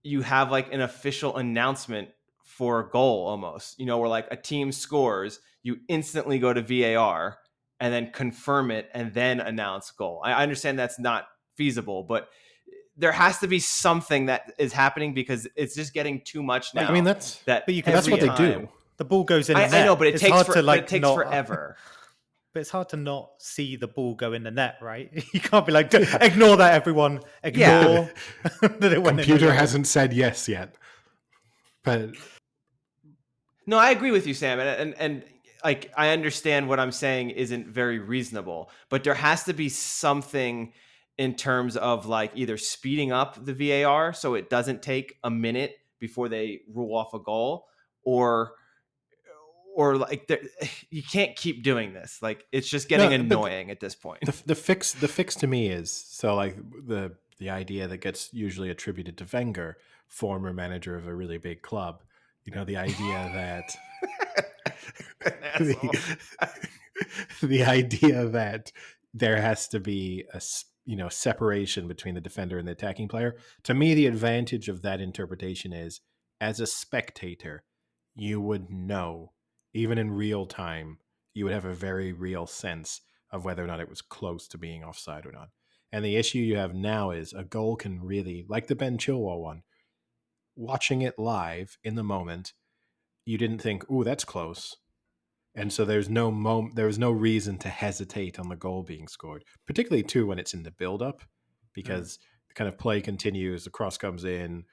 you 0.04 0.22
have 0.22 0.52
like 0.52 0.74
an 0.74 0.82
official 0.82 1.38
announcement 1.38 2.10
for 2.44 2.80
a 2.80 2.90
goal 2.90 3.28
almost, 3.28 3.80
you 3.80 3.86
know, 3.86 3.98
where 4.00 4.10
like 4.10 4.28
a 4.32 4.36
team 4.36 4.72
scores, 4.72 5.40
you 5.62 5.78
instantly 5.88 6.40
go 6.40 6.52
to 6.54 6.62
VAR 6.62 7.38
and 7.80 7.94
then 7.94 8.12
confirm 8.12 8.72
it 8.72 8.90
and 8.94 9.14
then 9.14 9.40
announce 9.40 9.92
goal. 9.92 10.22
I 10.24 10.32
I 10.34 10.44
understand 10.44 10.80
that's 10.80 11.00
not 11.00 11.28
feasible, 11.56 12.04
but 12.04 12.30
there 12.98 13.12
has 13.12 13.40
to 13.40 13.48
be 13.48 13.60
something 13.60 14.26
that 14.26 14.54
is 14.58 14.74
happening 14.74 15.14
because 15.14 15.48
it's 15.56 15.76
just 15.76 15.94
getting 15.94 16.22
too 16.22 16.42
much 16.44 16.74
now. 16.74 16.88
I 16.90 16.92
mean, 16.92 17.04
that's 17.04 17.36
that 17.44 17.66
But 17.66 17.76
you 17.76 17.84
can 17.84 17.94
that's 17.94 18.10
what 18.10 18.20
they 18.20 18.36
do. 18.36 18.68
the 18.98 19.06
ball 19.06 19.24
goes 19.24 19.50
in. 19.50 19.56
I, 19.56 19.66
I 19.66 19.86
know, 19.86 19.96
but 19.96 20.08
it 20.08 20.16
It's 20.16 20.24
takes 20.24 20.34
hard 20.34 20.48
for, 20.48 20.54
to 20.56 20.62
like 20.62 20.82
it 20.84 20.88
takes 20.88 21.04
not- 21.04 21.16
forever. 21.16 21.78
But 22.54 22.62
it's 22.62 22.72
hard 22.72 22.90
to 22.90 22.98
not 22.98 23.30
see 23.38 23.76
the 23.76 23.88
ball 23.88 24.16
go 24.16 24.34
in 24.34 24.44
the 24.44 24.52
net, 24.52 24.78
right? 24.82 25.12
You 25.34 25.40
can't 25.40 25.66
be 25.66 25.72
like, 25.72 25.94
ignore 25.94 26.58
that, 26.58 26.74
everyone. 26.74 27.22
Ignore 27.44 28.10
Yeah. 28.62 28.68
that 28.80 28.92
it 28.94 29.02
went 29.04 29.10
in 29.10 29.16
the 29.18 29.24
Computer 29.24 29.54
hasn't 29.54 29.88
said 29.88 30.14
yes 30.14 30.50
yet, 30.50 30.76
but 31.84 32.12
No, 33.68 33.78
I 33.78 33.92
agree 33.92 34.12
with 34.12 34.26
you, 34.26 34.34
Sam, 34.34 34.60
and, 34.60 34.70
and 34.70 34.96
and 35.00 35.24
like 35.64 35.92
I 35.96 36.10
understand 36.10 36.68
what 36.70 36.80
I'm 36.80 36.92
saying 36.92 37.32
isn't 37.32 37.68
very 37.68 38.00
reasonable, 38.00 38.72
but 38.90 39.04
there 39.04 39.14
has 39.14 39.44
to 39.44 39.54
be 39.54 39.70
something 39.70 40.74
in 41.18 41.36
terms 41.36 41.76
of 41.78 42.06
like 42.06 42.32
either 42.36 42.58
speeding 42.58 43.12
up 43.12 43.44
the 43.46 43.54
VAR 43.54 44.14
so 44.14 44.36
it 44.36 44.50
doesn't 44.50 44.82
take 44.82 45.16
a 45.24 45.30
minute 45.30 45.76
before 46.00 46.30
they 46.30 46.62
rule 46.74 46.96
off 46.96 47.14
a 47.14 47.20
goal, 47.20 47.68
or 48.04 48.54
or 49.80 49.96
like 49.96 50.30
you 50.90 51.02
can't 51.02 51.38
keep 51.38 51.64
doing 51.64 51.94
this. 51.94 52.20
Like 52.22 52.46
it's 52.52 52.70
just 52.70 52.90
getting 52.90 53.10
No, 53.10 53.16
annoying 53.38 53.72
at 53.72 53.80
this 53.80 53.96
point. 53.96 54.20
the, 54.26 54.36
the 54.48 54.56
fix 54.56 54.92
the 54.92 55.08
fix 55.08 55.36
to 55.36 55.48
me 55.48 55.70
is 55.70 55.90
so 55.92 56.36
like 56.36 56.58
the 56.86 57.16
the 57.40 57.50
idea 57.50 57.88
that 57.88 58.00
gets 58.00 58.34
usually 58.34 58.70
attributed 58.70 59.18
to 59.18 59.26
Wenger, 59.32 59.78
former 60.10 60.52
manager 60.52 60.98
of 60.98 61.08
a 61.08 61.16
really 61.16 61.38
big 61.38 61.62
club. 61.62 62.04
You 62.44 62.54
know, 62.54 62.66
the 62.66 62.76
idea 62.76 63.32
that 63.34 63.78
the, 65.60 66.18
the 67.42 67.64
idea 67.64 68.28
that 68.28 68.74
there 69.14 69.42
has 69.42 69.70
to 69.70 69.80
be 69.80 70.26
a 70.34 70.42
you 70.86 70.98
know 70.98 71.08
separation 71.08 71.88
between 71.88 72.16
the 72.16 72.22
defender 72.22 72.58
and 72.58 72.68
the 72.68 72.74
attacking 72.74 73.08
player 73.08 73.36
to 73.64 73.74
me 73.74 73.94
the 73.94 74.06
advantage 74.08 74.70
of 74.70 74.82
that 74.82 75.00
interpretation 75.02 75.72
is 75.74 76.02
as 76.42 76.60
a 76.60 76.68
spectator 76.68 77.64
you 78.16 78.40
would 78.40 78.70
know 78.70 79.32
even 79.74 79.98
in 79.98 80.12
real 80.12 80.46
time 80.46 80.98
you 81.34 81.44
would 81.46 81.54
have 81.54 81.66
a 81.66 81.74
very 81.74 82.12
real 82.12 82.46
sense 82.48 83.02
of 83.32 83.46
whether 83.46 83.64
or 83.64 83.68
not 83.68 83.80
it 83.80 83.90
was 83.90 84.02
close 84.02 84.48
to 84.48 84.58
being 84.58 84.84
offside 84.84 85.26
or 85.26 85.32
not 85.32 85.50
And 85.92 86.04
the 86.06 86.18
issue 86.18 86.40
you 86.40 86.56
have 86.58 86.74
now 86.76 87.12
is 87.12 87.34
a 87.34 87.44
goal 87.44 87.76
can 87.76 88.02
really, 88.04 88.46
like 88.48 88.68
the 88.68 88.76
Ben 88.76 88.98
Chilwell 88.98 89.40
one, 89.42 89.64
watching 90.56 91.02
it 91.02 91.18
live 91.18 91.78
in 91.84 91.96
the 91.96 92.04
moment, 92.04 92.54
you 93.26 93.38
didn't 93.38 93.60
think, 93.62 93.84
"Oh, 93.90 94.04
that's 94.04 94.24
close," 94.26 94.76
and 95.56 95.74
so 95.74 95.86
there's 95.86 96.10
no 96.10 96.30
moment, 96.32 96.76
there 96.76 96.86
was 96.86 97.00
no 97.00 97.12
reason 97.12 97.58
to 97.60 97.70
hesitate 97.70 98.38
on 98.40 98.50
the 98.50 98.56
goal 98.56 98.84
being 98.84 99.08
scored, 99.08 99.44
particularly 99.66 100.04
too 100.04 100.28
when 100.28 100.38
it's 100.40 100.54
in 100.54 100.62
the 100.64 100.72
build-up, 100.72 101.22
mm. 101.22 101.28
because 101.74 102.20
the 102.50 102.54
kind 102.54 102.68
of 102.68 102.78
play 102.78 103.02
continues, 103.02 103.64
the 103.64 103.70
cross 103.72 103.98
comes 103.98 104.24
in, 104.24 104.66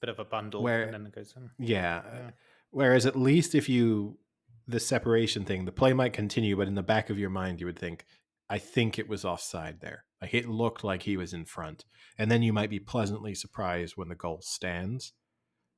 Bit 0.00 0.10
of 0.10 0.18
a 0.18 0.24
bundle, 0.24 0.62
Where- 0.62 0.84
and 0.84 0.94
then 0.94 1.06
it 1.06 1.14
goes 1.14 1.34
in. 1.36 1.50
yeah. 1.58 2.02
Yeah. 2.04 2.30
Whereas 2.74 3.06
at 3.06 3.14
least 3.14 3.54
if 3.54 3.68
you 3.68 4.18
the 4.66 4.80
separation 4.80 5.44
thing, 5.44 5.64
the 5.64 5.70
play 5.70 5.92
might 5.92 6.12
continue, 6.12 6.56
but 6.56 6.66
in 6.66 6.74
the 6.74 6.82
back 6.82 7.08
of 7.08 7.20
your 7.20 7.30
mind 7.30 7.60
you 7.60 7.66
would 7.66 7.78
think, 7.78 8.04
I 8.50 8.58
think 8.58 8.98
it 8.98 9.08
was 9.08 9.24
offside 9.24 9.80
there. 9.80 10.04
Like 10.20 10.34
it 10.34 10.48
looked 10.48 10.82
like 10.82 11.04
he 11.04 11.16
was 11.16 11.32
in 11.32 11.44
front. 11.44 11.84
And 12.18 12.32
then 12.32 12.42
you 12.42 12.52
might 12.52 12.70
be 12.70 12.80
pleasantly 12.80 13.32
surprised 13.32 13.96
when 13.96 14.08
the 14.08 14.16
goal 14.16 14.40
stands. 14.42 15.12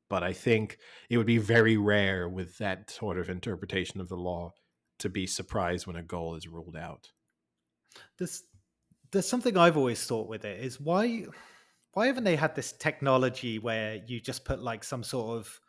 But 0.09 0.23
I 0.23 0.33
think 0.33 0.79
it 1.11 1.19
would 1.19 1.27
be 1.27 1.37
very 1.37 1.77
rare 1.77 2.31
with 2.31 2.57
that 2.59 2.91
sort 2.91 3.19
of 3.19 3.29
interpretation 3.29 4.01
of 4.01 4.09
the 4.09 4.17
law 4.17 4.53
to 5.01 5.11
be 5.11 5.27
surprised 5.27 5.87
when 5.87 5.97
a 5.97 6.03
goal 6.03 6.35
is 6.35 6.49
ruled 6.49 6.77
out. 6.77 7.11
There's 8.17 8.43
there's 9.13 9.29
something 9.29 9.59
I've 9.59 9.77
always 9.77 10.03
thought 10.03 10.29
with 10.29 10.47
it 10.47 10.65
is 10.65 10.81
why 10.81 11.27
why 11.93 12.07
haven't 12.07 12.25
they 12.25 12.37
had 12.37 12.55
this 12.55 12.73
technology 12.73 13.59
where 13.59 14.01
you 14.07 14.19
just 14.19 14.47
put 14.47 14.63
like 14.63 14.83
some 14.83 15.03
sort 15.03 15.39
of 15.39 15.61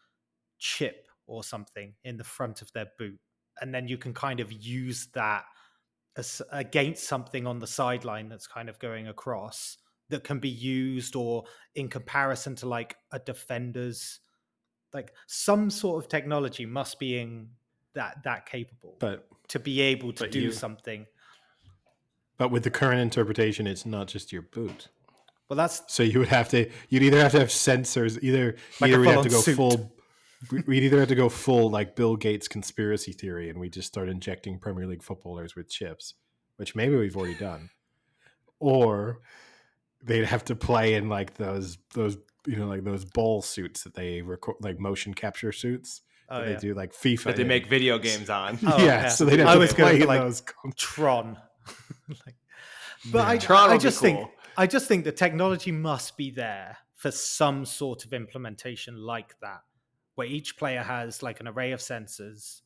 chip 0.59 1.06
or 1.27 1.43
something 1.43 1.93
in 2.03 2.17
the 2.17 2.23
front 2.23 2.61
of 2.61 2.71
their 2.73 2.87
boot 2.97 3.19
and 3.61 3.73
then 3.73 3.87
you 3.87 3.97
can 3.97 4.13
kind 4.13 4.39
of 4.39 4.51
use 4.51 5.07
that 5.13 5.43
as 6.15 6.41
against 6.51 7.03
something 7.07 7.45
on 7.45 7.59
the 7.59 7.67
sideline 7.67 8.27
that's 8.29 8.47
kind 8.47 8.69
of 8.69 8.79
going 8.79 9.07
across 9.07 9.77
that 10.09 10.23
can 10.23 10.39
be 10.39 10.49
used 10.49 11.15
or 11.15 11.43
in 11.75 11.87
comparison 11.89 12.55
to 12.55 12.67
like 12.67 12.95
a 13.11 13.19
defender's 13.19 14.19
like 14.93 15.11
some 15.27 15.69
sort 15.69 16.01
of 16.03 16.09
technology 16.09 16.65
must 16.65 16.97
be 16.97 17.19
in 17.19 17.49
that 17.93 18.23
that 18.23 18.45
capable 18.45 18.95
But 18.99 19.27
to 19.49 19.59
be 19.59 19.81
able 19.81 20.13
to 20.13 20.27
do 20.29 20.39
you- 20.39 20.51
something 20.51 21.05
but 22.37 22.51
with 22.51 22.63
the 22.63 22.69
current 22.69 22.99
interpretation, 23.01 23.65
it's 23.65 23.83
not 23.83 24.07
just 24.07 24.31
your 24.31 24.43
boot. 24.43 24.89
well 25.49 25.57
that's 25.57 25.81
So 25.87 26.03
you 26.03 26.19
would 26.19 26.27
have 26.27 26.49
to 26.49 26.69
you'd 26.89 27.01
either 27.03 27.19
have 27.19 27.31
to 27.31 27.39
have 27.39 27.49
sensors 27.49 28.21
either 28.21 28.55
Like 28.79 28.91
either 28.91 28.99
we 29.01 29.07
have 29.07 29.23
to 29.23 29.29
go 29.29 29.41
suit. 29.41 29.55
full 29.55 29.91
we'd 30.51 30.83
either 30.83 30.99
have 30.99 31.07
to 31.09 31.15
go 31.15 31.29
full 31.29 31.69
like 31.69 31.95
Bill 31.95 32.15
Gates 32.15 32.47
conspiracy 32.47 33.11
theory 33.11 33.49
and 33.49 33.59
we 33.59 33.69
just 33.69 33.87
start 33.87 34.09
injecting 34.09 34.59
Premier 34.59 34.85
League 34.87 35.03
footballers 35.03 35.55
with 35.55 35.69
chips, 35.69 36.13
which 36.57 36.75
maybe 36.75 36.95
we've 36.95 37.17
already 37.17 37.35
done. 37.35 37.69
Or 38.59 39.19
they'd 40.03 40.25
have 40.25 40.45
to 40.45 40.55
play 40.55 40.93
in 40.95 41.09
like 41.09 41.35
those 41.35 41.77
those 41.93 42.17
you 42.45 42.55
know 42.55 42.67
like 42.67 42.83
those 42.83 43.03
ball 43.05 43.41
suits 43.41 43.83
that 43.83 43.93
they 43.93 44.21
record 44.21 44.55
like 44.61 44.79
motion 44.79 45.13
capture 45.13 45.51
suits 45.51 46.01
oh 46.29 46.39
that 46.39 46.47
yeah 46.47 46.53
they 46.53 46.59
do 46.59 46.73
like 46.73 46.93
FIFA. 46.93 47.23
that 47.23 47.35
they 47.35 47.41
in. 47.41 47.47
make 47.47 47.67
video 47.67 47.97
games 47.99 48.29
on. 48.29 48.57
Oh, 48.65 48.77
yeah, 48.77 48.85
yeah. 48.85 49.07
so 49.09 49.25
they'd 49.25 49.39
have 49.39 49.49
I 49.49 49.53
to 49.55 49.59
was 49.59 49.73
gonna 49.73 49.89
play 49.89 49.97
be 49.97 50.01
in 50.03 50.07
like- 50.07 50.21
those. 50.21 50.43
Tron. 50.75 51.37
like, 52.25 52.35
but 53.11 53.27
I, 53.27 53.37
Tron 53.37 53.69
I 53.69 53.73
would 53.73 53.79
be 53.79 53.83
just 53.83 53.99
think. 54.01 54.27
I 54.59 54.65
just 54.65 54.87
think 54.87 55.03
the 55.03 55.11
technology 55.11 55.71
must 55.71 56.17
be 56.17 56.31
there 56.31 56.77
for 56.95 57.11
some 57.11 57.63
sort 57.63 58.05
of 58.05 58.13
implementation 58.13 58.97
like 58.97 59.39
that, 59.41 59.61
where 60.17 60.27
each 60.27 60.57
player 60.57 60.81
has 60.81 61.21
like 61.21 61.39
an 61.39 61.47
array 61.47 61.73
of 61.73 61.79
sensors 61.79 62.61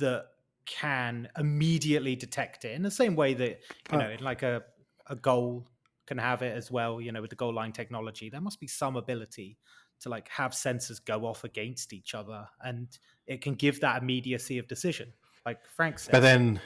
that 0.00 0.24
can 0.66 1.28
immediately 1.38 2.16
detect 2.16 2.64
it 2.64 2.72
in 2.72 2.82
the 2.82 2.90
same 2.90 3.14
way 3.14 3.34
that 3.34 3.60
you 3.92 3.98
know, 3.98 4.10
in 4.10 4.22
like 4.22 4.42
a 4.42 4.64
a 5.06 5.14
goal 5.14 5.68
can 6.06 6.18
have 6.18 6.42
it 6.42 6.56
as 6.56 6.68
well. 6.68 7.00
You 7.00 7.12
know, 7.12 7.20
with 7.20 7.30
the 7.30 7.36
goal 7.36 7.54
line 7.54 7.70
technology, 7.70 8.30
there 8.30 8.40
must 8.40 8.58
be 8.58 8.66
some 8.66 8.96
ability 8.96 9.58
to 10.00 10.08
like 10.08 10.28
have 10.28 10.50
sensors 10.50 11.02
go 11.02 11.24
off 11.24 11.44
against 11.44 11.92
each 11.92 12.16
other, 12.16 12.48
and 12.60 12.88
it 13.28 13.42
can 13.42 13.54
give 13.54 13.80
that 13.82 14.02
immediacy 14.02 14.58
of 14.58 14.66
decision, 14.66 15.12
like 15.46 15.60
Frank 15.76 16.00
said. 16.00 16.10
But 16.10 16.20
then, 16.20 16.60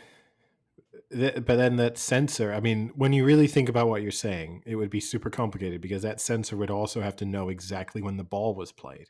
but 1.10 1.46
then 1.46 1.76
that 1.76 1.98
sensor. 1.98 2.54
I 2.54 2.60
mean, 2.60 2.90
when 2.94 3.12
you 3.12 3.26
really 3.26 3.48
think 3.48 3.68
about 3.68 3.88
what 3.88 4.00
you're 4.00 4.12
saying, 4.12 4.62
it 4.64 4.76
would 4.76 4.90
be 4.90 5.00
super 5.00 5.28
complicated 5.28 5.82
because 5.82 6.00
that 6.04 6.22
sensor 6.22 6.56
would 6.56 6.70
also 6.70 7.02
have 7.02 7.16
to 7.16 7.26
know 7.26 7.50
exactly 7.50 8.00
when 8.00 8.16
the 8.16 8.24
ball 8.24 8.54
was 8.54 8.72
played. 8.72 9.08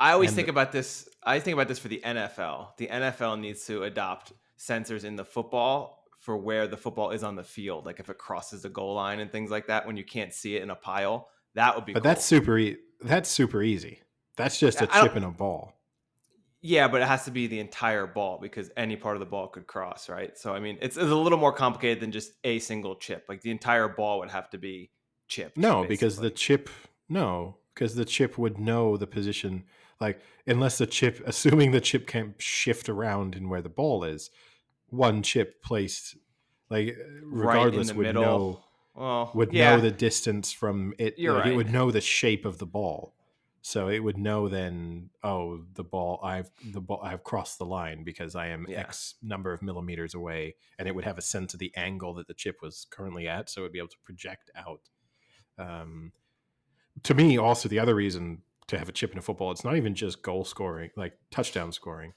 I 0.00 0.12
always 0.12 0.32
think 0.32 0.46
the- 0.46 0.52
about 0.52 0.72
this. 0.72 1.08
I 1.22 1.38
think 1.38 1.54
about 1.54 1.68
this 1.68 1.78
for 1.78 1.88
the 1.88 2.00
NFL. 2.04 2.76
The 2.78 2.88
NFL 2.88 3.40
needs 3.40 3.64
to 3.66 3.84
adopt 3.84 4.32
sensors 4.58 5.04
in 5.04 5.16
the 5.16 5.24
football 5.24 6.04
for 6.18 6.36
where 6.36 6.68
the 6.68 6.76
football 6.76 7.10
is 7.10 7.24
on 7.24 7.34
the 7.34 7.42
field, 7.42 7.84
like 7.84 7.98
if 7.98 8.08
it 8.08 8.16
crosses 8.16 8.62
the 8.62 8.68
goal 8.68 8.94
line 8.94 9.18
and 9.18 9.30
things 9.30 9.50
like 9.50 9.66
that. 9.66 9.86
When 9.86 9.96
you 9.96 10.04
can't 10.04 10.32
see 10.32 10.56
it 10.56 10.62
in 10.62 10.70
a 10.70 10.76
pile, 10.76 11.28
that 11.54 11.74
would 11.74 11.84
be. 11.84 11.92
But 11.92 12.02
cool. 12.02 12.10
that's 12.10 12.24
super. 12.24 12.58
E- 12.58 12.78
that's 13.00 13.28
super 13.28 13.62
easy. 13.62 14.00
That's 14.36 14.58
just 14.58 14.80
a 14.80 14.88
I 14.94 15.02
chip 15.02 15.16
and 15.16 15.24
a 15.24 15.30
ball. 15.30 15.74
Yeah, 16.64 16.86
but 16.86 17.02
it 17.02 17.08
has 17.08 17.24
to 17.24 17.32
be 17.32 17.48
the 17.48 17.58
entire 17.58 18.06
ball 18.06 18.38
because 18.40 18.70
any 18.76 18.94
part 18.94 19.16
of 19.16 19.20
the 19.20 19.26
ball 19.26 19.48
could 19.48 19.66
cross, 19.66 20.08
right? 20.08 20.38
So 20.38 20.54
I 20.54 20.60
mean, 20.60 20.78
it's, 20.80 20.96
it's 20.96 21.10
a 21.10 21.14
little 21.14 21.38
more 21.38 21.52
complicated 21.52 22.00
than 22.00 22.12
just 22.12 22.32
a 22.44 22.60
single 22.60 22.94
chip. 22.94 23.24
Like 23.28 23.42
the 23.42 23.50
entire 23.50 23.88
ball 23.88 24.20
would 24.20 24.30
have 24.30 24.48
to 24.50 24.58
be 24.58 24.90
chipped. 25.26 25.56
No, 25.56 25.84
because 25.84 26.16
the 26.16 26.30
chip. 26.30 26.70
No, 27.08 27.56
because 27.74 27.94
the 27.94 28.04
chip 28.04 28.38
would 28.38 28.58
know 28.58 28.96
the 28.96 29.06
position. 29.06 29.64
Like 30.00 30.20
unless 30.46 30.78
the 30.78 30.86
chip, 30.86 31.22
assuming 31.26 31.70
the 31.70 31.80
chip 31.80 32.06
can't 32.06 32.34
shift 32.40 32.88
around 32.88 33.34
in 33.34 33.48
where 33.48 33.62
the 33.62 33.68
ball 33.68 34.04
is, 34.04 34.30
one 34.88 35.22
chip 35.22 35.62
placed, 35.62 36.16
like 36.70 36.96
regardless, 37.24 37.88
the 37.88 37.94
would 37.94 38.06
middle. 38.06 38.22
know 38.22 38.64
well, 38.94 39.30
would 39.34 39.52
yeah. 39.52 39.76
know 39.76 39.80
the 39.82 39.90
distance 39.90 40.52
from 40.52 40.92
it. 40.98 41.18
You're 41.18 41.34
like, 41.34 41.46
It 41.46 41.56
would 41.56 41.72
know 41.72 41.90
the 41.90 42.00
shape 42.00 42.44
of 42.44 42.58
the 42.58 42.66
ball, 42.66 43.14
so 43.62 43.88
it 43.88 44.00
would 44.00 44.18
know 44.18 44.48
then. 44.48 45.10
Oh, 45.22 45.64
the 45.74 45.84
ball. 45.84 46.20
I've 46.22 46.50
the 46.72 46.80
ball. 46.80 47.00
I've 47.02 47.24
crossed 47.24 47.58
the 47.58 47.64
line 47.64 48.04
because 48.04 48.34
I 48.36 48.48
am 48.48 48.66
Yeah. 48.68 48.80
X 48.80 49.14
number 49.22 49.52
of 49.52 49.62
millimeters 49.62 50.14
away, 50.14 50.56
and 50.78 50.86
it 50.86 50.94
would 50.94 51.04
have 51.04 51.16
a 51.16 51.22
sense 51.22 51.54
of 51.54 51.60
the 51.60 51.72
angle 51.74 52.12
that 52.14 52.26
the 52.26 52.34
chip 52.34 52.60
was 52.60 52.86
currently 52.90 53.26
at, 53.28 53.48
so 53.48 53.62
it 53.62 53.64
would 53.64 53.72
be 53.72 53.78
able 53.78 53.88
to 53.88 53.98
project 54.04 54.50
out. 54.54 54.90
Um, 55.58 56.12
to 57.04 57.14
me, 57.14 57.38
also 57.38 57.68
the 57.68 57.78
other 57.78 57.94
reason 57.94 58.42
to 58.68 58.78
have 58.78 58.88
a 58.88 58.92
chip 58.92 59.12
in 59.12 59.18
a 59.18 59.22
football, 59.22 59.50
it's 59.50 59.64
not 59.64 59.76
even 59.76 59.94
just 59.94 60.22
goal 60.22 60.44
scoring, 60.44 60.90
like 60.96 61.14
touchdown 61.30 61.72
scoring. 61.72 62.12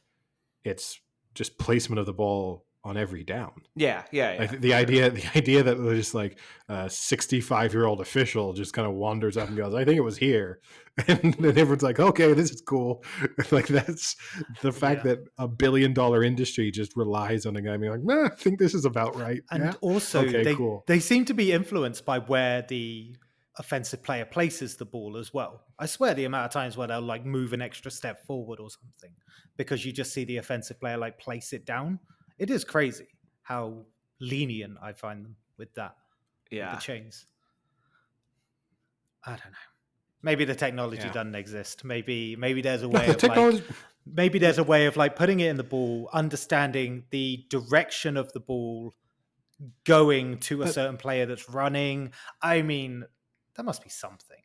It's 0.64 1.00
just 1.34 1.58
placement 1.58 2.00
of 2.00 2.06
the 2.06 2.14
ball 2.14 2.66
on 2.84 2.98
every 2.98 3.24
down. 3.24 3.52
Yeah, 3.76 4.04
yeah, 4.12 4.34
yeah. 4.34 4.40
Like 4.42 4.60
the 4.62 4.74
idea, 4.76 5.10
the 5.10 5.26
idea 5.36 5.64
that 5.64 5.76
there's 5.84 6.14
like 6.14 6.38
a 6.70 6.88
65 6.88 7.74
year 7.74 7.86
old 7.86 8.00
official 8.00 8.54
just 8.54 8.74
kind 8.74 8.88
of 8.88 8.94
wanders 8.94 9.38
up 9.38 9.48
and 9.48 9.58
goes, 9.58 9.74
"I 9.74 9.84
think 9.86 9.98
it 9.98 10.02
was 10.04 10.18
here," 10.18 10.60
and 11.08 11.34
then 11.34 11.58
everyone's 11.58 11.82
like, 11.82 12.00
"Okay, 12.00 12.34
this 12.34 12.52
is 12.52 12.62
cool." 12.62 13.04
like 13.52 13.68
that's 13.68 14.16
the 14.62 14.72
fact 14.72 15.04
Yeah. 15.04 15.16
that 15.16 15.20
a 15.40 15.48
billion 15.48 15.94
dollar 15.94 16.24
industry 16.24 16.70
just 16.70 16.96
relies 16.96 17.48
on 17.48 17.56
a 17.56 17.62
guy 17.62 17.76
being 17.78 17.92
like, 17.92 18.04
"Nah, 18.04 18.26
I 18.28 18.36
think 18.36 18.60
this 18.60 18.76
is 18.76 18.86
about 18.86 19.16
right." 19.16 19.42
and 19.50 19.64
yeah? 19.64 19.74
also 19.82 20.22
Okay, 20.22 20.44
they, 20.44 20.56
cool. 20.56 20.84
they 20.86 21.00
seem 21.00 21.26
to 21.26 21.34
be 21.34 21.52
influenced 21.52 22.06
by 22.06 22.20
where 22.20 22.62
the 22.62 23.16
offensive 23.58 24.04
player 24.04 24.26
places 24.26 24.76
the 24.76 24.86
ball 24.86 25.18
as 25.18 25.34
well. 25.34 25.64
I 25.80 25.86
swear 25.86 26.14
the 26.14 26.26
amount 26.26 26.46
of 26.46 26.52
times 26.52 26.76
where 26.78 26.88
they'll 26.88 27.02
like 27.02 27.26
move 27.26 27.54
an 27.54 27.62
extra 27.62 27.90
step 27.92 28.26
forward 28.26 28.60
or 28.60 28.70
something 28.70 29.16
because 29.58 29.86
you 29.86 29.92
just 29.94 30.14
see 30.14 30.26
the 30.26 30.38
offensive 30.38 30.80
player 30.80 30.98
like 30.98 31.18
place 31.20 31.54
it 31.54 31.66
down. 31.66 32.00
It 32.38 32.50
is 32.50 32.64
crazy 32.66 33.08
how 33.44 33.86
lenient 34.20 34.78
I 34.82 34.92
find 34.94 35.24
them 35.24 35.36
with 35.58 35.74
that. 35.76 35.96
with 36.52 36.58
yeah. 36.60 36.76
the 36.76 36.82
chains. 36.82 37.26
I 39.24 39.32
don't 39.32 39.40
know. 39.52 39.58
Maybe 40.22 40.46
the 40.46 40.56
technology 40.56 41.04
Yeah. 41.04 41.12
doesn't 41.14 41.36
exist. 41.36 41.84
Maybe 41.84 42.36
maybe 42.36 42.62
there's 42.62 42.84
a 42.84 42.88
No, 42.90 43.00
way 43.00 43.06
the 43.06 43.12
of 43.14 43.18
technology. 43.18 43.58
like 43.60 43.68
maybe 44.06 44.40
there's 44.40 44.58
a 44.58 44.64
way 44.64 44.86
of 44.88 44.98
like 44.98 45.16
putting 45.16 45.40
it 45.40 45.50
in 45.50 45.58
the 45.58 45.64
ball, 45.64 46.10
understanding 46.14 47.06
the 47.12 47.46
direction 47.50 48.18
of 48.18 48.32
the 48.34 48.40
ball 48.40 48.94
going 49.86 50.40
to 50.40 50.62
a 50.62 50.66
But- 50.66 50.74
certain 50.74 50.98
player 50.98 51.26
that's 51.26 51.50
running. 51.50 52.12
I 52.42 52.62
mean, 52.62 53.06
there 53.56 53.66
must 53.66 53.84
be 53.84 53.90
something. 53.90 54.42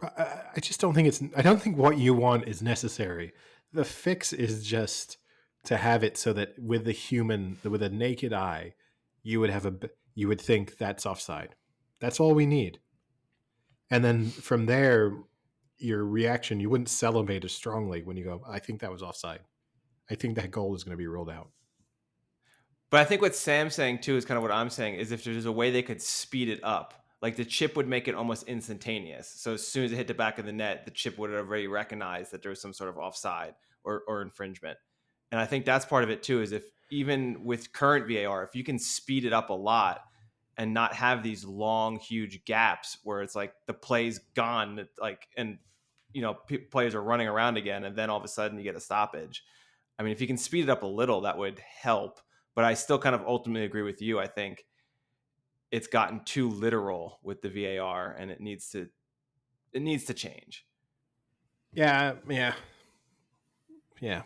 But 0.00 0.18
I 0.18 0.42
I 0.56 0.60
just 0.60 0.80
don't 0.80 0.94
think 0.94 1.08
it's. 1.08 1.22
I 1.36 1.42
don't 1.42 1.60
think 1.60 1.76
what 1.76 1.98
you 1.98 2.14
want 2.14 2.48
is 2.48 2.62
necessary. 2.62 3.32
The 3.72 3.84
fix 3.84 4.32
is 4.32 4.64
just 4.64 5.18
to 5.64 5.76
have 5.76 6.02
it 6.02 6.16
so 6.16 6.32
that 6.32 6.54
with 6.58 6.84
the 6.84 6.92
human, 6.92 7.58
with 7.62 7.82
a 7.82 7.88
naked 7.88 8.32
eye, 8.32 8.74
you 9.22 9.40
would 9.40 9.50
have 9.50 9.66
a. 9.66 9.74
You 10.14 10.28
would 10.28 10.40
think 10.40 10.76
that's 10.76 11.06
offside. 11.06 11.54
That's 12.00 12.20
all 12.20 12.34
we 12.34 12.46
need. 12.46 12.80
And 13.90 14.04
then 14.04 14.26
from 14.26 14.66
there, 14.66 15.12
your 15.78 16.04
reaction, 16.04 16.60
you 16.60 16.68
wouldn't 16.68 16.88
celebrate 16.88 17.44
as 17.44 17.52
strongly 17.52 18.02
when 18.02 18.16
you 18.16 18.24
go, 18.24 18.42
"I 18.48 18.58
think 18.58 18.80
that 18.80 18.92
was 18.92 19.02
offside. 19.02 19.40
I 20.10 20.16
think 20.16 20.36
that 20.36 20.50
goal 20.50 20.74
is 20.74 20.82
going 20.84 20.92
to 20.92 21.02
be 21.02 21.06
ruled 21.06 21.30
out." 21.30 21.50
But 22.90 23.00
I 23.00 23.04
think 23.04 23.22
what 23.22 23.34
Sam's 23.34 23.74
saying 23.74 24.00
too 24.00 24.16
is 24.16 24.24
kind 24.24 24.36
of 24.36 24.42
what 24.42 24.52
I'm 24.52 24.68
saying 24.68 24.96
is 24.96 25.12
if 25.12 25.24
there's 25.24 25.46
a 25.46 25.52
way 25.52 25.70
they 25.70 25.82
could 25.82 26.02
speed 26.02 26.48
it 26.48 26.60
up, 26.62 27.01
like 27.22 27.36
the 27.36 27.44
chip 27.44 27.76
would 27.76 27.88
make 27.88 28.08
it 28.08 28.16
almost 28.16 28.48
instantaneous. 28.48 29.28
So 29.28 29.54
as 29.54 29.66
soon 29.66 29.84
as 29.84 29.92
it 29.92 29.96
hit 29.96 30.08
the 30.08 30.14
back 30.14 30.38
of 30.38 30.44
the 30.44 30.52
net, 30.52 30.84
the 30.84 30.90
chip 30.90 31.16
would 31.18 31.30
have 31.30 31.46
already 31.46 31.68
recognized 31.68 32.32
that 32.32 32.42
there 32.42 32.50
was 32.50 32.60
some 32.60 32.72
sort 32.72 32.90
of 32.90 32.98
offside 32.98 33.54
or, 33.84 34.02
or 34.08 34.22
infringement. 34.22 34.76
And 35.30 35.40
I 35.40 35.46
think 35.46 35.64
that's 35.64 35.86
part 35.86 36.04
of 36.04 36.10
it 36.10 36.22
too, 36.22 36.42
is 36.42 36.50
if 36.50 36.64
even 36.90 37.44
with 37.44 37.72
current 37.72 38.06
VAR, 38.08 38.44
if 38.44 38.56
you 38.56 38.64
can 38.64 38.78
speed 38.78 39.24
it 39.24 39.32
up 39.32 39.50
a 39.50 39.54
lot 39.54 40.02
and 40.58 40.74
not 40.74 40.94
have 40.94 41.22
these 41.22 41.44
long, 41.44 41.98
huge 41.98 42.44
gaps 42.44 42.98
where 43.04 43.22
it's 43.22 43.36
like 43.36 43.54
the 43.66 43.72
play's 43.72 44.18
gone, 44.34 44.86
like, 45.00 45.28
and 45.36 45.58
you 46.12 46.20
know, 46.20 46.34
p- 46.34 46.58
players 46.58 46.94
are 46.94 47.02
running 47.02 47.28
around 47.28 47.56
again, 47.56 47.84
and 47.84 47.96
then 47.96 48.10
all 48.10 48.18
of 48.18 48.24
a 48.24 48.28
sudden 48.28 48.58
you 48.58 48.64
get 48.64 48.76
a 48.76 48.80
stoppage. 48.80 49.44
I 49.98 50.02
mean, 50.02 50.12
if 50.12 50.20
you 50.20 50.26
can 50.26 50.36
speed 50.36 50.64
it 50.64 50.70
up 50.70 50.82
a 50.82 50.86
little, 50.86 51.22
that 51.22 51.38
would 51.38 51.58
help. 51.60 52.20
But 52.54 52.66
I 52.66 52.74
still 52.74 52.98
kind 52.98 53.14
of 53.14 53.22
ultimately 53.26 53.64
agree 53.64 53.80
with 53.80 54.02
you. 54.02 54.18
I 54.18 54.26
think 54.26 54.66
it's 55.72 55.88
gotten 55.88 56.20
too 56.24 56.50
literal 56.50 57.18
with 57.24 57.42
the 57.42 57.48
VAR, 57.48 58.14
and 58.16 58.30
it 58.30 58.40
needs 58.40 58.70
to 58.70 58.88
it 59.72 59.82
needs 59.82 60.04
to 60.04 60.14
change. 60.14 60.66
Yeah, 61.72 62.14
yeah, 62.28 62.52
yeah. 64.00 64.22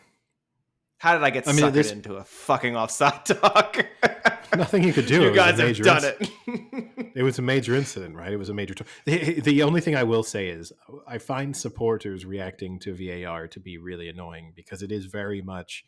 How 0.98 1.14
did 1.14 1.22
I 1.22 1.30
get 1.30 1.46
I 1.46 1.52
mean, 1.52 1.64
suckered 1.64 1.92
into 1.92 2.16
a 2.16 2.24
fucking 2.24 2.76
offside 2.76 3.24
talk? 3.26 3.86
Nothing 4.56 4.82
you 4.84 4.92
could 4.92 5.06
do. 5.06 5.22
You 5.22 5.28
It 5.30 5.34
guys 5.34 5.58
have 5.58 5.76
done 5.76 6.02
inc- 6.02 6.30
it. 6.46 7.12
It 7.14 7.22
was 7.22 7.38
a 7.38 7.42
major 7.42 7.74
incident, 7.74 8.16
right? 8.16 8.32
It 8.32 8.38
was 8.38 8.48
a 8.48 8.54
major. 8.54 8.74
T- 8.74 8.84
the, 9.04 9.40
the 9.40 9.62
only 9.62 9.80
thing 9.80 9.94
I 9.94 10.02
will 10.02 10.22
say 10.22 10.48
is 10.48 10.72
I 11.06 11.18
find 11.18 11.56
supporters 11.56 12.24
reacting 12.24 12.78
to 12.80 12.94
VAR 12.94 13.46
to 13.48 13.60
be 13.60 13.78
really 13.78 14.08
annoying 14.08 14.52
because 14.56 14.82
it 14.82 14.90
is 14.90 15.06
very 15.06 15.42
much 15.42 15.84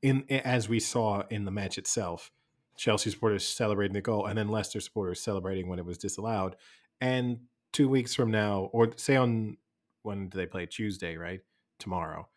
in 0.00 0.24
as 0.30 0.68
we 0.68 0.80
saw 0.80 1.22
in 1.30 1.44
the 1.44 1.50
match 1.50 1.78
itself. 1.78 2.30
Chelsea 2.76 3.10
supporters 3.10 3.46
celebrating 3.46 3.94
the 3.94 4.00
goal, 4.00 4.26
and 4.26 4.38
then 4.38 4.48
Leicester 4.48 4.80
supporters 4.80 5.20
celebrating 5.20 5.68
when 5.68 5.78
it 5.78 5.84
was 5.84 5.98
disallowed. 5.98 6.56
And 7.00 7.40
two 7.72 7.88
weeks 7.88 8.14
from 8.14 8.30
now, 8.30 8.70
or 8.72 8.92
say 8.96 9.16
on 9.16 9.56
when 10.02 10.28
do 10.28 10.38
they 10.38 10.46
play 10.46 10.66
Tuesday, 10.66 11.16
right? 11.16 11.40
Tomorrow. 11.78 12.28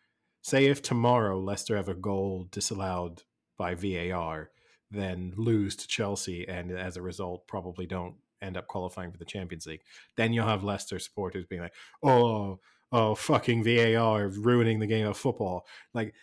Say 0.42 0.66
if 0.66 0.82
tomorrow 0.82 1.38
Leicester 1.40 1.76
have 1.76 1.88
a 1.88 1.94
goal 1.94 2.46
disallowed 2.50 3.24
by 3.58 3.74
VAR, 3.74 4.50
then 4.90 5.32
lose 5.36 5.74
to 5.76 5.88
Chelsea, 5.88 6.46
and 6.48 6.70
as 6.70 6.96
a 6.96 7.02
result, 7.02 7.48
probably 7.48 7.86
don't 7.86 8.14
end 8.42 8.56
up 8.56 8.68
qualifying 8.68 9.10
for 9.10 9.18
the 9.18 9.24
Champions 9.24 9.66
League. 9.66 9.82
Then 10.16 10.32
you'll 10.32 10.46
have 10.46 10.62
Leicester 10.62 10.98
supporters 10.98 11.46
being 11.46 11.62
like, 11.62 11.74
"Oh, 12.02 12.60
oh, 12.92 13.14
fucking 13.14 13.64
VAR 13.64 14.28
ruining 14.28 14.78
the 14.78 14.86
game 14.86 15.06
of 15.06 15.16
football." 15.16 15.66
Like, 15.94 16.14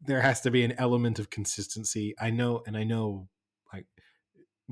there 0.00 0.20
has 0.20 0.40
to 0.42 0.50
be 0.50 0.64
an 0.64 0.72
element 0.78 1.18
of 1.18 1.30
consistency. 1.30 2.14
I 2.20 2.30
know, 2.30 2.62
and 2.66 2.76
I 2.76 2.84
know, 2.84 3.28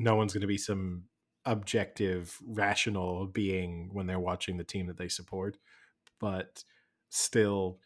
no 0.01 0.17
one's 0.17 0.33
going 0.33 0.41
to 0.41 0.47
be 0.47 0.59
some 0.59 1.05
objective, 1.45 2.39
rational 2.47 3.27
being 3.27 3.91
when 3.93 4.07
they're 4.07 4.21
watching 4.21 4.57
the 4.57 4.65
team 4.65 4.87
that 4.87 4.97
they 4.97 5.09
support, 5.09 5.59
but 6.19 6.65
still, 7.09 7.79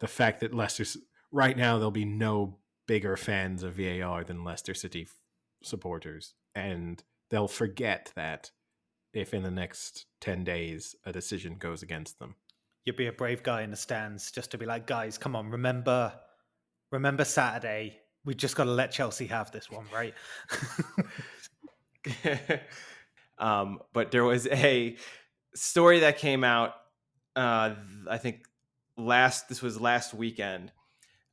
the 0.00 0.08
fact 0.08 0.40
that 0.40 0.54
Leicester's 0.54 0.96
right 1.32 1.56
now 1.56 1.76
there'll 1.76 1.90
be 1.90 2.04
no 2.04 2.58
bigger 2.86 3.16
fans 3.16 3.62
of 3.62 3.74
VAR 3.74 4.24
than 4.24 4.44
Leicester 4.44 4.74
City 4.74 5.02
f- 5.02 5.14
supporters, 5.62 6.34
and 6.54 7.02
they'll 7.30 7.48
forget 7.48 8.12
that 8.14 8.50
if 9.12 9.34
in 9.34 9.42
the 9.42 9.50
next 9.50 10.06
ten 10.20 10.44
days 10.44 10.94
a 11.04 11.12
decision 11.12 11.56
goes 11.56 11.82
against 11.82 12.18
them. 12.18 12.36
You'd 12.84 12.96
be 12.96 13.06
a 13.06 13.12
brave 13.12 13.42
guy 13.42 13.62
in 13.62 13.70
the 13.70 13.76
stands 13.76 14.30
just 14.30 14.50
to 14.52 14.58
be 14.58 14.64
like, 14.64 14.86
guys, 14.86 15.18
come 15.18 15.36
on, 15.36 15.50
remember, 15.50 16.12
remember 16.90 17.24
Saturday. 17.24 17.98
We 18.24 18.34
just 18.34 18.56
got 18.56 18.64
to 18.64 18.70
let 18.72 18.92
Chelsea 18.92 19.26
have 19.26 19.50
this 19.50 19.70
one, 19.70 19.86
right? 19.92 20.14
um, 23.38 23.80
but 23.92 24.10
there 24.10 24.24
was 24.24 24.46
a 24.48 24.96
story 25.54 26.00
that 26.00 26.18
came 26.18 26.44
out. 26.44 26.74
Uh, 27.36 27.74
I 28.08 28.18
think 28.18 28.42
last 28.96 29.48
this 29.48 29.62
was 29.62 29.80
last 29.80 30.14
weekend. 30.14 30.72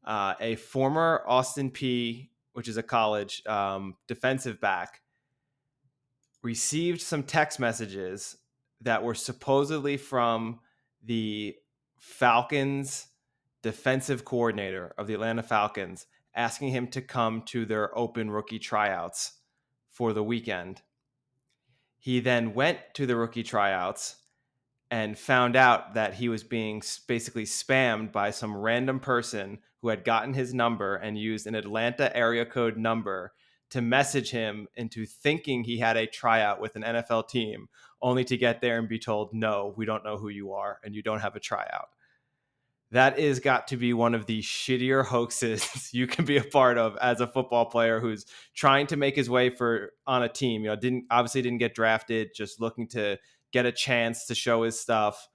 Uh, 0.03 0.35
a 0.39 0.55
former 0.55 1.23
Austin 1.27 1.71
Peay, 1.71 2.29
which 2.53 2.67
is 2.67 2.77
a 2.77 2.83
college 2.83 3.41
um, 3.47 3.95
defensive 4.07 4.61
back, 4.61 5.01
received 6.43 7.01
some 7.01 7.23
text 7.23 7.59
messages 7.59 8.37
that 8.81 9.03
were 9.03 9.15
supposedly 9.15 9.97
from 9.97 10.59
the 11.03 11.55
Falcons 11.97 13.07
defensive 13.63 14.25
coordinator 14.25 14.93
of 14.97 15.07
the 15.07 15.15
Atlanta 15.15 15.41
Falcons 15.41 16.05
asking 16.35 16.69
him 16.69 16.87
to 16.87 17.01
come 17.01 17.41
to 17.41 17.65
their 17.65 17.97
open 17.97 18.29
rookie 18.29 18.59
tryouts 18.59 19.33
for 19.95 20.11
the 20.11 20.23
weekend. 20.23 20.81
He 21.97 22.19
then 22.19 22.53
went 22.53 22.79
to 22.95 23.05
the 23.05 23.15
rookie 23.15 23.43
tryouts 23.43 24.17
and 24.91 25.17
found 25.17 25.55
out 25.55 25.93
that 25.93 26.15
he 26.15 26.27
was 26.27 26.43
being 26.43 26.83
basically 27.07 27.45
spammed 27.45 28.11
by 28.11 28.29
some 28.29 28.57
random 28.57 28.99
person 28.99 29.59
who 29.81 29.87
had 29.87 30.03
gotten 30.03 30.33
his 30.33 30.53
number 30.53 30.95
and 30.97 31.17
used 31.17 31.47
an 31.47 31.55
Atlanta 31.55 32.15
area 32.15 32.45
code 32.45 32.77
number 32.77 33.31
to 33.69 33.81
message 33.81 34.31
him 34.31 34.67
into 34.75 35.05
thinking 35.05 35.63
he 35.63 35.79
had 35.79 35.95
a 35.95 36.05
tryout 36.05 36.59
with 36.59 36.75
an 36.75 36.83
NFL 36.83 37.29
team, 37.29 37.69
only 38.01 38.25
to 38.25 38.37
get 38.37 38.59
there 38.59 38.77
and 38.77 38.89
be 38.89 38.99
told, 38.99 39.33
no, 39.33 39.73
we 39.77 39.85
don't 39.85 40.03
know 40.03 40.17
who 40.17 40.29
you 40.29 40.51
are 40.51 40.79
and 40.83 40.93
you 40.93 41.01
don't 41.01 41.21
have 41.21 41.37
a 41.37 41.39
tryout. 41.39 41.87
That 42.95 43.19
is 43.19 43.41
got 43.41 43.67
to 43.67 43.75
be 43.75 43.91
one 43.91 44.15
of 44.15 44.25
the 44.25 44.41
shittier 44.41 45.05
hoaxes 45.05 45.89
you 45.93 46.07
can 46.07 46.23
be 46.23 46.37
a 46.37 46.43
part 46.45 46.77
of 46.77 46.95
as 47.01 47.19
a 47.19 47.27
football 47.27 47.65
player 47.65 47.99
who's 47.99 48.25
trying 48.53 48.87
to 48.87 48.95
make 48.95 49.17
his 49.17 49.29
way 49.29 49.49
for 49.49 49.91
on 50.07 50.23
a 50.23 50.29
team. 50.29 50.61
You 50.61 50.69
know, 50.69 50.77
didn't 50.77 51.03
obviously 51.11 51.41
didn't 51.41 51.57
get 51.57 51.75
drafted, 51.75 52.29
just 52.33 52.61
looking 52.61 52.87
to 52.89 53.17
get 53.51 53.65
a 53.65 53.73
chance 53.73 54.27
to 54.27 54.33
show 54.35 54.63
his 54.63 54.79
stuff. 54.79 55.27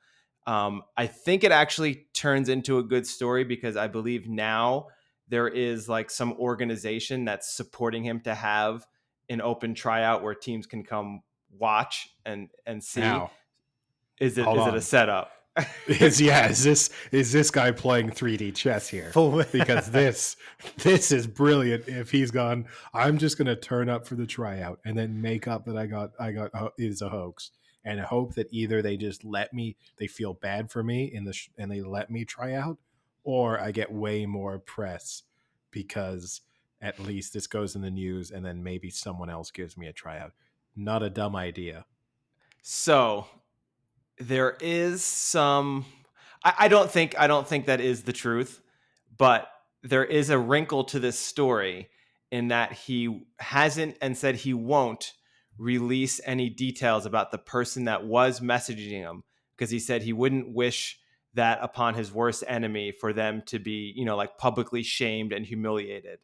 Um, 0.47 0.85
I 0.97 1.07
think 1.07 1.45
it 1.45 1.53
actually 1.53 2.07
turns 2.15 2.49
into 2.49 2.79
a 2.79 2.83
good 2.83 3.07
story 3.07 3.45
because 3.45 3.77
I 3.77 3.89
believe 3.89 4.27
now 4.27 4.87
there 5.29 5.47
is 5.47 5.87
like 5.87 6.11
some 6.11 6.33
organization 6.39 7.27
that's 7.27 7.55
supporting 7.55 8.03
him 8.03 8.23
to 8.23 8.35
have 8.35 8.87
an 9.29 9.43
open 9.43 9.75
tryout 9.75 10.23
where 10.23 10.35
teams 10.35 10.65
can 10.67 10.83
come 10.83 11.21
watch 11.59 12.09
and 12.25 12.49
and 12.65 12.83
see. 12.83 13.03
Now, 13.03 13.33
Is 14.19 14.39
it 14.39 14.41
is 14.41 14.45
Hold 14.47 14.57
it 14.61 14.61
on. 14.63 14.75
a 14.77 14.81
setup? 14.81 15.33
is 15.87 16.21
yeah, 16.21 16.49
is 16.49 16.63
this 16.65 16.91
is 17.13 17.33
this 17.33 17.51
guy 17.51 17.71
playing 17.71 18.11
3D 18.11 18.55
chess 18.55 18.89
here? 18.89 19.11
Because 19.53 19.91
this 19.91 20.37
this 20.79 21.13
is 21.13 21.27
brilliant. 21.27 21.89
If 21.89 22.11
he's 22.11 22.31
gone, 22.31 22.67
I'm 22.95 23.19
just 23.19 23.39
gonna 23.39 23.57
turn 23.57 23.89
up 23.89 24.07
for 24.07 24.15
the 24.15 24.27
tryout 24.27 24.81
and 24.85 24.97
then 24.97 25.21
make 25.21 25.49
up 25.49 25.65
that 25.67 25.77
I 25.77 25.87
got 25.87 26.11
I 26.19 26.33
got 26.33 26.55
ho- 26.55 26.73
is 26.79 27.03
a 27.03 27.09
hoax 27.09 27.51
and 27.85 28.01
hope 28.01 28.35
that 28.35 28.49
either 28.51 28.83
they 28.83 28.97
just 28.97 29.25
let 29.25 29.53
me 29.53 29.77
they 29.99 30.07
feel 30.07 30.35
bad 30.35 30.71
for 30.71 30.83
me 30.83 31.11
in 31.13 31.25
the 31.25 31.33
sh- 31.33 31.51
and 31.59 31.71
they 31.71 31.83
let 31.83 32.11
me 32.11 32.25
try 32.25 32.55
out, 32.55 32.79
or 33.25 33.59
I 33.61 33.71
get 33.71 33.93
way 33.93 34.27
more 34.27 34.59
press 34.59 35.23
because 35.71 36.43
at 36.81 36.99
least 36.99 37.33
this 37.33 37.47
goes 37.47 37.75
in 37.77 37.83
the 37.83 37.91
news 37.91 38.31
and 38.31 38.45
then 38.45 38.63
maybe 38.63 38.91
someone 38.91 39.31
else 39.31 39.51
gives 39.51 39.77
me 39.77 39.87
a 39.87 39.93
tryout. 39.93 40.33
Not 40.77 41.03
a 41.03 41.11
dumb 41.11 41.37
idea. 41.37 41.85
So 42.63 43.27
there 44.21 44.57
is 44.61 45.03
some 45.03 45.85
I, 46.45 46.55
I 46.61 46.69
don't 46.69 46.91
think 46.91 47.19
I 47.19 47.27
don't 47.27 47.47
think 47.47 47.67
that 47.67 47.81
is 47.81 48.03
the 48.03 48.13
truth, 48.13 48.61
but 49.17 49.49
there 49.83 50.05
is 50.05 50.31
a 50.31 50.39
wrinkle 50.39 50.85
to 50.85 51.01
this 51.01 51.19
story 51.19 51.89
in 52.31 52.49
that 52.49 52.73
he 52.73 53.27
hasn't 53.39 53.97
and 54.01 54.17
said 54.17 54.37
he 54.37 54.55
won't 54.55 55.15
release 55.59 56.21
any 56.25 56.49
details 56.49 57.07
about 57.07 57.31
the 57.31 57.39
person 57.39 57.85
that 57.85 58.05
was 58.05 58.41
messaging 58.41 58.91
him 58.91 59.25
because 59.57 59.71
he 59.71 59.79
said 59.79 60.03
he 60.03 60.13
wouldn't 60.13 60.55
wish 60.55 60.99
that 61.35 61.59
upon 61.63 61.95
his 61.95 62.13
worst 62.13 62.43
enemy 62.47 62.93
for 62.93 63.13
them 63.13 63.43
to 63.47 63.59
be, 63.59 63.93
you 63.95 64.05
know, 64.05 64.17
like 64.17 64.39
publicly 64.39 64.83
shamed 64.83 65.33
and 65.33 65.45
humiliated. 65.45 66.19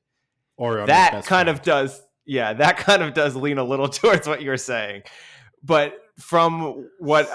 Or 0.56 0.86
that 0.86 1.12
best 1.12 1.28
kind 1.28 1.48
of 1.48 1.62
does 1.62 2.02
yeah 2.24 2.54
that 2.54 2.78
kind 2.78 3.02
of 3.02 3.12
does 3.14 3.36
lean 3.36 3.58
a 3.58 3.64
little 3.64 3.88
towards 3.90 4.26
what 4.26 4.42
you're 4.42 4.56
saying. 4.56 5.02
But 5.62 5.94
from 6.18 6.88
what 6.98 7.28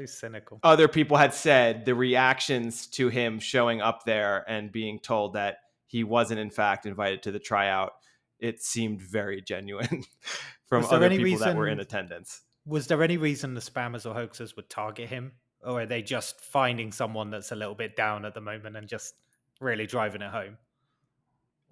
so 0.00 0.06
cynical. 0.06 0.60
other 0.62 0.88
people 0.88 1.16
had 1.16 1.34
said 1.34 1.84
the 1.84 1.94
reactions 1.94 2.86
to 2.86 3.08
him 3.08 3.38
showing 3.38 3.80
up 3.80 4.04
there 4.04 4.44
and 4.48 4.72
being 4.72 4.98
told 4.98 5.34
that 5.34 5.58
he 5.86 6.04
wasn't 6.04 6.38
in 6.38 6.50
fact 6.50 6.86
invited 6.86 7.22
to 7.22 7.30
the 7.30 7.38
tryout 7.38 7.92
it 8.40 8.62
seemed 8.62 9.00
very 9.00 9.40
genuine 9.40 10.04
from 10.66 10.84
other 10.86 11.08
people 11.10 11.38
that 11.38 11.56
were 11.56 11.68
in 11.68 11.80
attendance 11.80 12.42
Was 12.66 12.86
there 12.86 13.02
any 13.02 13.16
reason 13.16 13.54
the 13.54 13.60
spammers 13.60 14.06
or 14.06 14.14
hoaxers 14.14 14.56
would 14.56 14.70
target 14.70 15.08
him? 15.08 15.32
Or 15.62 15.82
are 15.82 15.86
they 15.86 16.02
just 16.02 16.40
finding 16.40 16.92
someone 16.92 17.30
that's 17.30 17.52
a 17.52 17.56
little 17.56 17.74
bit 17.74 17.96
down 17.96 18.24
at 18.24 18.34
the 18.34 18.40
moment 18.40 18.76
and 18.76 18.86
just 18.86 19.14
really 19.60 19.86
driving 19.86 20.22
it 20.22 20.30
home? 20.30 20.58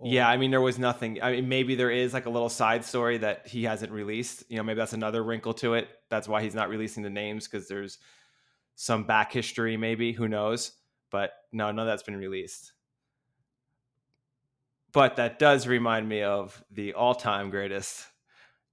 Yeah, 0.04 0.28
I 0.28 0.36
mean, 0.36 0.50
there 0.50 0.60
was 0.60 0.78
nothing. 0.78 1.22
I 1.22 1.32
mean, 1.32 1.48
maybe 1.48 1.74
there 1.74 1.90
is 1.90 2.12
like 2.12 2.26
a 2.26 2.30
little 2.30 2.48
side 2.48 2.84
story 2.84 3.18
that 3.18 3.46
he 3.46 3.64
hasn't 3.64 3.92
released. 3.92 4.44
You 4.48 4.56
know, 4.56 4.62
maybe 4.64 4.78
that's 4.78 4.94
another 4.94 5.22
wrinkle 5.22 5.54
to 5.54 5.74
it. 5.74 5.88
That's 6.10 6.26
why 6.26 6.42
he's 6.42 6.54
not 6.54 6.68
releasing 6.68 7.02
the 7.02 7.10
names 7.10 7.46
because 7.46 7.68
there's 7.68 7.98
some 8.74 9.04
back 9.04 9.32
history, 9.32 9.76
maybe. 9.76 10.12
Who 10.12 10.28
knows? 10.28 10.72
But 11.10 11.32
no, 11.52 11.66
none 11.66 11.80
of 11.80 11.86
that's 11.86 12.02
been 12.02 12.16
released. 12.16 12.72
But 14.92 15.16
that 15.16 15.38
does 15.38 15.66
remind 15.66 16.08
me 16.08 16.22
of 16.22 16.62
the 16.70 16.94
all 16.94 17.14
time 17.14 17.50
greatest 17.50 18.06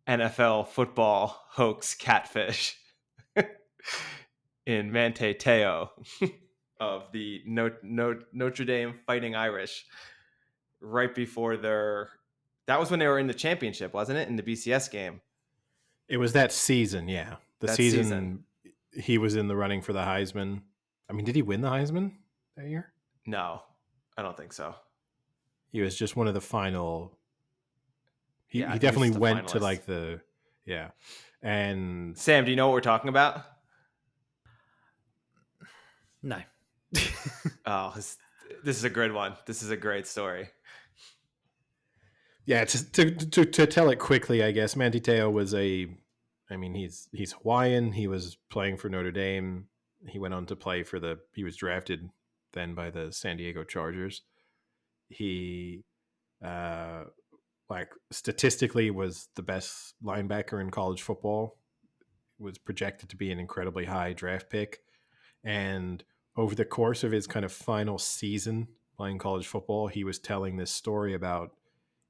NFL 0.08 0.70
football 0.70 1.46
hoax 1.50 1.94
catfish 1.94 2.76
in 4.66 4.92
Manti 4.92 5.34
Te'o 5.34 5.90
of 6.80 7.12
the 7.14 7.42
Notre 7.46 8.66
Dame 8.66 8.96
Fighting 9.06 9.36
Irish 9.36 9.86
right 10.82 11.14
before 11.14 11.58
their 11.58 12.10
That 12.68 12.80
was 12.80 12.90
when 12.92 13.00
they 13.00 13.08
were 13.08 13.20
in 13.20 13.28
the 13.28 13.34
championship, 13.34 13.94
wasn't 13.94 14.20
it? 14.20 14.28
In 14.28 14.36
the 14.36 14.44
BCS 14.44 14.90
game. 14.92 15.22
It 16.08 16.18
was 16.18 16.34
that 16.34 16.52
season, 16.52 17.08
yeah. 17.08 17.36
The 17.60 17.68
That 17.68 17.76
season, 17.76 18.04
season. 18.04 18.44
he 18.94 19.18
was 19.18 19.36
in 19.36 19.48
the 19.48 19.56
running 19.56 19.82
for 19.82 19.94
the 19.94 20.00
Heisman. 20.02 20.62
I 21.10 21.14
mean, 21.14 21.26
did 21.26 21.36
he 21.36 21.42
win 21.42 21.62
the 21.62 21.70
Heisman 21.70 22.14
that 22.56 22.68
year? 22.68 22.92
No, 23.26 23.62
I 24.18 24.22
don't 24.22 24.36
think 24.38 24.54
so. 24.54 24.76
He 25.72 25.82
was 25.82 25.96
just 25.96 26.16
one 26.16 26.28
of 26.28 26.34
the 26.34 26.42
final. 26.42 27.18
He, 28.48 28.60
Yeah, 28.62 28.74
he 28.74 28.80
think 28.80 28.82
he 28.82 28.88
was 28.88 28.92
definitely 28.92 29.10
the 29.12 29.20
went 29.20 29.48
to 29.50 29.60
like 29.60 29.86
the 29.86 30.22
yeah, 30.66 30.90
and 31.44 32.18
Sam, 32.18 32.46
do 32.46 32.52
you 32.52 32.58
know 32.58 32.68
what 32.68 32.74
we're 32.74 32.82
talking 32.82 33.10
about? 33.10 33.44
No. 36.22 36.40
Oh, 37.66 37.94
this, 37.96 38.18
this 38.64 38.78
is 38.78 38.84
a 38.84 38.90
good 38.90 39.14
one. 39.14 39.34
This 39.46 39.62
is 39.62 39.70
a 39.70 39.78
great 39.78 40.08
story. 40.08 40.50
Yeah. 42.50 42.66
To, 42.66 42.92
to 42.92 43.12
to 43.12 43.46
to 43.46 43.68
tell 43.68 43.92
it 43.92 44.00
quickly, 44.00 44.44
I 44.44 44.52
guess 44.52 44.76
Manti 44.76 45.00
Te'o 45.00 45.32
was 45.32 45.54
a. 45.54 45.88
I 46.50 46.58
mean, 46.58 46.74
he's 46.74 47.08
he's 47.12 47.34
Hawaiian. 47.34 47.92
He 47.92 48.08
was 48.08 48.38
playing 48.50 48.78
for 48.78 48.90
Notre 48.90 49.12
Dame. 49.12 49.66
He 50.08 50.18
went 50.18 50.34
on 50.34 50.48
to 50.48 50.56
play 50.56 50.82
for 50.82 51.00
the. 51.00 51.20
He 51.36 51.44
was 51.44 51.56
drafted 51.56 52.10
then 52.54 52.74
by 52.74 52.90
the 52.90 53.12
San 53.12 53.38
Diego 53.38 53.64
Chargers. 53.64 54.24
He, 55.10 55.84
uh, 56.44 57.04
like 57.70 57.92
statistically, 58.10 58.90
was 58.90 59.28
the 59.36 59.44
best 59.44 59.94
linebacker 60.04 60.60
in 60.60 60.72
college 60.72 61.04
football. 61.04 61.56
Was 62.40 62.58
projected 62.58 63.10
to 63.10 63.16
be 63.16 63.32
an 63.32 63.40
incredibly 63.40 63.86
high 63.86 64.14
draft 64.14 64.50
pick, 64.50 64.80
and 65.44 66.04
over 66.36 66.56
the 66.56 66.66
course 66.66 67.04
of 67.04 67.12
his 67.12 67.28
kind 67.28 67.46
of 67.46 67.52
final 67.52 68.00
season 68.00 68.70
playing 68.98 69.20
college 69.20 69.46
football, 69.46 69.88
he 69.88 70.04
was 70.04 70.18
telling 70.18 70.58
this 70.58 70.72
story 70.72 71.14
about 71.14 71.52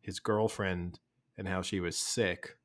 his 0.10 0.20
girlfriend 0.20 1.00
and 1.38 1.48
how 1.48 1.62
she 1.62 1.80
was 1.80 1.96
sick 1.96 2.58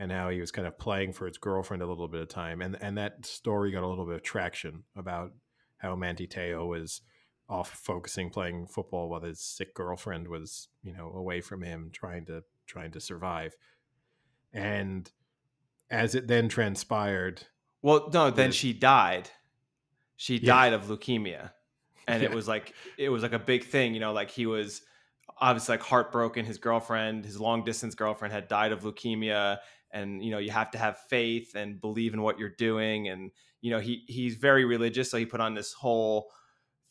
and 0.00 0.10
how 0.10 0.28
he 0.30 0.40
was 0.40 0.50
kind 0.50 0.66
of 0.66 0.76
playing 0.80 1.12
for 1.12 1.28
his 1.28 1.38
girlfriend 1.38 1.80
a 1.80 1.86
little 1.86 2.08
bit 2.08 2.20
of 2.20 2.28
time. 2.28 2.60
And 2.60 2.76
and 2.82 2.98
that 2.98 3.24
story 3.24 3.70
got 3.70 3.84
a 3.84 3.86
little 3.86 4.04
bit 4.04 4.16
of 4.16 4.22
traction 4.24 4.82
about 4.96 5.30
how 5.78 5.94
Manti 5.94 6.26
Te'o 6.26 6.66
was 6.66 7.02
off 7.48 7.70
focusing 7.70 8.30
playing 8.30 8.66
football 8.66 9.08
while 9.08 9.20
his 9.20 9.38
sick 9.38 9.74
girlfriend 9.74 10.26
was, 10.26 10.68
you 10.82 10.92
know, 10.92 11.12
away 11.14 11.40
from 11.40 11.62
him 11.62 11.90
trying 11.92 12.26
to 12.26 12.42
trying 12.66 12.90
to 12.90 13.00
survive. 13.00 13.54
And 14.52 15.08
as 15.88 16.16
it 16.16 16.26
then 16.26 16.48
transpired, 16.48 17.46
Well, 17.80 18.10
no, 18.12 18.30
then 18.30 18.48
Yeah. 18.48 18.52
she 18.52 18.72
died. 18.72 19.30
She 20.16 20.36
Yeah. 20.36 20.46
died 20.46 20.72
of 20.72 20.86
leukemia. 20.86 21.52
And 22.08 22.24
it 22.24 22.32
was 22.34 22.48
like 22.48 22.74
it 22.98 23.08
was 23.10 23.22
like 23.22 23.32
a 23.32 23.38
big 23.38 23.62
thing, 23.64 23.94
you 23.94 24.00
know, 24.00 24.12
like 24.12 24.30
he 24.30 24.46
was 24.46 24.82
obviously 25.40 25.74
like 25.74 25.82
heartbroken. 25.82 26.44
His 26.44 26.58
girlfriend, 26.58 27.24
his 27.24 27.40
long 27.40 27.64
distance 27.64 27.94
girlfriend 27.94 28.32
had 28.32 28.48
died 28.48 28.72
of 28.72 28.82
leukemia 28.82 29.58
and 29.92 30.24
you 30.24 30.30
know, 30.30 30.38
you 30.38 30.50
have 30.50 30.70
to 30.72 30.78
have 30.78 30.98
faith 31.08 31.54
and 31.54 31.80
believe 31.80 32.14
in 32.14 32.22
what 32.22 32.38
you're 32.38 32.54
doing 32.56 33.08
and 33.08 33.30
you 33.60 33.70
know, 33.70 33.78
he 33.78 34.04
he's 34.08 34.34
very 34.34 34.64
religious, 34.64 35.10
so 35.10 35.16
he 35.16 35.24
put 35.24 35.40
on 35.40 35.54
this 35.54 35.72
whole 35.72 36.30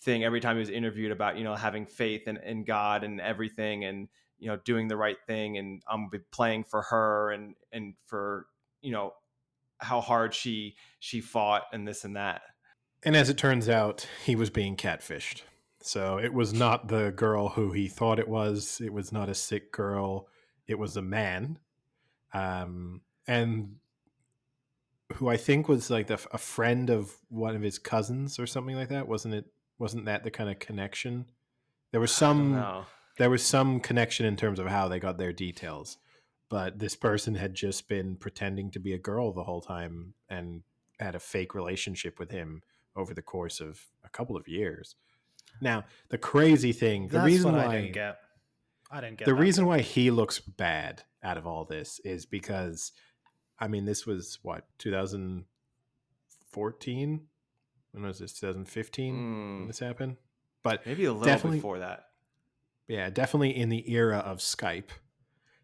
thing 0.04 0.24
every 0.24 0.40
time 0.40 0.56
he 0.56 0.62
was 0.62 0.70
interviewed 0.70 1.12
about, 1.12 1.38
you 1.38 1.44
know, 1.44 1.56
having 1.56 1.86
faith 1.86 2.28
in, 2.28 2.38
in 2.38 2.64
God 2.64 3.04
and 3.04 3.20
everything 3.20 3.84
and 3.86 4.08
you 4.40 4.48
know, 4.48 4.58
doing 4.66 4.88
the 4.88 4.98
right 4.98 5.18
thing 5.28 5.58
and 5.58 5.84
I'm 5.88 6.10
be 6.10 6.20
playing 6.32 6.64
for 6.64 6.82
her 6.82 7.32
and 7.32 7.56
and 7.72 7.94
for, 8.06 8.48
you 8.82 8.92
know, 8.92 9.14
how 9.80 10.02
hard 10.02 10.34
she 10.34 10.76
she 11.00 11.22
fought 11.22 11.64
and 11.74 11.88
this 11.88 12.04
and 12.04 12.16
that. 12.16 12.42
And 13.04 13.16
as 13.16 13.30
it 13.30 13.38
turns 13.38 13.68
out, 13.68 14.08
he 14.26 14.36
was 14.36 14.50
being 14.50 14.76
catfished. 14.76 15.42
So 15.82 16.18
it 16.18 16.34
was 16.34 16.54
not 16.54 16.88
the 16.88 17.12
girl 17.12 17.50
who 17.50 17.72
he 17.72 17.88
thought 17.88 18.20
it 18.20 18.28
was. 18.28 18.82
It 18.84 18.94
was 18.94 19.12
not 19.12 19.30
a 19.30 19.36
sick 19.36 19.72
girl. 19.72 20.28
It 20.68 20.78
was 20.78 20.96
a 20.96 21.02
man, 21.02 21.60
um, 22.34 23.02
and 23.28 23.76
who 25.16 25.28
I 25.28 25.38
think 25.38 25.68
was 25.68 25.90
like 25.90 26.08
the, 26.08 26.20
a 26.32 26.38
friend 26.38 26.90
of 26.90 27.18
one 27.30 27.56
of 27.56 27.62
his 27.62 27.80
cousins 27.80 28.40
or 28.40 28.48
something 28.48 28.76
like 28.76 28.90
that. 28.90 29.08
Wasn't 29.08 29.34
it? 29.34 29.46
Wasn't 29.80 30.06
that 30.06 30.24
the 30.24 30.32
kind 30.32 30.50
of 30.50 30.60
connection? 30.60 31.26
There 31.92 32.00
was 32.02 32.12
some. 32.12 32.54
There 33.18 33.30
was 33.30 33.44
some 33.44 33.82
connection 33.82 34.26
in 34.26 34.36
terms 34.38 34.58
of 34.58 34.68
how 34.68 34.88
they 34.88 35.00
got 35.00 35.18
their 35.18 35.34
details, 35.34 35.98
but 36.50 36.80
this 36.80 36.96
person 36.96 37.36
had 37.36 37.54
just 37.54 37.88
been 37.90 38.16
pretending 38.16 38.72
to 38.72 38.80
be 38.80 38.94
a 38.94 38.98
girl 38.98 39.32
the 39.32 39.44
whole 39.44 39.62
time 39.62 40.14
and 40.30 40.64
had 41.00 41.14
a 41.16 41.20
fake 41.20 41.54
relationship 41.54 42.18
with 42.18 42.32
him 42.32 42.62
over 42.96 43.14
the 43.14 43.22
course 43.22 43.60
of 43.60 43.82
a 44.04 44.10
couple 44.10 44.38
of 44.38 44.48
years. 44.48 44.96
Now, 45.60 45.84
the 46.10 46.18
crazy 46.18 46.72
thing, 46.72 47.08
the 47.08 47.18
That's 47.18 47.26
reason 47.26 47.52
why 47.54 47.66
I 47.66 47.82
don't 47.82 47.92
get. 47.92 48.18
I 48.92 49.02
don't 49.02 49.18
get 49.18 49.26
the 49.26 49.34
reason 49.34 49.66
why 49.66 49.82
he 49.82 50.12
looks 50.12 50.40
bad 50.40 51.04
out 51.24 51.38
of 51.38 51.48
all 51.48 51.66
this 51.66 52.00
is 52.04 52.26
because 52.26 52.92
I 53.60 53.68
mean 53.68 53.86
this 53.86 54.06
was 54.06 54.40
what 54.42 54.66
2014 54.80 57.22
when 57.92 58.04
was 58.04 58.20
this 58.20 58.34
2015 58.34 59.14
when 59.14 59.64
Mm, 59.64 59.68
this 59.68 59.80
happened 59.80 60.18
but 60.64 60.86
maybe 60.86 61.06
a 61.06 61.14
little 61.14 61.52
before 61.52 61.80
that. 61.80 62.06
yeah, 62.88 63.10
definitely 63.10 63.56
in 63.56 63.70
the 63.70 63.90
era 63.92 64.18
of 64.18 64.40
Skype. 64.40 64.90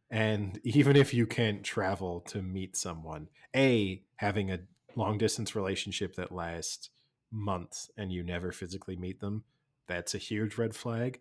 And 0.10 0.60
even 0.64 0.96
if 0.96 1.14
you 1.14 1.28
can't 1.28 1.64
travel 1.64 2.22
to 2.22 2.42
meet 2.42 2.76
someone, 2.78 3.28
A, 3.56 4.02
having 4.16 4.50
a 4.50 4.62
long 4.96 5.20
distance 5.20 5.56
relationship 5.56 6.16
that 6.16 6.32
lasts 6.32 6.90
months 7.30 7.92
and 7.98 8.12
you 8.12 8.24
never 8.24 8.52
physically 8.52 8.96
meet 8.96 9.20
them, 9.20 9.44
that's 9.88 10.16
a 10.16 10.20
huge 10.20 10.58
red 10.58 10.76
flag. 10.76 11.20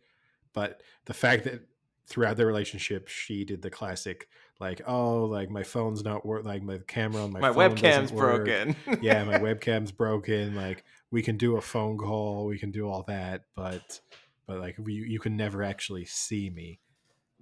But 0.52 0.82
the 1.04 1.14
fact 1.14 1.44
that 1.44 1.66
throughout 2.06 2.36
the 2.36 2.46
relationship, 2.46 3.08
she 3.08 3.44
did 3.44 3.62
the 3.62 3.70
classic, 3.70 4.28
like, 4.60 4.80
oh, 4.86 5.24
like 5.24 5.50
my 5.50 5.62
phone's 5.62 6.02
not 6.04 6.24
work, 6.24 6.44
like 6.44 6.62
my 6.62 6.78
camera 6.86 7.22
on 7.22 7.32
my, 7.32 7.40
My, 7.40 7.52
phone 7.52 7.76
webcam's 7.76 8.10
broken. 8.12 8.76
yeah, 9.02 9.24
my 9.24 9.38
webcam's 9.38 9.92
broken. 9.92 10.54
Like 10.54 10.84
we 11.10 11.22
can 11.22 11.36
do 11.36 11.56
a 11.56 11.60
phone 11.60 11.98
call, 11.98 12.46
we 12.46 12.58
can 12.58 12.70
do 12.70 12.88
all 12.88 13.02
that, 13.08 13.42
but 13.54 14.00
but 14.46 14.58
like 14.58 14.76
we, 14.78 14.94
you 14.94 15.18
can 15.18 15.36
never 15.36 15.62
actually 15.62 16.04
see 16.04 16.48
me. 16.50 16.80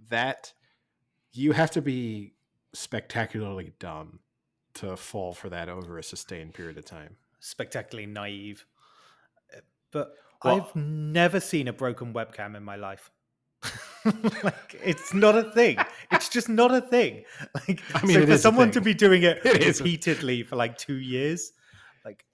That 0.08 0.52
you 1.32 1.52
have 1.52 1.70
to 1.72 1.82
be 1.82 2.34
spectacularly 2.72 3.72
dumb 3.78 4.20
to 4.74 4.96
fall 4.96 5.32
for 5.32 5.48
that 5.50 5.68
over 5.68 5.98
a 5.98 6.02
sustained 6.02 6.54
period 6.54 6.76
of 6.78 6.84
time. 6.84 7.16
spectacularly 7.38 8.06
naive. 8.06 8.66
Uh, 9.54 9.60
But 9.92 10.14
Well- 10.44 10.68
I've 10.68 10.76
never 10.76 11.40
seen 11.40 11.68
a 11.68 11.72
broken 11.72 12.12
webcam 12.12 12.56
in 12.56 12.62
my 12.62 12.76
life. 12.76 13.10
like 14.42 14.76
it's 14.84 15.14
not 15.14 15.34
a 15.34 15.50
thing. 15.52 15.78
It's 16.12 16.28
just 16.28 16.48
not 16.50 16.74
a 16.74 16.82
thing. 16.82 17.24
Like 17.66 17.80
I 17.94 18.04
mean, 18.04 18.20
so 18.20 18.26
for 18.26 18.36
someone 18.38 18.70
to 18.72 18.80
be 18.82 18.92
doing 18.92 19.22
it, 19.22 19.40
It 19.44 19.62
is 19.62 19.80
a- 19.80 19.84
repeatedly 19.84 20.42
for 20.42 20.56
like 20.56 20.76
two 20.76 20.96
years, 20.96 21.52
like 22.04 22.26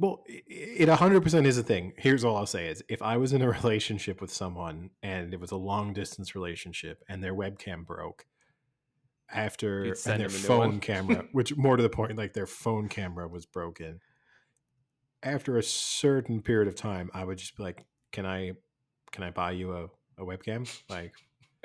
Well, 0.00 0.24
it 0.26 0.88
a 0.88 0.96
hundred 0.96 1.22
percent 1.22 1.46
is 1.46 1.58
a 1.58 1.62
thing. 1.62 1.92
Here's 1.96 2.24
all 2.24 2.36
I'll 2.36 2.46
say: 2.46 2.66
is 2.68 2.82
if 2.88 3.00
I 3.02 3.16
was 3.18 3.32
in 3.32 3.42
a 3.42 3.50
relationship 3.62 4.20
with 4.20 4.32
someone 4.32 4.90
and 5.02 5.32
it 5.32 5.38
was 5.38 5.52
a 5.52 5.56
long 5.56 5.92
distance 5.92 6.34
relationship 6.34 7.04
and 7.08 7.22
their 7.22 7.34
webcam 7.34 7.86
broke 7.86 8.26
after 9.32 9.84
and 9.84 9.94
their 10.04 10.16
them 10.16 10.20
a 10.26 10.28
new 10.30 10.38
phone 10.38 10.80
camera, 10.80 11.24
which 11.30 11.56
more 11.56 11.76
to 11.76 11.82
the 11.84 11.88
point, 11.88 12.16
like 12.16 12.32
their 12.32 12.46
phone 12.46 12.88
camera 12.88 13.28
was 13.28 13.46
broken. 13.46 14.00
After 15.22 15.58
a 15.58 15.62
certain 15.62 16.42
period 16.42 16.68
of 16.68 16.74
time, 16.74 17.10
I 17.14 17.24
would 17.24 17.38
just 17.38 17.56
be 17.56 17.62
like, 17.62 17.84
"Can 18.12 18.26
I, 18.26 18.52
can 19.12 19.24
I 19.24 19.30
buy 19.30 19.52
you 19.52 19.72
a, 19.72 19.84
a 20.18 20.24
webcam? 20.24 20.68
Like, 20.88 21.12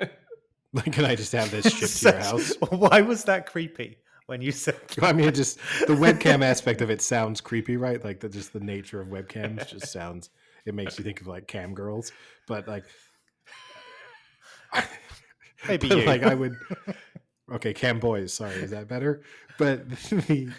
like, 0.72 0.92
can 0.92 1.04
I 1.04 1.14
just 1.14 1.32
have 1.32 1.50
this 1.50 1.66
shipped 1.72 1.98
to 2.02 2.10
your 2.10 2.20
house?" 2.20 2.54
Why 2.70 3.00
was 3.00 3.24
that 3.24 3.46
creepy 3.46 3.98
when 4.26 4.40
you 4.42 4.52
said? 4.52 4.80
I 5.02 5.12
mean, 5.12 5.32
just 5.32 5.58
the 5.86 5.94
webcam 5.94 6.44
aspect 6.44 6.80
of 6.82 6.90
it 6.90 7.02
sounds 7.02 7.40
creepy, 7.40 7.76
right? 7.76 8.02
Like 8.04 8.20
the 8.20 8.28
just 8.28 8.52
the 8.52 8.60
nature 8.60 9.00
of 9.00 9.08
webcams 9.08 9.66
just 9.68 9.92
sounds. 9.92 10.30
It 10.64 10.74
makes 10.74 10.98
you 10.98 11.04
think 11.04 11.20
of 11.20 11.26
like 11.26 11.48
cam 11.48 11.74
girls, 11.74 12.12
but 12.46 12.68
like 12.68 12.84
Maybe 15.66 15.88
but, 15.88 15.98
you. 15.98 16.04
like 16.04 16.22
I 16.22 16.34
would. 16.34 16.56
Okay, 17.52 17.72
cam 17.72 17.98
boys. 17.98 18.32
Sorry, 18.32 18.54
is 18.56 18.70
that 18.70 18.88
better? 18.88 19.22
But 19.58 19.88
the, 19.90 20.50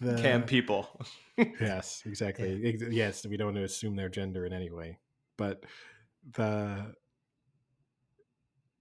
the 0.00 0.20
Cam 0.20 0.42
people. 0.44 0.88
Yes, 1.36 2.02
exactly. 2.06 2.60
Ex- 2.64 2.84
Yes, 2.90 3.26
we 3.26 3.36
don't 3.36 3.48
want 3.48 3.56
to 3.58 3.64
assume 3.64 3.96
their 3.96 4.08
gender 4.08 4.44
in 4.46 4.52
any 4.52 4.70
way, 4.70 4.98
but 5.36 5.64
the 6.34 6.94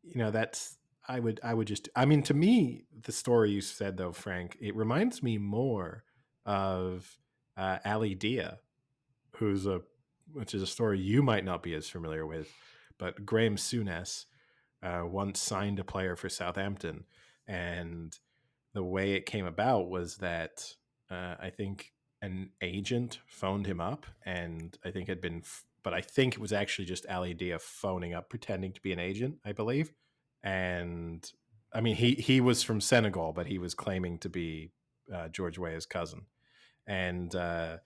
you 0.04 0.18
know 0.20 0.32
that's 0.32 0.78
I 1.08 1.20
would 1.20 1.40
I 1.44 1.54
would 1.54 1.68
just 1.68 1.90
I 1.96 2.06
mean 2.06 2.24
to 2.24 2.34
me 2.34 2.86
the 3.04 3.12
story 3.12 3.52
you 3.52 3.62
said 3.62 3.98
though 3.98 4.12
Frank 4.12 4.58
it 4.62 4.76
reminds 4.76 5.24
me 5.24 5.38
more 5.38 6.04
of 6.46 7.18
uh, 7.58 7.78
Ali 7.86 8.16
Dia, 8.16 8.60
who's 9.38 9.66
a 9.68 9.82
which 10.34 10.54
is 10.56 10.62
a 10.62 10.68
story 10.68 11.00
you 11.00 11.22
might 11.22 11.46
not 11.46 11.64
be 11.64 11.74
as 11.76 11.90
familiar 11.90 12.26
with, 12.26 12.50
but 12.98 13.26
Graham 13.26 13.58
Souness 13.58 14.26
uh, 14.84 15.04
once 15.06 15.40
signed 15.42 15.80
a 15.80 15.84
player 15.84 16.16
for 16.16 16.30
Southampton, 16.30 17.06
and 17.48 18.18
the 18.74 18.84
way 18.84 19.14
it 19.14 19.26
came 19.26 19.46
about 19.46 19.90
was 19.90 20.18
that 20.18 20.66
uh, 21.10 21.36
I 21.42 21.52
think 21.52 21.92
an 22.22 22.52
agent 22.62 23.20
phoned 23.28 23.66
him 23.66 23.82
up, 23.82 24.06
and 24.26 24.78
I 24.86 24.92
think 24.92 25.08
had 25.08 25.22
been, 25.22 25.40
f- 25.40 25.66
but 25.84 25.94
I 25.94 26.02
think 26.02 26.36
it 26.36 26.40
was 26.40 26.54
actually 26.54 26.86
just 26.86 27.08
Ali 27.08 27.34
Dia 27.34 27.60
phoning 27.60 28.14
up, 28.14 28.30
pretending 28.30 28.74
to 28.74 28.82
be 28.82 28.92
an 28.94 29.00
agent, 29.00 29.38
I 29.46 29.52
believe, 29.54 29.92
and 30.44 31.30
I 31.74 31.82
mean 31.82 31.96
he 31.96 32.14
he 32.14 32.42
was 32.42 32.64
from 32.64 32.82
Senegal, 32.82 33.34
but 33.34 33.48
he 33.48 33.58
was 33.58 33.74
claiming 33.74 34.20
to 34.20 34.30
be 34.30 34.72
uh, 35.14 35.30
George 35.30 35.58
Weah's 35.58 35.86
cousin, 35.86 36.22
and 36.88 37.34
uh, 37.36 37.78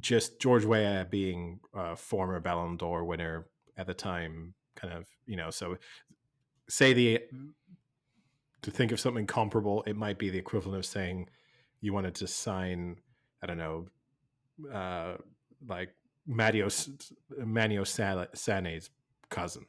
just 0.00 0.40
George 0.40 0.64
Weah 0.64 1.06
being 1.08 1.60
a 1.74 1.96
former 1.96 2.40
Ballon 2.40 2.76
d'Or 2.76 3.04
winner 3.04 3.46
at 3.76 3.86
the 3.86 3.94
time, 3.94 4.54
kind 4.76 4.92
of 4.92 5.06
you 5.26 5.36
know. 5.36 5.50
So 5.50 5.78
say 6.68 6.92
the 6.92 7.20
to 8.62 8.70
think 8.70 8.92
of 8.92 9.00
something 9.00 9.26
comparable, 9.26 9.82
it 9.86 9.96
might 9.96 10.18
be 10.18 10.30
the 10.30 10.38
equivalent 10.38 10.78
of 10.78 10.86
saying 10.86 11.28
you 11.80 11.92
wanted 11.92 12.14
to 12.16 12.26
sign, 12.26 12.96
I 13.42 13.46
don't 13.46 13.58
know, 13.58 13.86
uh, 14.72 15.14
like 15.66 15.90
Mario 16.26 16.66
Manio 16.68 17.82
Sané's 17.82 18.90
cousin, 19.30 19.66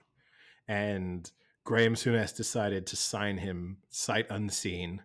and 0.67 1.31
Graham 1.63 1.95
Souness 1.95 2.35
decided 2.35 2.87
to 2.87 2.95
sign 2.95 3.37
him 3.37 3.77
sight 3.89 4.27
unseen 4.29 5.03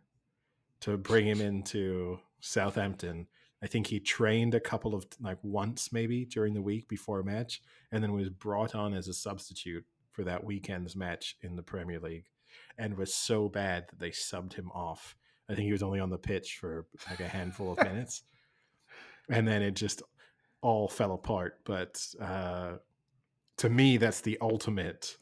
to 0.81 0.97
bring 0.97 1.27
him 1.27 1.41
into 1.41 2.19
Southampton. 2.41 3.27
I 3.63 3.67
think 3.67 3.87
he 3.87 4.01
trained 4.01 4.55
a 4.55 4.61
couple 4.61 4.95
of 4.95 5.07
like 5.21 5.39
once 5.43 5.93
maybe 5.93 6.25
during 6.25 6.55
the 6.55 6.63
week 6.63 6.89
before 6.89 7.21
a 7.21 7.25
match, 7.25 7.63
and 7.93 8.03
then 8.03 8.13
was 8.13 8.29
brought 8.29 8.75
on 8.75 8.95
as 8.95 9.09
a 9.09 9.15
substitute 9.15 9.85
for 10.13 10.25
that 10.25 10.45
weekend's 10.45 10.95
match 10.95 11.37
in 11.43 11.57
the 11.57 11.63
Premier 11.63 12.01
League, 12.01 12.27
and 12.79 12.97
was 12.97 13.15
so 13.15 13.49
bad 13.49 13.87
that 13.89 13.99
they 13.99 14.11
subbed 14.11 14.55
him 14.55 14.71
off. 14.73 15.17
I 15.49 15.55
think 15.55 15.67
he 15.67 15.73
was 15.73 15.83
only 15.83 16.01
on 16.01 16.11
the 16.11 16.19
pitch 16.19 16.59
for 16.61 16.87
like 17.11 17.21
a 17.21 17.29
handful 17.29 17.73
of 17.73 17.79
minutes, 17.85 18.23
and 19.31 19.47
then 19.47 19.63
it 19.63 19.73
just 19.73 20.03
all 20.61 20.89
fell 20.89 21.13
apart. 21.13 21.61
But 21.65 22.05
uh, 22.21 22.75
to 23.59 23.69
me, 23.69 23.97
that's 23.97 24.21
the 24.21 24.39
ultimate 24.41 25.17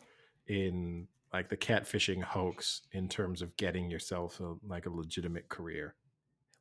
in 0.46 1.08
like 1.32 1.48
the 1.48 1.56
catfishing 1.56 2.22
hoax 2.22 2.82
in 2.92 3.08
terms 3.08 3.40
of 3.42 3.56
getting 3.56 3.90
yourself 3.90 4.38
a, 4.40 4.54
like 4.66 4.86
a 4.86 4.90
legitimate 4.90 5.48
career. 5.48 5.94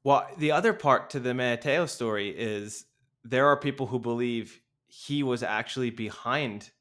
Well, 0.04 0.28
the 0.38 0.52
other 0.52 0.74
part 0.74 1.10
to 1.12 1.20
the 1.20 1.34
Manti 1.34 1.70
Te'o 1.70 1.86
story 1.88 2.30
is 2.30 2.86
there 3.24 3.48
are 3.48 3.58
people 3.58 3.86
who 3.86 4.00
believe 4.00 4.62
he 4.88 5.24
was 5.24 5.44
actually 5.44 5.90
behind 5.90 6.72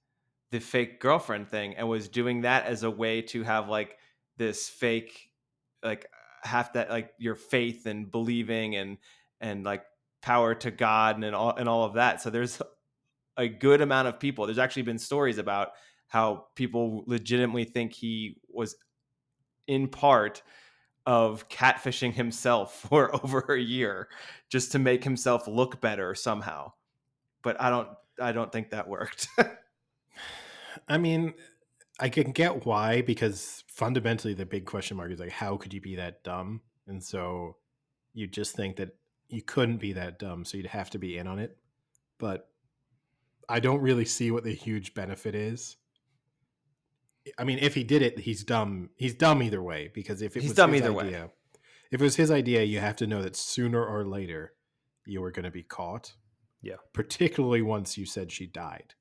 the 0.51 0.59
fake 0.59 1.01
girlfriend 1.01 1.49
thing 1.49 1.75
and 1.77 1.89
was 1.89 2.09
doing 2.09 2.43
that 2.43 2.67
as 2.67 2.83
a 2.83 2.91
way 2.91 3.23
to 3.23 3.43
have 3.43 3.69
like 3.69 3.97
this 4.37 4.69
fake 4.69 5.31
like 5.83 6.07
have 6.43 6.73
that 6.73 6.91
like 6.91 7.13
your 7.19 7.37
faith 7.37 7.87
and 7.87 8.11
believing 8.11 8.75
and 8.75 8.99
and 9.41 9.65
like 9.65 9.85
power 10.23 10.55
to 10.55 10.71
God 10.71 11.23
and 11.23 11.35
all 11.35 11.55
and 11.57 11.69
all 11.69 11.85
of 11.85 11.95
that. 11.95 12.21
So 12.21 12.31
there's 12.31 12.61
a 13.37 13.49
good 13.49 13.81
amount 13.81 14.09
of 14.09 14.21
people. 14.21 14.47
There's 14.47 14.59
actually 14.59 14.83
been 14.83 14.99
stories 14.99 15.39
about 15.39 15.71
how 16.09 16.47
people 16.57 17.05
legitimately 17.07 17.65
think 17.65 17.93
he 17.93 18.37
was 18.49 18.77
in 19.67 19.89
part 19.89 20.43
of 21.07 21.49
catfishing 21.49 22.13
himself 22.13 22.75
for 22.89 23.15
over 23.25 23.41
a 23.55 23.61
year 23.61 24.09
just 24.49 24.73
to 24.73 24.79
make 24.79 25.05
himself 25.05 25.47
look 25.47 25.81
better 25.81 26.15
somehow. 26.15 26.73
But 27.43 27.61
I 27.61 27.71
don't 27.71 27.89
I 28.21 28.33
don't 28.33 28.53
think 28.53 28.71
that 28.71 28.89
worked. 28.89 29.29
I 30.89 30.99
mean, 30.99 31.35
I 31.99 32.09
can 32.09 32.33
get 32.33 32.67
why 32.67 33.03
because 33.03 33.65
fundamentally 33.69 34.35
the 34.35 34.47
big 34.47 34.67
question 34.67 34.97
mark 34.97 35.11
is 35.11 35.21
like 35.21 35.31
how 35.31 35.57
could 35.57 35.73
you 35.73 35.81
be 35.81 35.97
that 35.97 36.23
dumb? 36.23 36.61
And 36.87 37.03
so 37.03 37.57
you 38.13 38.27
just 38.27 38.57
think 38.57 38.77
that 38.77 38.91
you 39.31 39.43
couldn't 39.43 39.79
be 39.79 39.93
that 39.95 40.19
dumb, 40.19 40.45
so 40.45 40.57
you'd 40.57 40.67
have 40.67 40.91
to 40.91 40.99
be 40.99 41.17
in 41.17 41.27
on 41.27 41.39
it. 41.39 41.57
But 42.19 42.49
I 43.49 43.61
don't 43.61 43.81
really 43.81 44.05
see 44.05 44.31
what 44.31 44.45
the 44.45 44.55
huge 44.55 44.95
benefit 44.95 45.35
is 45.35 45.77
I 47.39 47.45
mean, 47.45 47.59
if 47.61 47.75
he 47.75 47.85
did 47.85 48.03
it, 48.03 48.19
he's 48.19 48.45
dumb. 48.45 48.91
He's 48.97 49.15
dumb 49.15 49.43
either 49.43 49.63
way 49.63 49.91
because 49.93 50.23
if 50.23 50.37
it 50.37 50.41
he's 50.41 50.51
was 50.51 50.57
dumb 50.57 50.73
his 50.73 50.83
either 50.83 50.99
idea, 50.99 51.23
way. 51.23 51.31
if 51.91 52.01
it 52.01 52.05
was 52.05 52.17
his 52.17 52.31
idea, 52.31 52.63
you 52.63 52.81
have 52.81 52.97
to 52.97 53.07
know 53.07 53.23
that 53.23 53.37
sooner 53.37 53.85
or 53.85 54.05
later 54.05 54.55
you 55.07 55.21
were 55.21 55.31
going 55.31 55.45
to 55.45 55.51
be 55.51 55.63
caught. 55.63 56.15
Yeah. 56.63 56.77
Particularly 56.93 57.63
once 57.63 57.99
you 57.99 58.07
said 58.07 58.33
she 58.33 58.47
died. 58.47 58.95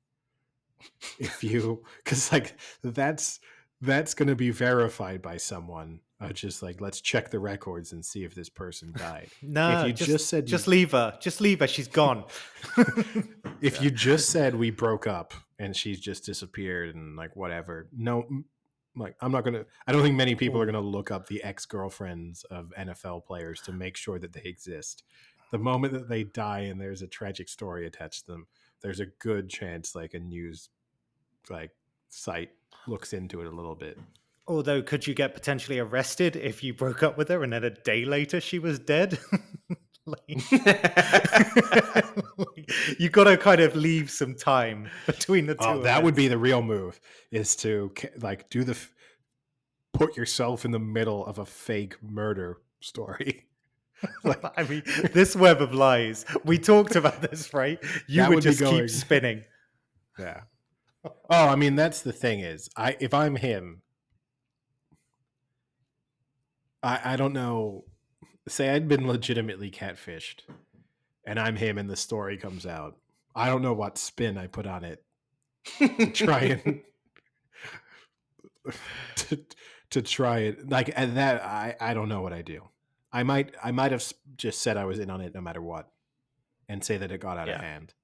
if 1.18 1.42
you, 1.42 1.82
because 2.04 2.30
like 2.32 2.56
that's 2.82 3.40
that's 3.80 4.14
going 4.14 4.28
to 4.28 4.36
be 4.36 4.50
verified 4.50 5.22
by 5.22 5.38
someone. 5.38 6.00
Uh, 6.20 6.28
just 6.32 6.62
like 6.62 6.80
let's 6.82 7.00
check 7.00 7.30
the 7.30 7.38
records 7.38 7.92
and 7.92 8.04
see 8.04 8.24
if 8.24 8.34
this 8.34 8.48
person 8.50 8.92
died. 8.96 9.28
No, 9.42 9.80
if 9.80 9.86
you 9.86 9.92
just, 9.94 10.10
just 10.10 10.28
said 10.28 10.46
just 10.46 10.66
you- 10.66 10.72
leave 10.72 10.92
her. 10.92 11.16
Just 11.20 11.40
leave 11.40 11.60
her. 11.60 11.66
She's 11.66 11.88
gone. 11.88 12.24
if 13.60 13.80
you 13.82 13.90
just 13.90 14.30
said 14.30 14.54
we 14.54 14.70
broke 14.70 15.06
up 15.06 15.32
and 15.58 15.76
she's 15.76 16.00
just 16.00 16.24
disappeared 16.24 16.94
and 16.94 17.16
like 17.16 17.36
whatever 17.36 17.88
no 17.96 18.26
like 18.96 19.14
i'm 19.20 19.30
not 19.30 19.44
gonna 19.44 19.64
i 19.86 19.92
don't 19.92 20.02
think 20.02 20.16
many 20.16 20.34
people 20.34 20.60
are 20.60 20.66
gonna 20.66 20.80
look 20.80 21.10
up 21.10 21.26
the 21.28 21.42
ex-girlfriends 21.44 22.42
of 22.44 22.72
nfl 22.78 23.24
players 23.24 23.60
to 23.60 23.70
make 23.72 23.96
sure 23.96 24.18
that 24.18 24.32
they 24.32 24.42
exist 24.42 25.04
the 25.52 25.58
moment 25.58 25.92
that 25.92 26.08
they 26.08 26.24
die 26.24 26.60
and 26.60 26.80
there's 26.80 27.02
a 27.02 27.06
tragic 27.06 27.48
story 27.48 27.86
attached 27.86 28.26
to 28.26 28.32
them 28.32 28.46
there's 28.82 29.00
a 29.00 29.06
good 29.20 29.48
chance 29.48 29.94
like 29.94 30.14
a 30.14 30.18
news 30.18 30.70
like 31.50 31.70
site 32.08 32.50
looks 32.88 33.12
into 33.12 33.40
it 33.40 33.46
a 33.46 33.50
little 33.54 33.76
bit 33.76 33.98
Although, 34.50 34.82
could 34.82 35.06
you 35.06 35.14
get 35.14 35.32
potentially 35.32 35.78
arrested 35.78 36.34
if 36.34 36.64
you 36.64 36.74
broke 36.74 37.04
up 37.04 37.16
with 37.16 37.28
her 37.28 37.44
and 37.44 37.52
then 37.52 37.62
a 37.62 37.70
day 37.70 38.04
later 38.04 38.40
she 38.40 38.58
was 38.58 38.80
dead? 38.80 39.16
like, 40.06 40.18
you 42.98 43.08
got 43.10 43.24
to 43.24 43.36
kind 43.36 43.60
of 43.60 43.76
leave 43.76 44.10
some 44.10 44.34
time 44.34 44.88
between 45.06 45.46
the 45.46 45.54
oh, 45.60 45.74
two. 45.74 45.78
oh 45.78 45.82
that 45.82 46.02
would 46.02 46.16
be 46.16 46.26
the 46.26 46.36
real 46.36 46.62
move 46.62 47.00
is 47.30 47.54
to 47.54 47.92
like 48.20 48.50
do 48.50 48.64
the 48.64 48.76
put 49.92 50.16
yourself 50.16 50.64
in 50.64 50.72
the 50.72 50.80
middle 50.80 51.24
of 51.26 51.38
a 51.38 51.46
fake 51.46 52.02
murder 52.02 52.58
story 52.80 53.46
like 54.24 54.42
I 54.56 54.64
mean, 54.64 54.82
this 55.12 55.36
web 55.36 55.62
of 55.62 55.74
lies. 55.74 56.24
We 56.44 56.58
talked 56.58 56.96
about 56.96 57.22
this, 57.22 57.54
right? 57.54 57.78
You 58.08 58.22
would 58.22 58.36
would 58.36 58.42
just 58.42 58.58
going- 58.58 58.80
keep 58.80 58.90
spinning. 58.90 59.44
Yeah. 60.18 60.40
Oh, 61.04 61.12
I 61.30 61.54
mean 61.54 61.76
that's 61.76 62.02
the 62.02 62.12
thing 62.12 62.40
is 62.40 62.68
I 62.76 62.96
if 62.98 63.14
I'm 63.14 63.36
him, 63.36 63.82
I 66.82 67.00
I 67.14 67.16
don't 67.16 67.32
know. 67.32 67.84
Say 68.48 68.70
I'd 68.70 68.88
been 68.88 69.06
legitimately 69.06 69.70
catfished, 69.70 70.40
and 71.26 71.38
I'm 71.38 71.56
him, 71.56 71.78
and 71.78 71.88
the 71.88 71.96
story 71.96 72.36
comes 72.36 72.66
out. 72.66 72.96
I 73.34 73.46
don't 73.46 73.62
know 73.62 73.74
what 73.74 73.98
spin 73.98 74.36
I 74.38 74.46
put 74.48 74.66
on 74.66 74.84
it 74.84 75.04
to 75.78 76.10
try 76.10 76.40
and 76.64 76.80
to 79.16 79.38
to 79.90 80.02
try 80.02 80.38
it 80.40 80.68
like 80.68 80.90
and 80.96 81.16
that 81.16 81.42
I 81.44 81.76
I 81.80 81.94
don't 81.94 82.08
know 82.08 82.22
what 82.22 82.32
I 82.32 82.42
do. 82.42 82.68
I 83.12 83.22
might 83.22 83.54
I 83.62 83.70
might 83.72 83.92
have 83.92 84.04
just 84.36 84.62
said 84.62 84.76
I 84.76 84.84
was 84.84 84.98
in 84.98 85.10
on 85.10 85.20
it 85.20 85.34
no 85.34 85.40
matter 85.40 85.62
what, 85.62 85.88
and 86.68 86.82
say 86.84 86.96
that 86.98 87.10
it 87.10 87.20
got 87.20 87.38
out 87.38 87.48
Yeah. 87.48 87.56
of 87.56 87.60
hand. 87.60 87.94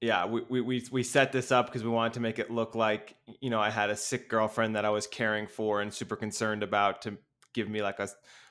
yeah, 0.00 0.26
we, 0.26 0.42
we 0.48 0.60
we 0.60 0.84
we 0.90 1.02
set 1.02 1.32
this 1.32 1.50
up 1.52 1.66
because 1.66 1.82
we 1.84 1.90
wanted 1.90 2.14
to 2.14 2.20
make 2.20 2.38
it 2.38 2.50
look 2.50 2.74
like 2.74 3.16
you 3.40 3.50
know 3.50 3.60
I 3.60 3.70
had 3.70 3.90
a 3.90 3.96
sick 3.96 4.28
girlfriend 4.28 4.76
that 4.76 4.84
I 4.84 4.90
was 4.90 5.06
caring 5.06 5.46
for 5.46 5.80
and 5.80 5.92
super 5.92 6.16
concerned 6.16 6.62
about 6.62 7.02
to 7.02 7.18
give 7.56 7.68
me 7.68 7.82
like 7.82 7.98
a 7.98 8.08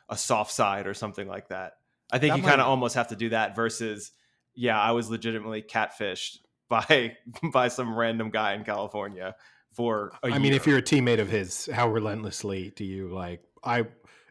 a 0.10 0.18
soft 0.18 0.52
side 0.52 0.86
or 0.88 0.94
something 0.94 1.28
like 1.28 1.48
that. 1.48 1.74
I 2.12 2.20
think 2.20 2.34
That 2.34 2.38
you 2.42 2.44
kind 2.48 2.60
of 2.62 2.68
almost 2.68 2.96
have 2.96 3.08
to 3.08 3.16
do 3.16 3.30
that 3.30 3.56
versus 3.56 4.12
yeah, 4.54 4.80
I 4.80 4.92
was 4.92 5.10
legitimately 5.10 5.62
catfished 5.62 6.40
by 6.70 7.16
by 7.54 7.70
some 7.70 7.96
random 7.98 8.32
guy 8.32 8.54
in 8.56 8.64
California 8.66 9.36
for 9.72 10.12
a 10.24 10.28
I 10.28 10.40
mean, 10.40 10.54
if 10.54 10.68
you're 10.68 10.80
a 10.80 10.84
teammate 10.84 11.20
of 11.20 11.30
his, 11.30 11.68
how 11.72 11.90
relentlessly 11.90 12.72
do 12.76 12.84
you 12.84 13.10
like? 13.10 13.42
I 13.64 13.86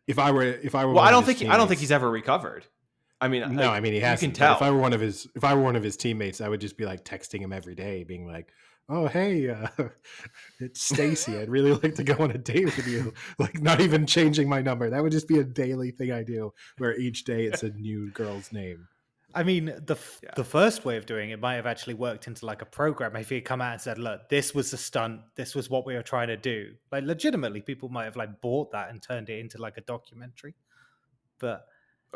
if 0.06 0.18
I 0.18 0.32
were 0.32 0.42
if 0.42 0.74
I 0.74 0.84
were 0.84 0.92
well, 0.92 1.04
one 1.04 1.08
I 1.08 1.10
don't 1.10 1.24
think 1.24 1.42
I 1.42 1.56
don't 1.56 1.68
think 1.68 1.80
he's 1.80 1.92
ever 1.92 2.10
recovered. 2.10 2.66
I 3.20 3.28
mean, 3.28 3.54
No, 3.54 3.70
I 3.70 3.80
mean 3.80 3.94
he 3.94 4.00
has. 4.00 4.20
you 4.20 4.28
can 4.28 4.34
If. 4.34 4.60
I 4.60 4.70
were 4.70 4.78
one 4.78 4.92
of 4.92 5.00
his, 5.00 5.26
if 5.34 5.44
I 5.44 5.54
were 5.54 5.62
one 5.62 5.76
of 5.76 5.82
his 5.82 5.96
teammates, 5.96 6.42
I 6.42 6.48
would 6.48 6.60
just 6.60 6.76
be 6.76 6.84
like 6.84 7.04
texting 7.04 7.40
him 7.40 7.52
every 7.54 7.74
day, 7.74 8.04
being 8.04 8.26
like, 8.26 8.48
"Oh, 8.88 9.06
hey, 9.08 9.48
uh, 9.50 9.68
it's 10.60 10.82
Stacy. 10.82 11.38
I'd 11.38 11.48
really 11.48 11.72
like 11.72 11.94
to 11.96 12.04
go 12.04 12.14
on 12.22 12.30
a 12.30 12.38
date 12.38 12.66
with 12.76 12.86
you." 12.86 13.12
Like, 13.38 13.60
not 13.60 13.80
even 13.80 14.06
changing 14.06 14.48
my 14.48 14.60
number. 14.62 14.90
That 14.90 15.02
would 15.02 15.12
just 15.12 15.28
be 15.28 15.38
a 15.38 15.44
daily 15.44 15.90
thing 15.90 16.12
I 16.12 16.22
do, 16.22 16.52
where 16.78 16.96
each 16.98 17.24
day 17.24 17.46
it's 17.46 17.62
a 17.62 17.70
new 17.70 18.10
girl's 18.10 18.52
name. 18.52 18.86
I 19.34 19.42
mean, 19.42 19.66
the 19.84 19.94
f- 19.94 20.20
Yeah. 20.22 20.30
the 20.36 20.44
first 20.44 20.84
way 20.84 20.96
of 20.96 21.06
doing 21.06 21.30
it 21.30 21.40
might 21.40 21.56
have 21.56 21.66
actually 21.66 21.94
worked 21.94 22.28
into 22.28 22.46
like 22.46 22.62
a 22.62 22.66
program. 22.66 23.16
If 23.16 23.28
he 23.30 23.34
had 23.36 23.44
come 23.44 23.60
out 23.60 23.72
and 23.72 23.80
said, 23.80 23.98
"Look, 23.98 24.28
this 24.28 24.54
was 24.54 24.72
a 24.72 24.76
stunt. 24.76 25.22
This 25.34 25.54
was 25.56 25.68
what 25.68 25.84
we 25.86 25.94
were 25.94 26.02
trying 26.04 26.28
to 26.28 26.36
do," 26.36 26.74
like 26.92 27.02
legitimately, 27.04 27.62
people 27.62 27.88
might 27.88 28.04
have 28.04 28.16
like 28.16 28.40
bought 28.40 28.70
that 28.72 28.90
and 28.90 29.02
turned 29.02 29.28
it 29.30 29.40
into 29.40 29.58
like 29.58 29.76
a 29.76 29.80
documentary. 29.80 30.54
But 31.40 31.66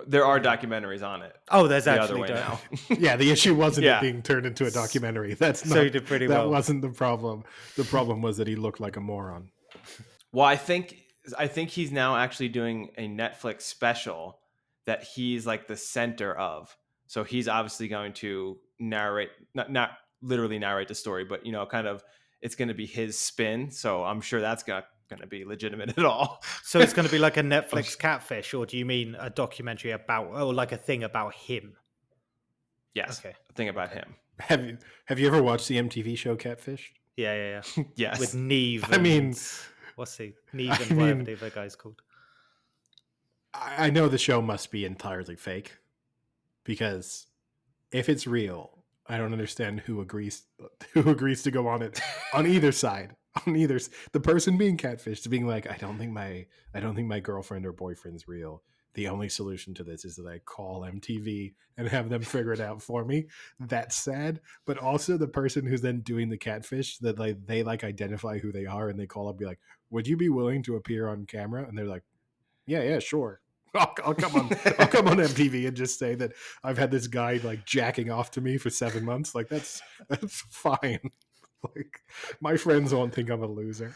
there 0.07 0.25
are 0.25 0.39
documentaries 0.41 1.07
on 1.07 1.23
it. 1.23 1.35
oh, 1.51 1.67
that's 1.69 1.85
The 1.87 1.93
other 1.93 2.01
actually 2.03 2.21
way 2.23 2.29
doc- 2.29 2.61
now. 2.89 2.97
Yeah, 2.99 3.17
the 3.17 3.31
issue 3.31 3.55
wasn't 3.55 3.87
Yeah. 3.87 3.99
it 3.99 4.03
being 4.03 4.23
turned 4.23 4.47
into 4.47 4.67
a 4.67 4.71
documentary. 4.71 5.35
That's 5.35 5.65
not. 5.67 5.75
so 5.75 5.85
he 5.85 5.91
did 5.91 6.07
pretty 6.07 6.27
that 6.27 6.39
well. 6.39 6.51
wasn't 6.51 6.83
the 6.83 6.89
problem. 6.91 7.45
The 7.77 7.85
problem 7.85 8.23
was 8.23 8.37
that 8.37 8.47
he 8.47 8.57
looked 8.57 8.81
like 8.81 8.97
a 8.97 9.01
moron. 9.01 9.51
Well, 10.33 10.47
I 10.47 10.57
think 10.57 10.97
I 11.39 11.47
think 11.47 11.71
he's 11.71 11.93
now 11.93 12.17
actually 12.17 12.49
doing 12.49 12.91
a 12.97 13.07
Netflix 13.09 13.63
special 13.63 14.39
that 14.87 15.03
he's 15.05 15.47
like 15.47 15.67
the 15.69 15.77
center 15.77 16.35
of. 16.37 16.75
So 17.07 17.25
he's 17.25 17.49
obviously 17.49 17.89
going 17.89 18.13
to 18.15 18.59
narrate 18.79 19.31
not 19.55 19.71
not 19.73 19.91
literally 20.23 20.59
narrate 20.59 20.89
the 20.89 20.95
story, 20.95 21.25
but 21.25 21.45
you 21.47 21.53
know, 21.53 21.65
kind 21.67 21.87
of 21.87 22.03
it's 22.41 22.55
going 22.55 22.69
to 22.69 22.75
be 22.75 22.87
his 22.87 23.19
spin. 23.19 23.71
So 23.71 24.05
I'm 24.05 24.21
sure 24.21 24.41
that's 24.41 24.63
going 24.63 24.83
to 24.83 24.89
going 25.09 25.21
to 25.21 25.27
be 25.27 25.45
legitimate 25.45 25.97
at 25.99 26.05
all. 26.05 26.43
So 26.63 26.81
it's 26.81 26.93
going 26.93 27.07
to 27.07 27.13
be 27.13 27.19
like 27.19 27.37
a 27.37 27.43
Netflix 27.55 27.99
catfish, 27.99 28.53
or 28.55 28.67
do 28.67 28.77
you 28.77 28.85
mean 28.85 29.17
a 29.19 29.31
documentary 29.31 29.93
about, 29.93 30.27
or 30.27 30.53
like 30.53 30.73
a 30.73 30.77
thing 30.77 31.03
about 31.03 31.35
him? 31.35 31.77
Yes. 32.95 33.21
Okay. 33.21 33.35
A 33.49 33.53
thing 33.55 33.69
about 33.69 33.93
him. 33.93 34.15
Have 34.41 34.65
you 34.65 34.79
have 35.07 35.19
you 35.19 35.27
ever 35.27 35.43
watched 35.43 35.67
the 35.69 35.77
MTV 35.79 36.17
show 36.17 36.37
Catfish? 36.37 36.93
Yeah, 37.17 37.35
yeah, 37.35 37.63
yeah. 37.77 37.85
Yes. 37.97 38.21
With 38.21 38.35
Nev. 38.35 38.85
I 38.93 38.99
mean- 38.99 39.35
what's 39.97 40.17
he? 40.17 40.35
Nev 40.53 40.71
I 40.71 40.83
and 40.85 40.97
whatever 40.99 41.15
mean- 41.17 41.25
the 41.25 41.33
other 41.35 41.51
guy's 41.51 41.75
called. 41.75 42.01
I 43.55 43.87
I 43.87 43.91
know 43.91 44.09
the 44.09 44.19
show 44.19 44.41
must 44.43 44.71
be 44.71 44.85
entirely 44.85 45.37
fake 45.37 45.77
because 46.65 47.27
if 47.91 48.09
it's 48.09 48.27
real, 48.27 48.85
I 49.07 49.17
don't 49.17 49.33
understand 49.33 49.81
who 49.81 50.01
agrees 50.01 50.43
who 50.93 51.09
agrees 51.11 51.43
to 51.45 51.51
go 51.51 51.67
on 51.67 51.83
it 51.83 52.01
on 52.35 52.47
either 52.47 52.73
side. 52.73 53.17
On 53.47 53.57
either 53.57 53.79
the 54.13 54.21
person 54.21 54.57
being 54.57 54.77
catfished 54.77 55.29
being 55.29 55.47
like, 55.47 55.71
I 55.71 55.77
don't 55.77 55.99
think 55.99 56.13
my 56.13 56.47
I 56.75 56.81
don't 56.81 56.95
think 56.95 57.09
my 57.09 57.21
girlfriend 57.21 57.67
or 57.67 57.73
boyfriend's 57.73 58.29
real. 58.29 58.63
The 58.95 59.09
only 59.09 59.29
solution 59.29 59.75
to 59.75 59.85
this 59.85 60.05
is 60.05 60.17
that 60.17 60.27
I 60.27 60.39
call 60.39 60.81
MTV 60.81 61.55
and 61.77 61.87
have 61.89 62.09
them 62.09 62.23
figure 62.23 62.53
it 62.53 62.61
out 62.61 62.83
for 62.83 63.05
me. 63.05 63.27
That's 63.61 63.95
sad. 63.95 64.41
But 64.67 64.79
also 64.79 65.17
the 65.17 65.29
person 65.29 65.67
who's 65.67 65.83
then 65.83 66.01
doing 66.01 66.31
the 66.31 66.39
catfish 66.39 66.99
that 66.99 67.19
like 67.19 67.47
they 67.47 67.63
like 67.63 67.85
identify 67.85 68.39
who 68.39 68.51
they 68.51 68.67
are 68.67 68.89
and 68.89 68.99
they 68.99 69.07
call 69.07 69.29
up 69.29 69.39
be 69.39 69.45
like, 69.45 69.61
Would 69.91 70.07
you 70.07 70.17
be 70.17 70.29
willing 70.29 70.63
to 70.65 70.77
appear 70.77 71.09
on 71.09 71.27
camera? 71.27 71.67
And 71.67 71.77
they're 71.77 71.87
like, 71.87 72.05
Yeah, 72.67 72.83
yeah, 72.83 72.99
sure. 72.99 73.41
I'll, 73.75 73.95
I'll 74.05 74.15
come 74.15 74.35
on. 74.35 74.57
I'll 74.79 74.89
come 74.89 75.09
on 75.09 75.19
MTV 75.19 75.69
and 75.69 75.77
just 75.77 75.99
say 75.99 76.15
that 76.17 76.33
I've 76.65 76.79
had 76.79 76.91
this 76.91 77.07
guy 77.07 77.39
like 77.45 77.67
jacking 77.67 78.11
off 78.11 78.31
to 78.33 78.41
me 78.41 78.57
for 78.57 78.71
seven 78.71 79.05
months. 79.05 79.35
Like 79.35 79.49
that's 79.49 79.83
that's 80.09 80.41
fine. 80.51 81.11
Like 81.77 82.01
my 82.41 82.57
friends 82.57 82.95
won't 82.95 83.13
think 83.15 83.31
I'm 83.31 83.43
a 83.43 83.47
loser. 83.47 83.95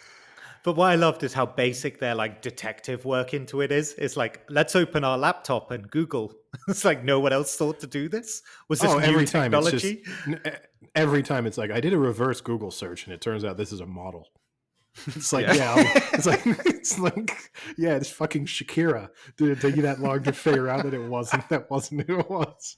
But 0.64 0.76
what 0.76 0.90
I 0.90 0.94
loved 0.94 1.22
is 1.24 1.32
how 1.32 1.46
basic 1.46 1.98
their 1.98 2.14
like 2.14 2.40
detective 2.42 3.04
work 3.04 3.34
into 3.34 3.60
it 3.62 3.72
is. 3.72 3.94
It's 3.98 4.16
like, 4.16 4.42
let's 4.48 4.76
open 4.76 5.02
our 5.04 5.18
laptop 5.18 5.70
and 5.72 5.90
Google. 5.90 6.32
it's 6.68 6.84
like 6.84 7.02
no 7.04 7.18
one 7.20 7.32
else 7.32 7.56
thought 7.56 7.80
to 7.80 7.86
do 7.86 8.08
this. 8.08 8.42
Was 8.68 8.80
this 8.80 8.90
Oh, 8.90 8.98
new 8.98 9.04
every 9.04 9.26
time 9.26 9.52
it's 9.54 9.70
technology? 9.70 10.02
just 10.26 10.56
every 10.94 11.22
time 11.22 11.46
it's 11.46 11.58
like 11.58 11.70
I 11.70 11.80
did 11.80 11.92
a 11.92 11.98
reverse 11.98 12.40
Google 12.40 12.70
search 12.70 13.06
and 13.06 13.14
it 13.14 13.20
turns 13.20 13.44
out 13.44 13.56
this 13.56 13.72
is 13.72 13.80
a 13.80 13.86
model. 13.86 14.28
It's 15.06 15.32
like 15.32 15.46
Yeah. 15.46 15.54
yeah, 15.76 16.00
it's 16.12 16.26
like 16.26 16.42
it's 16.46 16.98
like 16.98 17.36
yeah, 17.78 17.94
it's 17.96 18.10
fucking 18.10 18.46
Shakira. 18.46 19.08
Did 19.36 19.48
it 19.50 19.60
take 19.60 19.76
you 19.76 19.82
that 19.82 20.00
long 20.00 20.22
to 20.24 20.32
figure 20.32 20.68
out 20.68 20.84
that 20.84 20.94
it 20.94 21.08
wasn't 21.08 21.48
that 21.48 21.70
wasn't 21.70 22.06
who 22.08 22.18
it 22.20 22.28
was? 22.30 22.76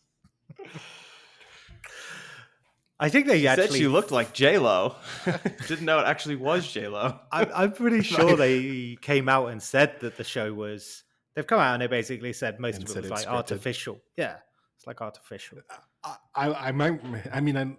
I 3.04 3.08
think 3.10 3.26
they 3.26 3.40
She 3.40 3.48
actually. 3.48 3.66
said 3.68 3.76
she 3.76 3.86
looked 3.88 4.10
like 4.10 4.32
J 4.32 4.58
Lo. 4.58 4.96
Didn't 5.68 5.84
know 5.84 5.98
it 5.98 6.06
actually 6.06 6.36
was 6.36 6.66
J 6.70 6.88
Lo. 6.88 7.20
I'm, 7.30 7.50
I'm 7.54 7.72
pretty 7.72 8.02
sure 8.14 8.34
they 8.36 8.96
came 9.00 9.28
out 9.28 9.48
and 9.48 9.62
said 9.62 10.00
that 10.00 10.16
the 10.16 10.24
show 10.24 10.52
was. 10.54 11.02
They've 11.34 11.46
come 11.46 11.60
out 11.60 11.74
and 11.74 11.82
they 11.82 11.86
basically 11.88 12.32
said 12.32 12.60
most 12.60 12.76
And 12.78 12.88
of 12.88 12.96
it 12.96 13.02
was 13.02 13.10
like 13.10 13.26
scripted. 13.26 13.32
artificial. 13.32 14.00
Yeah, 14.16 14.36
it's 14.76 14.86
like 14.86 15.00
artificial. 15.02 15.58
Uh, 16.02 16.14
I, 16.34 16.48
I 16.48 16.68
I 16.68 16.72
might 16.72 17.00
I 17.32 17.40
mean 17.40 17.56
I'm 17.56 17.76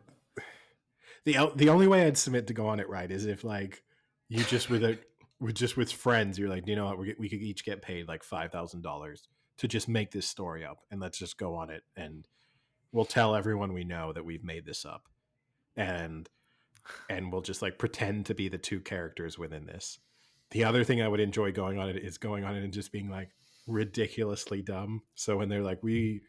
the 1.26 1.52
the 1.56 1.70
only 1.70 1.88
way 1.88 2.06
I'd 2.06 2.18
submit 2.18 2.48
to 2.48 2.54
go 2.54 2.68
on 2.68 2.80
it 2.80 2.88
right 2.90 3.10
is 3.10 3.26
if 3.26 3.44
like 3.44 3.82
you 4.30 4.44
just 4.44 4.70
with 4.70 4.84
a 4.84 5.00
with 5.40 5.56
just 5.56 5.76
with 5.78 5.92
friends 5.92 6.38
you're 6.38 6.50
like 6.50 6.68
you 6.68 6.76
know 6.76 6.86
what 6.86 7.00
we 7.00 7.16
we 7.18 7.30
could 7.30 7.42
each 7.42 7.66
get 7.66 7.82
paid 7.82 8.08
like 8.08 8.24
five 8.24 8.52
thousand 8.52 8.82
dollars 8.84 9.28
to 9.58 9.68
just 9.68 9.88
make 9.88 10.12
this 10.12 10.28
story 10.28 10.64
up 10.66 10.80
and 10.92 11.00
let's 11.02 11.18
just 11.18 11.38
go 11.38 11.56
on 11.56 11.70
it 11.70 11.84
and 11.96 12.28
we'll 12.92 13.06
tell 13.06 13.36
everyone 13.36 13.74
we 13.74 13.84
know 13.84 14.14
that 14.14 14.26
we've 14.26 14.44
made 14.44 14.66
this 14.66 14.86
up 14.86 15.04
and 15.76 16.30
and 17.10 17.32
we'll 17.32 17.42
just 17.42 17.62
like 17.62 17.80
pretend 17.80 18.28
to 18.28 18.36
be 18.36 18.48
the 18.48 18.58
two 18.58 18.80
characters 18.80 19.38
within 19.38 19.66
this. 19.66 20.00
The 20.52 20.64
other 20.64 20.84
thing 20.84 21.02
I 21.02 21.08
would 21.08 21.20
enjoy 21.20 21.52
going 21.52 21.80
on 21.80 21.90
it 21.90 21.98
is 21.98 22.18
going 22.18 22.44
on 22.44 22.56
it 22.56 22.64
and 22.64 22.74
just 22.74 22.92
being 22.92 23.10
like 23.10 23.30
ridiculously 23.68 24.62
dumb. 24.62 25.02
So 25.16 25.38
when 25.38 25.50
they're 25.50 25.64
like 25.64 25.82
we 25.82 26.22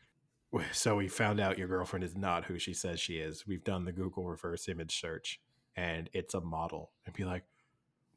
so 0.73 0.97
we 0.97 1.09
found 1.09 1.41
out 1.41 1.59
your 1.59 1.69
girlfriend 1.69 2.05
is 2.05 2.17
not 2.17 2.47
who 2.47 2.59
she 2.59 2.73
says 2.73 2.99
she 2.99 3.15
is. 3.15 3.47
We've 3.47 3.65
done 3.65 3.85
the 3.85 3.93
Google 3.93 4.25
reverse 4.25 4.69
image 4.69 4.99
search 4.99 5.41
and 5.77 6.09
it's 6.13 6.35
a 6.35 6.41
model. 6.41 6.93
And 7.05 7.15
be 7.15 7.25
like, 7.25 7.45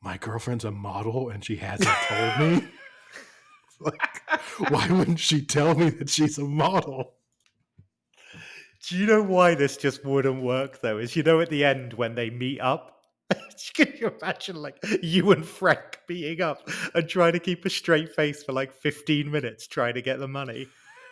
my 0.02 0.18
girlfriend's 0.18 0.64
a 0.64 0.72
model 0.72 1.30
and 1.30 1.44
she 1.44 1.58
hasn't 1.58 1.90
told 2.08 2.40
me. 2.40 2.68
like, 3.80 4.22
why 4.70 4.88
wouldn't 4.90 5.20
she 5.20 5.42
tell 5.42 5.76
me 5.76 5.90
that 5.90 6.10
she's 6.10 6.38
a 6.38 6.44
model? 6.44 7.14
Do 8.88 8.98
you 8.98 9.06
know 9.06 9.22
why 9.22 9.56
this 9.56 9.78
just 9.78 10.06
wouldn't 10.06 10.42
work 10.42 10.82
though? 10.82 10.98
Is 10.98 11.16
you 11.16 11.24
know 11.24 11.42
at 11.42 11.50
the 11.50 11.66
end 11.66 11.94
when 11.94 12.16
they 12.16 12.30
meet 12.30 12.62
up, 12.62 12.96
can 13.74 13.94
you 14.00 14.12
imagine 14.22 14.56
like 14.56 14.78
you 15.02 15.32
and 15.32 15.46
Frank 15.46 16.00
meeting 16.08 16.42
up 16.42 16.68
and 16.94 17.08
trying 17.08 17.34
to 17.34 17.40
keep 17.40 17.66
a 17.66 17.70
straight 17.70 18.16
face 18.16 18.44
for 18.44 18.54
like 18.54 18.74
15 18.74 19.30
minutes 19.30 19.68
trying 19.68 19.96
to 19.96 20.02
get 20.02 20.20
the 20.20 20.28
money? 20.28 20.68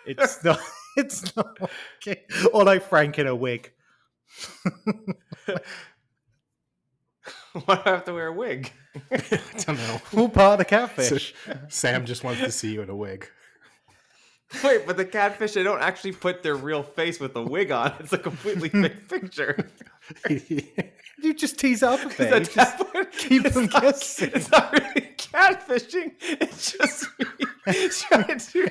It's 0.05 0.43
not. 0.43 0.59
It's 0.97 1.35
not 1.35 1.59
working. 1.61 2.23
Or 2.53 2.63
like 2.63 2.81
Frank 2.81 3.19
in 3.19 3.27
a 3.27 3.35
wig. 3.35 3.71
Why 7.53 7.75
do 7.75 7.81
I 7.85 7.89
have 7.91 8.05
to 8.05 8.13
wear 8.13 8.27
a 8.29 8.33
wig? 8.33 8.71
I 9.11 9.39
don't 9.59 9.77
know. 9.77 10.01
All 10.15 10.27
part 10.27 10.53
of 10.53 10.57
the 10.57 10.65
catfish. 10.65 11.35
Sam 11.69 12.03
just 12.07 12.23
wants 12.23 12.41
to 12.41 12.51
see 12.51 12.73
you 12.73 12.81
in 12.81 12.89
a 12.89 12.95
wig. 12.95 13.29
Wait, 14.63 14.85
but 14.87 14.95
the 14.97 15.03
catfish, 15.05 15.53
they 15.53 15.63
don't 15.63 15.81
actually 15.81 16.13
put 16.13 16.41
their 16.41 16.55
real 16.55 16.81
face 16.83 17.19
with 17.19 17.35
a 17.35 17.43
wig 17.43 17.71
on. 17.71 17.93
It's 17.99 18.13
a 18.13 18.17
completely 18.17 18.69
fake 18.69 19.07
picture. 19.09 19.69
you 20.29 21.33
just 21.33 21.59
tease 21.59 21.81
bit. 21.81 21.91
At 22.21 22.47
You 22.47 22.53
just- 22.53 22.77
point, 22.77 23.11
keep 23.11 23.43
them 23.43 23.65
not- 23.65 23.81
guessing. 23.81 24.31
It's 24.33 24.49
not 24.49 24.71
really 24.71 25.07
catfishing. 25.17 26.13
It's 26.21 26.71
just 26.71 27.07
me 27.19 27.89
trying 27.89 28.39
to 28.39 28.69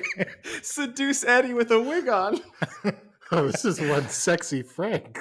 seduce 0.63 1.23
Eddie 1.23 1.53
with 1.53 1.69
a 1.71 1.79
wig 1.79 2.07
on. 2.09 2.39
oh, 3.31 3.47
this 3.47 3.63
is 3.63 3.79
one 3.79 4.09
sexy 4.09 4.63
Frank. 4.63 5.19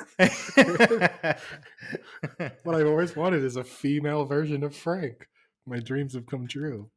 What 2.63 2.75
I've 2.75 2.87
always 2.87 3.15
wanted 3.15 3.45
is 3.45 3.57
a 3.57 3.65
female 3.65 4.25
version 4.25 4.63
of 4.65 4.75
Frank. 4.75 5.29
My 5.67 5.79
dreams 5.81 6.15
have 6.15 6.27
come 6.27 6.47
true. 6.47 6.89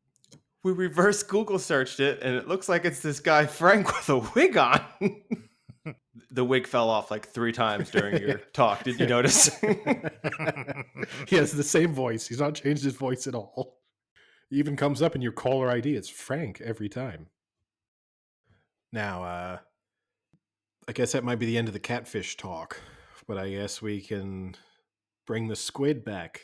We 0.64 0.74
reverse 0.74 1.24
Google 1.24 1.60
searched 1.60 2.00
it, 2.00 2.22
and 2.22 2.36
it 2.36 2.48
looks 2.48 2.68
like 2.68 2.84
it's 2.84 3.00
this 3.00 3.20
guy 3.20 3.46
Frank 3.46 3.88
with 3.88 4.10
a 4.10 4.18
wig 4.36 4.58
on. 4.58 4.82
the 6.32 6.44
wig 6.44 6.68
fell 6.68 6.90
off 6.90 7.10
like 7.10 7.28
three 7.28 7.52
times 7.52 7.90
during 7.90 8.22
your 8.22 8.38
talk. 8.54 8.84
Did 8.84 9.00
you 9.00 9.08
notice? 9.08 9.48
he 11.28 11.36
has 11.38 11.54
the 11.54 11.64
same 11.64 11.94
voice. 11.94 12.28
He's 12.28 12.40
not 12.40 12.56
changed 12.56 12.84
his 12.84 12.94
voice 12.94 13.26
at 13.26 13.36
all. 13.36 13.80
He 14.50 14.58
even 14.58 14.76
comes 14.76 15.02
up 15.02 15.16
in 15.16 15.22
your 15.22 15.32
caller 15.32 15.70
ID. 15.70 15.96
It's 15.96 16.10
Frank 16.10 16.62
every 16.62 16.90
time. 16.90 17.28
Now, 18.92 19.24
uh, 19.24 19.58
I 20.88 20.92
guess 20.92 21.12
that 21.12 21.24
might 21.24 21.40
be 21.40 21.46
the 21.46 21.58
end 21.58 21.68
of 21.68 21.74
the 21.74 21.80
catfish 21.80 22.36
talk, 22.36 22.80
but 23.28 23.38
I 23.38 23.50
guess 23.50 23.82
we 23.82 24.02
can 24.02 24.56
bring 25.28 25.48
the 25.48 25.56
squid 25.56 26.04
back 26.04 26.42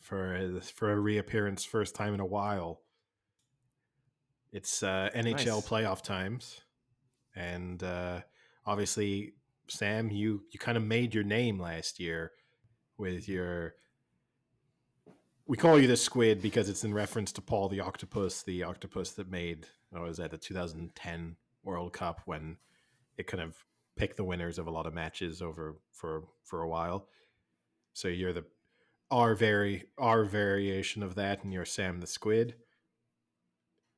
for 0.00 0.34
a, 0.34 0.60
for 0.60 0.92
a 0.92 0.98
reappearance, 0.98 1.64
first 1.64 1.94
time 1.94 2.14
in 2.14 2.20
a 2.20 2.26
while. 2.26 2.82
It's 4.52 4.82
uh, 4.82 5.10
NHL 5.14 5.46
Nice. 5.46 5.68
playoff 5.68 6.02
times, 6.02 6.60
and 7.36 7.82
uh, 7.82 8.20
obviously, 8.64 9.34
Sam, 9.68 10.10
you 10.10 10.42
you 10.50 10.58
kind 10.58 10.76
of 10.76 10.82
made 10.82 11.14
your 11.14 11.24
name 11.24 11.58
last 11.58 12.00
year 12.00 12.32
with 12.96 13.28
your. 13.28 13.74
We 15.46 15.56
call 15.56 15.78
you 15.78 15.86
the 15.86 15.96
squid 15.96 16.42
because 16.42 16.68
it's 16.68 16.84
in 16.84 16.92
reference 16.92 17.32
to 17.32 17.40
Paul 17.40 17.68
the 17.68 17.80
octopus, 17.80 18.42
the 18.42 18.62
octopus 18.64 19.12
that 19.12 19.30
made. 19.30 19.66
Oh, 19.94 20.02
was 20.02 20.18
that 20.18 20.30
the 20.30 20.36
2010 20.36 21.36
World 21.62 21.92
Cup 21.94 22.20
when 22.26 22.58
it 23.16 23.26
kind 23.26 23.42
of 23.42 23.56
picked 23.96 24.16
the 24.16 24.24
winners 24.24 24.58
of 24.58 24.66
a 24.66 24.70
lot 24.70 24.86
of 24.86 24.94
matches 24.94 25.42
over 25.42 25.76
for 25.92 26.24
for 26.44 26.62
a 26.62 26.68
while. 26.68 27.08
So 27.92 28.08
you're 28.08 28.32
the 28.32 28.44
our 29.10 29.34
very 29.34 29.84
our 29.98 30.24
variation 30.24 31.02
of 31.02 31.14
that, 31.16 31.44
and 31.44 31.52
you're 31.52 31.64
Sam 31.64 32.00
the 32.00 32.06
Squid. 32.06 32.54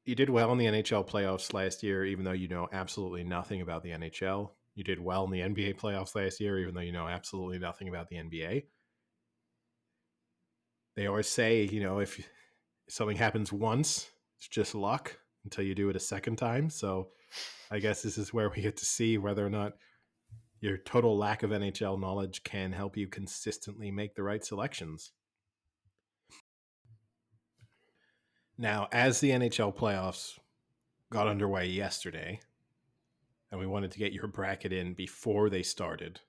You 0.04 0.14
did 0.14 0.30
well 0.30 0.50
in 0.52 0.58
the 0.58 0.66
NHL 0.66 1.08
playoffs 1.08 1.52
last 1.52 1.82
year, 1.82 2.04
even 2.04 2.24
though 2.24 2.32
you 2.32 2.48
know 2.48 2.68
absolutely 2.72 3.22
nothing 3.22 3.60
about 3.60 3.82
the 3.82 3.90
NHL. 3.90 4.50
You 4.74 4.84
did 4.84 5.00
well 5.00 5.24
in 5.24 5.30
the 5.30 5.40
NBA 5.40 5.78
playoffs 5.78 6.14
last 6.14 6.40
year, 6.40 6.58
even 6.58 6.74
though 6.74 6.80
you 6.80 6.92
know 6.92 7.06
absolutely 7.06 7.58
nothing 7.58 7.88
about 7.88 8.08
the 8.08 8.16
NBA. 8.16 8.64
They 10.96 11.06
always 11.06 11.28
say, 11.28 11.64
you 11.70 11.80
know, 11.80 12.00
if 12.00 12.26
something 12.88 13.16
happens 13.16 13.52
once, 13.52 14.10
it's 14.38 14.48
just 14.48 14.74
luck 14.74 15.16
until 15.44 15.64
you 15.64 15.74
do 15.74 15.90
it 15.90 15.96
a 15.96 16.00
second 16.00 16.36
time. 16.36 16.70
So 16.70 17.08
I 17.70 17.78
guess 17.78 18.02
this 18.02 18.18
is 18.18 18.32
where 18.32 18.50
we 18.50 18.62
get 18.62 18.76
to 18.78 18.84
see 18.84 19.18
whether 19.18 19.46
or 19.46 19.50
not 19.50 19.74
your 20.60 20.76
total 20.76 21.16
lack 21.16 21.42
of 21.42 21.50
NHL 21.50 22.00
knowledge 22.00 22.42
can 22.42 22.72
help 22.72 22.96
you 22.96 23.06
consistently 23.06 23.90
make 23.90 24.14
the 24.14 24.22
right 24.22 24.44
selections. 24.44 25.12
Now, 28.60 28.88
as 28.92 29.20
the 29.20 29.30
NHL 29.30 29.74
playoffs 29.74 30.38
got 31.08 31.26
underway 31.26 31.68
yesterday, 31.68 32.40
and 33.50 33.58
we 33.58 33.66
wanted 33.66 33.90
to 33.92 33.98
get 33.98 34.12
your 34.12 34.26
bracket 34.26 34.70
in 34.70 34.92
before 34.92 35.48
they 35.48 35.62
started, 35.62 36.20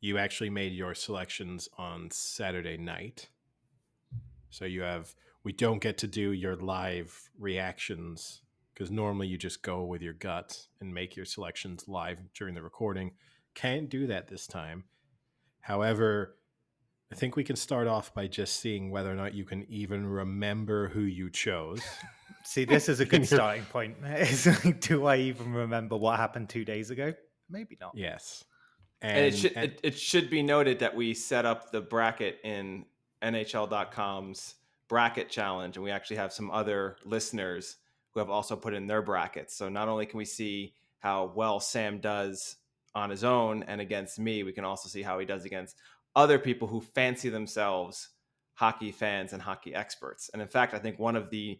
you 0.00 0.18
actually 0.18 0.50
made 0.50 0.72
your 0.72 0.94
selections 0.94 1.68
on 1.76 2.12
Saturday 2.12 2.76
night. 2.76 3.28
So 4.50 4.66
you 4.66 4.82
have 4.82 5.16
we 5.42 5.52
don't 5.52 5.82
get 5.82 5.98
to 5.98 6.06
do 6.06 6.30
your 6.30 6.54
live 6.54 7.28
reactions 7.36 8.42
because 8.72 8.92
normally 8.92 9.26
you 9.26 9.36
just 9.36 9.64
go 9.64 9.82
with 9.82 10.02
your 10.02 10.12
gut 10.12 10.68
and 10.80 10.94
make 10.94 11.16
your 11.16 11.26
selections 11.26 11.88
live 11.88 12.20
during 12.34 12.54
the 12.54 12.62
recording. 12.62 13.10
Can't 13.56 13.88
do 13.88 14.06
that 14.06 14.28
this 14.28 14.46
time. 14.46 14.84
However, 15.58 16.36
I 17.12 17.16
think 17.16 17.34
we 17.36 17.42
can 17.44 17.56
start 17.56 17.88
off 17.88 18.14
by 18.14 18.26
just 18.28 18.56
seeing 18.60 18.90
whether 18.90 19.10
or 19.10 19.16
not 19.16 19.34
you 19.34 19.44
can 19.44 19.66
even 19.68 20.06
remember 20.06 20.88
who 20.88 21.00
you 21.00 21.28
chose. 21.30 21.80
See, 22.44 22.64
this 22.64 22.88
is 22.88 23.00
a 23.00 23.04
good 23.12 23.26
starting 23.26 23.64
point. 23.64 23.96
It's 24.04 24.46
like, 24.64 24.80
do 24.80 25.06
I 25.06 25.16
even 25.16 25.52
remember 25.52 25.96
what 25.96 26.18
happened 26.18 26.48
two 26.48 26.64
days 26.64 26.90
ago? 26.90 27.12
Maybe 27.48 27.76
not. 27.80 27.92
yes. 27.94 28.44
And, 29.02 29.26
it 29.26 29.36
should 29.36 29.52
and- 29.56 29.64
it, 29.72 29.80
it 29.82 29.98
should 29.98 30.30
be 30.30 30.42
noted 30.42 30.78
that 30.80 30.94
we 30.94 31.14
set 31.14 31.44
up 31.46 31.72
the 31.72 31.80
bracket 31.80 32.38
in 32.44 32.84
NHL.com's 33.22 34.54
bracket 34.88 35.28
challenge, 35.30 35.76
and 35.76 35.84
we 35.84 35.90
actually 35.90 36.16
have 36.16 36.32
some 36.32 36.50
other 36.50 36.96
listeners 37.04 37.76
who 38.12 38.20
have 38.20 38.30
also 38.30 38.56
put 38.56 38.74
in 38.74 38.86
their 38.86 39.02
brackets. 39.02 39.54
So 39.56 39.68
not 39.68 39.88
only 39.88 40.06
can 40.06 40.18
we 40.18 40.24
see 40.24 40.74
how 40.98 41.32
well 41.34 41.60
Sam 41.60 41.98
does 42.00 42.56
on 42.94 43.08
his 43.10 43.22
own 43.24 43.62
and 43.64 43.80
against 43.80 44.18
me, 44.18 44.42
we 44.42 44.52
can 44.52 44.64
also 44.64 44.88
see 44.88 45.02
how 45.02 45.18
he 45.18 45.24
does 45.26 45.44
against 45.44 45.76
other 46.16 46.38
people 46.38 46.68
who 46.68 46.80
fancy 46.80 47.28
themselves 47.28 48.10
hockey 48.54 48.92
fans 48.92 49.32
and 49.32 49.40
hockey 49.40 49.74
experts. 49.74 50.30
And 50.32 50.42
in 50.42 50.48
fact, 50.48 50.74
I 50.74 50.78
think 50.78 50.98
one 50.98 51.16
of 51.16 51.30
the 51.30 51.58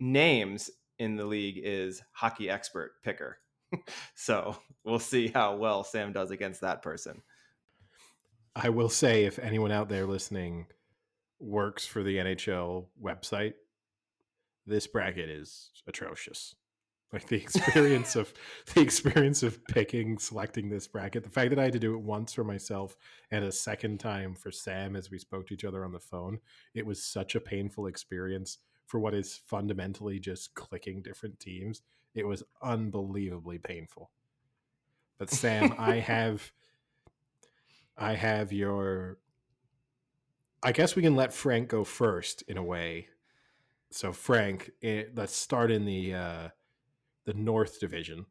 names 0.00 0.70
in 0.98 1.16
the 1.16 1.24
league 1.24 1.60
is 1.62 2.02
hockey 2.12 2.50
expert 2.50 2.92
picker. 3.02 3.38
so 4.14 4.56
we'll 4.84 4.98
see 4.98 5.28
how 5.28 5.56
well 5.56 5.84
Sam 5.84 6.12
does 6.12 6.30
against 6.30 6.60
that 6.62 6.82
person. 6.82 7.22
I 8.54 8.68
will 8.68 8.88
say, 8.88 9.24
if 9.24 9.38
anyone 9.38 9.72
out 9.72 9.88
there 9.88 10.06
listening 10.06 10.66
works 11.38 11.86
for 11.86 12.02
the 12.02 12.16
NHL 12.16 12.86
website, 13.02 13.54
this 14.66 14.86
bracket 14.86 15.30
is 15.30 15.70
atrocious. 15.86 16.54
Like 17.12 17.26
the 17.26 17.36
experience 17.42 18.16
of 18.16 18.32
the 18.74 18.80
experience 18.80 19.42
of 19.42 19.64
picking, 19.66 20.18
selecting 20.18 20.70
this 20.70 20.86
bracket, 20.86 21.24
the 21.24 21.30
fact 21.30 21.50
that 21.50 21.58
I 21.58 21.64
had 21.64 21.72
to 21.74 21.78
do 21.78 21.94
it 21.94 22.00
once 22.00 22.32
for 22.32 22.44
myself 22.44 22.96
and 23.30 23.44
a 23.44 23.52
second 23.52 24.00
time 24.00 24.34
for 24.34 24.50
Sam 24.50 24.96
as 24.96 25.10
we 25.10 25.18
spoke 25.18 25.46
to 25.48 25.54
each 25.54 25.64
other 25.64 25.84
on 25.84 25.92
the 25.92 26.00
phone, 26.00 26.38
it 26.74 26.86
was 26.86 27.04
such 27.04 27.34
a 27.34 27.40
painful 27.40 27.86
experience 27.86 28.58
for 28.86 28.98
what 28.98 29.14
is 29.14 29.40
fundamentally 29.46 30.18
just 30.18 30.54
clicking 30.54 31.02
different 31.02 31.38
teams. 31.38 31.82
It 32.14 32.26
was 32.26 32.42
unbelievably 32.62 33.58
painful. 33.58 34.10
But 35.18 35.30
Sam, 35.30 35.74
I 35.78 35.96
have 35.96 36.52
I 37.96 38.14
have 38.14 38.52
your. 38.52 39.18
I 40.62 40.72
guess 40.72 40.94
we 40.94 41.02
can 41.02 41.16
let 41.16 41.32
Frank 41.32 41.68
go 41.68 41.84
first 41.84 42.42
in 42.42 42.56
a 42.56 42.62
way. 42.62 43.08
So 43.90 44.12
Frank, 44.12 44.70
eh, 44.82 45.04
let's 45.14 45.34
start 45.34 45.70
in 45.70 45.84
the 45.84 46.14
uh, 46.14 46.48
the 47.24 47.34
North 47.34 47.80
Division. 47.80 48.26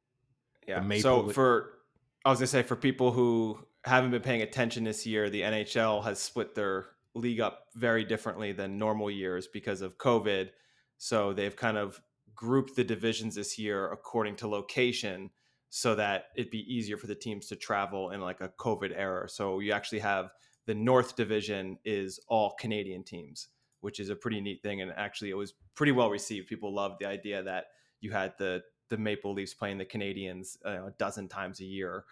Yeah. 0.68 0.88
So 1.00 1.22
Leaf- 1.22 1.36
for 1.36 1.80
I 2.26 2.30
was 2.30 2.40
gonna 2.40 2.48
say 2.48 2.64
for 2.64 2.76
people 2.76 3.12
who 3.12 3.60
haven't 3.84 4.12
been 4.12 4.22
paying 4.22 4.42
attention 4.42 4.84
this 4.84 5.06
year, 5.06 5.30
the 5.30 5.42
NHL 5.42 6.04
has 6.04 6.20
split 6.20 6.54
their 6.56 6.88
league 7.16 7.40
up 7.40 7.68
very 7.76 8.06
differently 8.06 8.52
than 8.52 8.78
normal 8.78 9.10
years 9.10 9.48
because 9.48 9.82
of 9.82 9.98
COVID. 9.98 10.50
So 10.98 11.34
they've 11.34 11.56
kind 11.56 11.78
of 11.78 12.02
grouped 12.36 12.76
the 12.76 12.84
divisions 12.84 13.36
this 13.36 13.58
year 13.58 13.92
according 13.92 14.36
to 14.38 14.48
location 14.48 15.30
so 15.70 15.96
that 15.96 16.26
it'd 16.36 16.52
be 16.52 16.74
easier 16.74 16.98
for 16.98 17.08
the 17.08 17.16
teams 17.16 17.48
to 17.48 17.56
travel 17.56 18.12
in 18.12 18.22
like 18.22 18.42
a 18.42 18.50
COVID 18.50 18.92
era. 18.96 19.28
So 19.30 19.60
you 19.60 19.72
actually 19.72 20.00
have 20.00 20.32
the 20.66 20.76
North 20.76 21.16
Division 21.16 21.78
is 21.86 22.20
all 22.28 22.56
Canadian 22.60 23.04
teams, 23.04 23.48
which 23.80 24.00
is 24.00 24.10
a 24.10 24.16
pretty 24.16 24.42
neat 24.42 24.62
thing. 24.62 24.82
And 24.82 24.92
actually, 24.96 25.30
it 25.30 25.38
was 25.38 25.54
pretty 25.74 25.92
well 25.92 26.10
received. 26.10 26.48
People 26.48 26.74
loved 26.74 26.98
the 27.00 27.08
idea 27.08 27.42
that 27.44 27.66
you 28.02 28.12
had 28.12 28.34
the 28.38 28.62
the 28.92 28.98
Maple 29.00 29.34
Leafs 29.34 29.56
playing 29.56 29.80
the 29.80 29.86
Canadiens 29.86 30.58
uh, 30.66 30.88
a 30.88 30.92
dozen 31.00 31.28
times 31.28 31.60
a 31.62 31.66
year, 31.66 32.06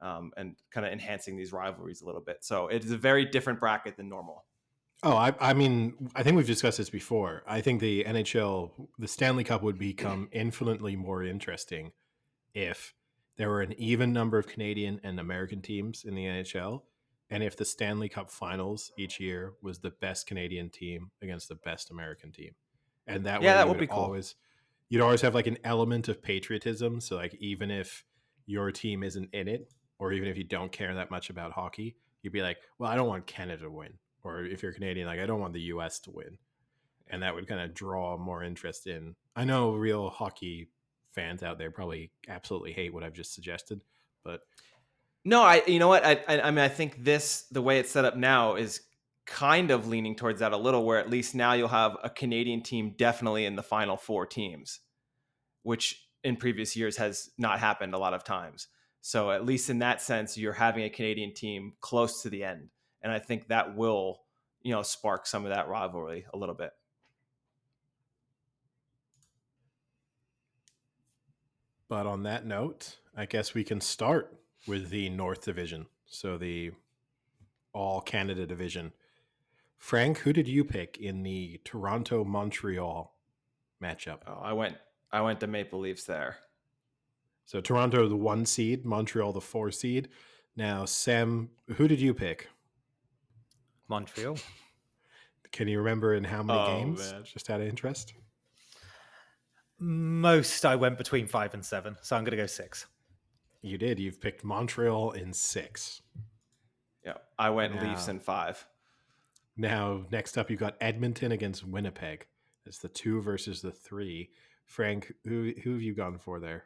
um, 0.00 0.32
and 0.36 0.56
kind 0.70 0.86
of 0.86 0.92
enhancing 0.92 1.36
these 1.36 1.52
rivalries 1.52 2.02
a 2.02 2.06
little 2.06 2.20
bit. 2.20 2.44
So 2.44 2.68
it 2.68 2.84
is 2.84 2.92
a 2.92 2.98
very 2.98 3.24
different 3.24 3.58
bracket 3.58 3.96
than 3.96 4.08
normal. 4.08 4.46
Oh, 5.02 5.14
I, 5.16 5.34
I 5.40 5.52
mean, 5.52 6.10
I 6.14 6.22
think 6.22 6.36
we've 6.36 6.46
discussed 6.46 6.78
this 6.78 6.90
before. 6.90 7.42
I 7.46 7.60
think 7.60 7.80
the 7.80 8.04
NHL, 8.04 8.88
the 8.98 9.08
Stanley 9.08 9.44
Cup 9.44 9.62
would 9.62 9.78
become 9.78 10.28
infinitely 10.32 10.96
more 10.96 11.22
interesting 11.22 11.92
if 12.54 12.94
there 13.36 13.50
were 13.50 13.62
an 13.62 13.74
even 13.74 14.12
number 14.12 14.38
of 14.38 14.46
Canadian 14.48 15.00
and 15.04 15.20
American 15.20 15.62
teams 15.62 16.04
in 16.04 16.14
the 16.14 16.26
NHL, 16.26 16.84
and 17.30 17.42
if 17.42 17.56
the 17.56 17.64
Stanley 17.64 18.08
Cup 18.08 18.30
Finals 18.30 18.92
each 18.98 19.20
year 19.20 19.54
was 19.62 19.80
the 19.80 19.90
best 19.90 20.26
Canadian 20.26 20.70
team 20.70 21.12
against 21.22 21.48
the 21.48 21.56
best 21.56 21.90
American 21.90 22.32
team, 22.32 22.54
and 23.06 23.26
that 23.26 23.42
Yeah, 23.42 23.54
way 23.54 23.56
that 23.56 23.68
would 23.68 23.78
be 23.78 23.86
cool. 23.86 24.04
Always, 24.04 24.36
you'd 24.88 25.02
always 25.02 25.20
have 25.20 25.34
like 25.34 25.46
an 25.46 25.58
element 25.64 26.08
of 26.08 26.22
patriotism. 26.22 27.00
So 27.00 27.16
like 27.16 27.34
even 27.40 27.70
if 27.70 28.04
your 28.46 28.70
team 28.70 29.02
isn't 29.02 29.30
in 29.32 29.48
it, 29.48 29.72
or 29.98 30.12
even 30.12 30.28
if 30.28 30.36
you 30.36 30.44
don't 30.44 30.70
care 30.70 30.94
that 30.94 31.10
much 31.10 31.30
about 31.30 31.52
hockey, 31.52 31.96
you'd 32.22 32.32
be 32.32 32.42
like, 32.42 32.58
well, 32.78 32.90
I 32.90 32.96
don't 32.96 33.08
want 33.08 33.26
Canada 33.26 33.62
to 33.64 33.70
win, 33.70 33.94
or 34.22 34.44
if 34.44 34.62
you're 34.62 34.72
Canadian, 34.72 35.06
like 35.06 35.20
I 35.20 35.26
don't 35.26 35.40
want 35.40 35.54
the 35.54 35.60
U.S. 35.62 36.00
to 36.00 36.10
win, 36.10 36.38
and 37.08 37.22
that 37.22 37.34
would 37.34 37.48
kind 37.48 37.60
of 37.60 37.74
draw 37.74 38.16
more 38.18 38.42
interest 38.42 38.86
in. 38.86 39.14
I 39.34 39.44
know 39.44 39.72
real 39.72 40.10
hockey 40.10 40.68
fans 41.12 41.42
out 41.42 41.56
there 41.58 41.70
probably 41.70 42.10
absolutely 42.28 42.72
hate 42.72 42.92
what 42.92 43.02
I've 43.02 43.14
just 43.14 43.34
suggested, 43.34 43.80
but 44.22 44.40
No, 45.24 45.42
I 45.42 45.62
you 45.66 45.78
know 45.78 45.88
what 45.88 46.04
I, 46.04 46.22
I 46.28 46.40
I 46.42 46.50
mean 46.50 46.64
I 46.64 46.68
think 46.68 47.02
this 47.02 47.46
the 47.50 47.62
way 47.62 47.78
it's 47.78 47.90
set 47.90 48.04
up 48.04 48.16
now 48.16 48.56
is 48.56 48.82
kind 49.26 49.70
of 49.70 49.88
leaning 49.88 50.14
towards 50.14 50.40
that 50.40 50.52
a 50.52 50.56
little 50.56 50.84
where 50.84 50.98
at 50.98 51.10
least 51.10 51.34
now 51.34 51.52
you'll 51.52 51.68
have 51.68 51.96
a 52.02 52.10
Canadian 52.10 52.62
team 52.62 52.94
definitely 52.96 53.44
in 53.44 53.56
the 53.56 53.62
final 53.62 53.96
four 53.96 54.24
teams, 54.24 54.80
which 55.62 56.08
in 56.22 56.36
previous 56.36 56.76
years 56.76 56.96
has 56.96 57.30
not 57.36 57.58
happened 57.58 57.94
a 57.94 57.98
lot 57.98 58.14
of 58.14 58.24
times. 58.24 58.68
So 59.00 59.30
at 59.30 59.44
least 59.44 59.70
in 59.70 59.80
that 59.80 60.00
sense, 60.00 60.36
you're 60.36 60.52
having 60.52 60.84
a 60.84 60.90
Canadian 60.90 61.34
team 61.34 61.74
close 61.80 62.22
to 62.22 62.30
the 62.30 62.44
end, 62.44 62.70
and 63.02 63.12
I 63.12 63.18
think 63.18 63.48
that 63.48 63.76
will 63.76 64.20
you 64.62 64.72
know 64.72 64.82
spark 64.82 65.26
some 65.26 65.44
of 65.44 65.50
that 65.50 65.68
rivalry 65.68 66.26
a 66.32 66.36
little 66.36 66.54
bit. 66.54 66.70
But 71.88 72.06
on 72.06 72.24
that 72.24 72.44
note, 72.44 72.96
I 73.16 73.26
guess 73.26 73.54
we 73.54 73.62
can 73.62 73.80
start 73.80 74.36
with 74.66 74.90
the 74.90 75.08
North 75.08 75.44
Division. 75.44 75.86
So 76.06 76.36
the 76.36 76.72
All 77.72 78.00
Canada 78.00 78.44
Division. 78.46 78.92
Frank, 79.78 80.18
who 80.18 80.32
did 80.32 80.48
you 80.48 80.64
pick 80.64 80.98
in 80.98 81.22
the 81.22 81.60
Toronto 81.64 82.24
Montreal 82.24 83.14
matchup? 83.82 84.20
Oh, 84.26 84.40
I 84.42 84.52
went 84.52 84.76
I 85.12 85.20
went 85.20 85.40
to 85.40 85.46
Maple 85.46 85.80
Leafs 85.80 86.04
there. 86.04 86.36
So 87.44 87.60
Toronto 87.60 88.08
the 88.08 88.16
one 88.16 88.44
seed, 88.46 88.84
Montreal 88.84 89.32
the 89.32 89.40
four 89.40 89.70
seed. 89.70 90.08
Now, 90.56 90.84
Sam, 90.84 91.50
who 91.76 91.86
did 91.86 92.00
you 92.00 92.14
pick? 92.14 92.48
Montreal. 93.88 94.38
Can 95.52 95.68
you 95.68 95.78
remember 95.78 96.14
in 96.14 96.24
how 96.24 96.42
many 96.42 96.58
Oh, 96.58 96.66
games? 96.66 97.12
man. 97.12 97.24
Just 97.24 97.50
out 97.50 97.60
of 97.60 97.68
interest. 97.68 98.14
Most 99.78 100.64
I 100.64 100.74
went 100.76 100.96
between 100.98 101.26
five 101.28 101.52
and 101.54 101.64
seven, 101.64 101.96
so 102.02 102.16
I'm 102.16 102.24
going 102.24 102.30
to 102.32 102.36
go 102.38 102.46
six. 102.46 102.86
You 103.62 103.76
did. 103.78 103.98
You've 104.00 104.20
picked 104.20 104.42
Montreal 104.42 105.12
in 105.12 105.32
six. 105.32 106.00
Yeah, 107.04 107.18
I 107.38 107.50
went 107.50 107.80
Leafs 107.82 108.08
in 108.08 108.18
five. 108.18 108.66
Now, 109.56 110.04
next 110.10 110.36
up, 110.36 110.50
you've 110.50 110.60
got 110.60 110.76
Edmonton 110.80 111.32
against 111.32 111.66
Winnipeg. 111.66 112.26
It's 112.66 112.78
the 112.78 112.88
two 112.88 113.22
versus 113.22 113.62
the 113.62 113.70
three. 113.70 114.30
Frank, 114.66 115.12
who 115.24 115.52
who 115.62 115.72
have 115.72 115.82
you 115.82 115.94
gone 115.94 116.18
for 116.18 116.40
there? 116.40 116.64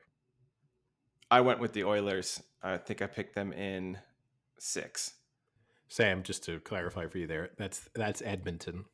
I 1.30 1.42
went 1.42 1.60
with 1.60 1.72
the 1.72 1.84
Oilers. 1.84 2.42
I 2.62 2.78
think 2.78 3.02
I 3.02 3.06
picked 3.06 3.34
them 3.34 3.52
in 3.52 3.98
six. 4.58 5.12
Sam, 5.88 6.22
just 6.22 6.44
to 6.44 6.60
clarify 6.60 7.06
for 7.06 7.18
you 7.18 7.26
there, 7.26 7.50
that's 7.56 7.88
that's 7.94 8.22
Edmonton. 8.22 8.84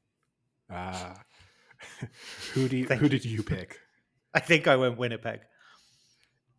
Uh, 0.69 1.15
who 2.55 2.69
do 2.69 2.77
you, 2.77 2.87
who 2.87 3.09
did 3.09 3.25
you 3.25 3.43
pick? 3.43 3.79
I 4.35 4.41
think 4.41 4.67
I 4.67 4.77
went 4.77 4.99
Winnipeg. 4.99 5.41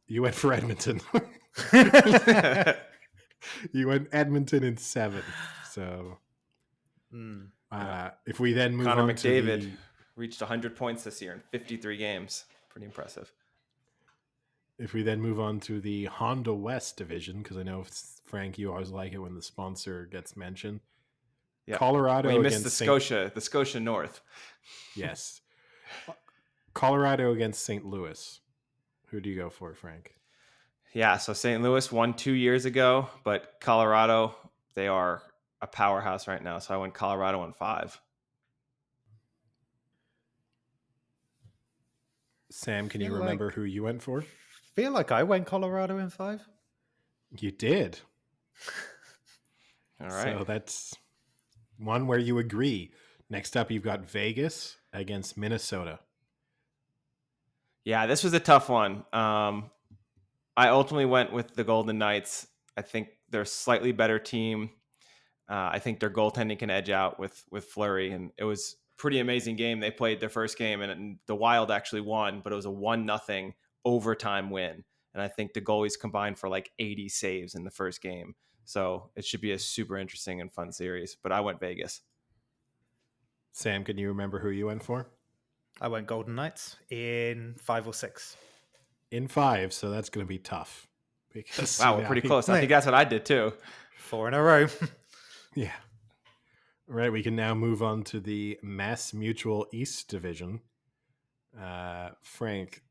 You 0.08 0.22
went 0.22 0.36
for 0.36 0.54
Edmonton. 0.54 1.02
you 3.74 3.88
went 3.88 4.08
Edmonton 4.12 4.64
in 4.64 4.78
seven. 4.78 5.24
So 5.70 6.18
Mm. 7.18 7.47
uh, 7.72 8.09
if 8.28 8.39
we 8.39 8.53
then 8.53 8.76
move 8.76 8.86
Connor 8.86 9.01
on 9.03 9.09
McDavid 9.09 9.61
to 9.61 9.68
the, 9.68 9.72
reached 10.15 10.39
100 10.41 10.76
points 10.76 11.03
this 11.03 11.22
year 11.22 11.34
in 11.34 11.41
53 11.51 11.97
games. 11.97 12.45
Pretty 12.70 12.86
impressive. 12.86 13.32
if 14.78 14.93
we 14.93 15.01
then 15.01 15.20
move 15.20 15.39
on 15.39 15.59
to 15.61 15.82
the 15.82 16.05
Honda 16.05 16.53
West 16.53 16.95
division, 16.97 17.41
because 17.41 17.57
I 17.57 17.63
know 17.63 17.84
Frank, 18.26 18.59
you 18.59 18.72
always 18.72 18.89
like 18.91 19.13
it 19.13 19.18
when 19.18 19.34
the 19.34 19.41
sponsor 19.41 20.05
gets 20.05 20.38
mentioned. 20.38 20.82
Yeah. 21.65 21.78
Colorado 21.78 22.30
Well, 22.30 22.39
missed 22.39 22.57
against 22.57 22.63
the 22.65 22.70
Saint- 22.70 22.88
Scotia, 23.03 23.32
the 23.34 23.41
Scotia 23.41 23.80
North. 23.80 24.22
Yes. 24.95 25.41
Colorado 26.74 27.32
against 27.34 27.63
St. 27.63 27.86
Louis. 27.86 28.39
Who 29.07 29.20
do 29.22 29.30
you 29.30 29.36
go 29.36 29.49
for, 29.49 29.74
Frank? 29.74 30.13
Yeah, 30.93 31.18
so 31.18 31.34
St. 31.34 31.61
Louis 31.61 31.91
won 31.91 32.13
two 32.13 32.34
years 32.34 32.65
ago, 32.65 33.09
but 33.24 33.55
Colorado, 33.59 34.36
they 34.76 34.88
are 34.88 35.22
a 35.62 35.68
powerhouse 35.68 36.28
right 36.28 36.43
now. 36.43 36.60
So 36.60 36.74
I 36.74 36.78
went 36.78 36.93
Colorado 36.93 37.43
in 37.43 37.53
five. 37.53 37.99
Sam, 42.49 42.89
can 42.89 43.01
you 43.01 43.14
remember 43.14 43.45
like, 43.45 43.55
who 43.55 43.64
you 43.64 43.84
went 43.84 44.01
for? 44.01 44.24
Feel 44.74 44.91
like 44.91 45.12
I 45.12 45.24
went 45.24 45.45
Colorado 45.45 45.97
in 45.97 46.10
five. 46.10 46.41
You 47.38 47.51
did. 47.51 47.99
All 50.01 50.08
right. 50.08 50.38
So 50.38 50.43
that's 50.43 50.95
one 51.78 52.08
where 52.08 52.20
you 52.20 52.38
agree. 52.39 52.91
Next 53.30 53.58
up, 53.58 53.70
you've 53.70 53.84
got 53.84 54.10
Vegas 54.10 54.78
against 54.93 55.38
Minnesota. 55.38 55.99
Yeah, 57.84 58.05
this 58.05 58.24
was 58.24 58.34
a 58.34 58.39
tough 58.39 58.70
one. 58.70 59.03
Um, 59.14 59.70
I 60.55 60.70
ultimately 60.70 61.05
went 61.05 61.32
with 61.32 61.55
the 61.55 61.64
Golden 61.64 61.97
Knights. 61.97 62.47
I 62.76 62.82
think 62.82 63.10
they're 63.30 63.41
a 63.41 63.45
slightly 63.45 63.91
better 63.91 64.20
team. 64.20 64.72
Uh, 65.50 65.70
I 65.72 65.80
think 65.80 66.00
their 66.00 66.10
goaltending 66.10 66.60
can 66.60 66.70
edge 66.70 66.89
out 66.89 67.20
with 67.20 67.43
with 67.52 67.66
Fleury, 67.66 68.12
and 68.12 68.32
it 68.38 68.43
was 68.43 68.76
a 68.95 69.02
pretty 69.02 69.20
amazing 69.20 69.56
game. 69.56 69.80
They 69.80 69.91
played 69.91 70.20
their 70.20 70.30
first 70.30 70.58
game, 70.58 70.82
and, 70.82 70.91
and 70.91 71.20
the 71.26 71.36
Wild 71.36 71.72
actually 71.72 72.02
won, 72.02 72.41
but 72.43 72.52
it 72.52 72.56
was 72.56 72.66
a 72.66 72.72
one 72.72 73.06
nothing 73.06 73.54
overtime 73.86 74.50
win. 74.50 74.84
And 75.14 75.24
I 75.24 75.28
think 75.28 75.54
the 75.54 75.62
goalies 75.62 76.00
combined 76.00 76.38
for 76.38 76.48
like 76.48 76.72
80 76.78 77.10
saves 77.10 77.56
in 77.56 77.64
the 77.64 77.72
first 77.72 78.02
game. 78.02 78.36
So 78.66 79.10
it 79.16 79.26
should 79.26 79.41
be 79.41 79.54
a 79.54 79.58
super 79.58 79.98
interesting 79.98 80.41
and 80.41 80.54
fun 80.54 80.72
series. 80.72 81.18
But 81.24 81.32
I 81.32 81.39
went 81.39 81.60
Vegas. 81.60 82.02
Sam, 83.54 83.84
can 83.84 83.98
you 83.98 84.10
remember 84.10 84.39
who 84.39 84.50
you 84.50 84.68
went 84.68 84.84
for? 84.84 85.08
I 85.80 85.88
went 85.88 86.06
Golden 86.06 86.36
Knights 86.36 86.76
in 86.89 87.56
five 87.58 87.88
or 87.88 87.93
six. 87.93 88.36
In 89.10 89.28
five, 89.28 89.74
so 89.74 89.89
that's 89.89 90.10
going 90.10 90.26
to 90.26 90.30
be 90.30 90.38
tough. 90.38 90.88
Because 91.34 91.80
Wow, 91.80 91.95
we're 91.95 92.02
yeah, 92.02 92.08
pretty 92.08 92.28
close. 92.28 92.50
I 92.50 92.60
think 92.60 92.70
that's 92.70 92.86
what 92.86 92.93
I 92.93 93.04
did 93.04 93.26
too. 93.26 93.54
Four 93.98 94.28
in 94.28 94.34
a 94.34 94.41
row. 94.43 94.68
Yeah. 95.58 95.72
All 96.88 96.95
right, 96.95 97.12
we 97.12 97.24
can 97.24 97.36
now 97.36 97.55
move 97.55 97.82
on 97.82 98.03
to 98.03 98.20
the 98.20 98.60
Mass 98.62 99.12
Mutual 99.12 99.66
East 99.74 100.08
Division. 100.08 100.62
Uh, 101.60 102.10
Frank, 102.22 102.84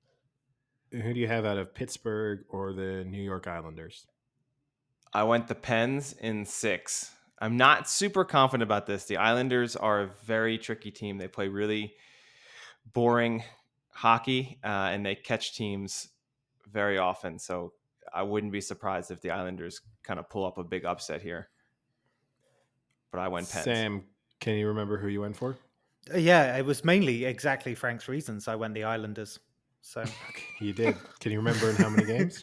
who 0.90 1.14
do 1.14 1.20
you 1.20 1.28
have 1.28 1.44
out 1.44 1.58
of 1.58 1.76
Pittsburgh 1.76 2.40
or 2.48 2.72
the 2.72 3.04
New 3.04 3.22
York 3.22 3.46
Islanders? 3.46 4.08
I 5.14 5.22
went 5.22 5.46
the 5.46 5.54
Pens 5.54 6.16
in 6.20 6.44
six. 6.44 7.12
I'm 7.38 7.56
not 7.56 7.88
super 7.88 8.24
confident 8.24 8.64
about 8.64 8.86
this. 8.86 9.04
The 9.04 9.18
Islanders 9.18 9.76
are 9.76 10.00
a 10.00 10.10
very 10.24 10.58
tricky 10.58 10.90
team. 10.90 11.18
They 11.18 11.28
play 11.28 11.46
really 11.46 11.94
boring 12.92 13.44
hockey 13.92 14.58
uh, 14.64 14.90
and 14.90 15.06
they 15.06 15.14
catch 15.14 15.54
teams 15.54 16.08
very 16.68 16.98
often. 16.98 17.38
So 17.38 17.74
I 18.12 18.24
wouldn't 18.24 18.52
be 18.52 18.60
surprised 18.60 19.12
if 19.12 19.20
the 19.20 19.30
Islanders 19.30 19.82
kind 20.02 20.18
of 20.18 20.28
pull 20.28 20.44
up 20.44 20.58
a 20.58 20.64
big 20.64 20.84
upset 20.84 21.22
here. 21.22 21.48
But 23.12 23.20
I 23.20 23.28
went 23.28 23.50
Pens. 23.50 23.64
Sam, 23.64 24.04
can 24.40 24.57
you 24.57 24.68
remember 24.68 24.98
who 24.98 25.09
you 25.09 25.20
went 25.20 25.36
for? 25.36 25.57
Uh, 26.12 26.18
yeah, 26.18 26.57
it 26.57 26.64
was 26.64 26.84
mainly 26.84 27.24
exactly 27.24 27.74
Frank's 27.74 28.09
reasons. 28.09 28.48
I 28.48 28.54
went 28.54 28.74
the 28.74 28.84
Islanders. 28.84 29.38
So 29.80 30.04
you 30.61 30.72
did. 30.72 30.96
Can 31.20 31.32
you 31.32 31.38
remember 31.38 31.70
in 31.70 31.76
how 31.76 31.88
many 31.88 32.04
games? 32.04 32.42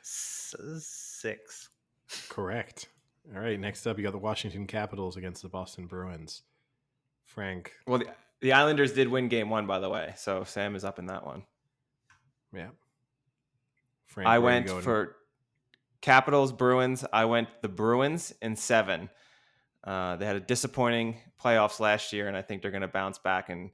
S- 0.00 0.54
six. 0.80 1.68
Correct. 2.28 2.88
All 3.34 3.40
right, 3.40 3.58
next 3.58 3.86
up, 3.86 3.98
you 3.98 4.04
got 4.04 4.12
the 4.12 4.18
Washington 4.18 4.66
Capitals 4.66 5.16
against 5.16 5.42
the 5.42 5.48
Boston 5.48 5.86
Bruins. 5.86 6.42
Frank, 7.24 7.72
Well, 7.86 7.98
the, 7.98 8.06
the 8.40 8.52
Islanders 8.52 8.92
did 8.92 9.08
win 9.08 9.28
game 9.28 9.50
one, 9.50 9.66
by 9.66 9.80
the 9.80 9.90
way. 9.90 10.14
So 10.16 10.44
Sam 10.44 10.76
is 10.76 10.84
up 10.84 10.98
in 11.00 11.06
that 11.06 11.26
one. 11.26 11.42
yeah. 12.54 12.68
Frank, 14.06 14.28
I 14.28 14.38
where 14.38 14.52
are 14.52 14.60
you 14.60 14.72
went 14.74 14.84
for 14.84 15.16
Capitals 16.00 16.52
Bruins. 16.52 17.04
I 17.12 17.24
went 17.24 17.48
the 17.62 17.68
Bruins 17.68 18.32
in 18.40 18.54
seven. 18.54 19.10
Uh, 19.86 20.16
they 20.16 20.26
had 20.26 20.34
a 20.36 20.40
disappointing 20.40 21.16
playoffs 21.42 21.78
last 21.78 22.12
year, 22.12 22.26
and 22.28 22.36
I 22.36 22.42
think 22.42 22.60
they're 22.60 22.72
going 22.72 22.80
to 22.82 22.88
bounce 22.88 23.18
back 23.18 23.48
and 23.50 23.70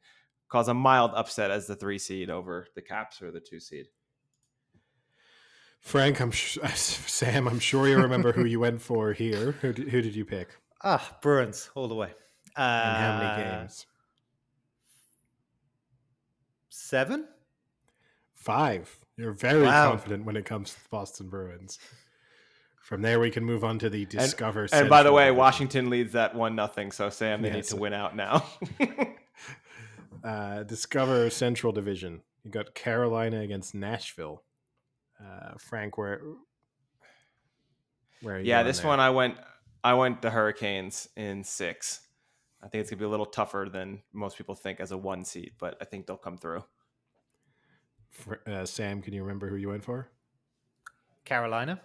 cause 0.50 0.68
a 0.68 0.74
mild 0.74 1.12
upset 1.14 1.50
as 1.50 1.66
the 1.66 1.74
three 1.74 1.98
seed 1.98 2.28
over 2.28 2.66
the 2.74 2.82
Caps 2.82 3.22
or 3.22 3.30
the 3.30 3.40
two 3.40 3.58
seed. 3.58 3.86
Frank, 5.80 6.20
I'm 6.20 6.30
sh- 6.30 6.58
Sam. 6.74 7.48
I'm 7.48 7.58
sure 7.58 7.88
you 7.88 7.96
remember 7.98 8.30
who 8.32 8.44
you 8.44 8.60
went 8.60 8.80
for 8.82 9.12
here. 9.14 9.52
Who 9.62 9.72
did, 9.72 9.88
who 9.88 10.02
did 10.02 10.14
you 10.14 10.24
pick? 10.26 10.48
Ah, 10.84 11.16
Bruins 11.22 11.70
all 11.74 11.88
the 11.88 11.94
way. 11.94 12.10
Uh, 12.56 12.60
And 12.60 12.96
how 12.98 13.18
many 13.18 13.42
games? 13.60 13.86
Seven. 16.68 17.26
Five. 18.34 18.98
You're 19.16 19.32
very 19.32 19.62
Wow. 19.62 19.90
confident 19.90 20.24
when 20.24 20.36
it 20.36 20.44
comes 20.44 20.74
to 20.74 20.82
the 20.82 20.88
Boston 20.90 21.28
Bruins. 21.28 21.78
From 22.82 23.00
there, 23.00 23.20
we 23.20 23.30
can 23.30 23.44
move 23.44 23.62
on 23.62 23.78
to 23.78 23.88
the 23.88 24.04
Discover. 24.06 24.66
And 24.72 24.90
by 24.90 25.04
the 25.04 25.12
way, 25.12 25.26
Division. 25.26 25.36
Washington 25.36 25.90
leads 25.90 26.12
that 26.12 26.34
one 26.34 26.56
nothing. 26.56 26.90
So 26.90 27.10
Sam, 27.10 27.40
they 27.40 27.50
need 27.50 27.64
to 27.64 27.76
win 27.76 27.92
out 27.92 28.16
now. 28.16 28.44
uh, 30.24 30.64
Discover 30.64 31.30
Central 31.30 31.72
Division. 31.72 32.22
You 32.42 32.50
got 32.50 32.74
Carolina 32.74 33.40
against 33.40 33.72
Nashville. 33.72 34.42
Uh, 35.20 35.52
Frank, 35.58 35.96
where? 35.96 36.22
Where? 38.20 38.34
Are 38.34 38.38
you 38.40 38.46
yeah, 38.46 38.64
this 38.64 38.80
there? 38.80 38.88
one 38.88 38.98
I 38.98 39.10
went. 39.10 39.36
I 39.84 39.94
went 39.94 40.20
the 40.20 40.30
Hurricanes 40.30 41.08
in 41.16 41.44
six. 41.44 42.00
I 42.64 42.68
think 42.68 42.82
it's 42.82 42.90
gonna 42.90 42.98
be 42.98 43.04
a 43.04 43.08
little 43.08 43.26
tougher 43.26 43.68
than 43.72 44.02
most 44.12 44.36
people 44.36 44.56
think 44.56 44.80
as 44.80 44.90
a 44.90 44.98
one 44.98 45.24
seed, 45.24 45.52
but 45.58 45.76
I 45.80 45.84
think 45.84 46.06
they'll 46.06 46.16
come 46.16 46.36
through. 46.36 46.64
Fr- 48.10 48.34
Uh, 48.44 48.66
Sam, 48.66 49.02
can 49.02 49.14
you 49.14 49.22
remember 49.22 49.48
who 49.48 49.56
you 49.56 49.68
went 49.68 49.84
for? 49.84 50.08
Carolina. 51.24 51.80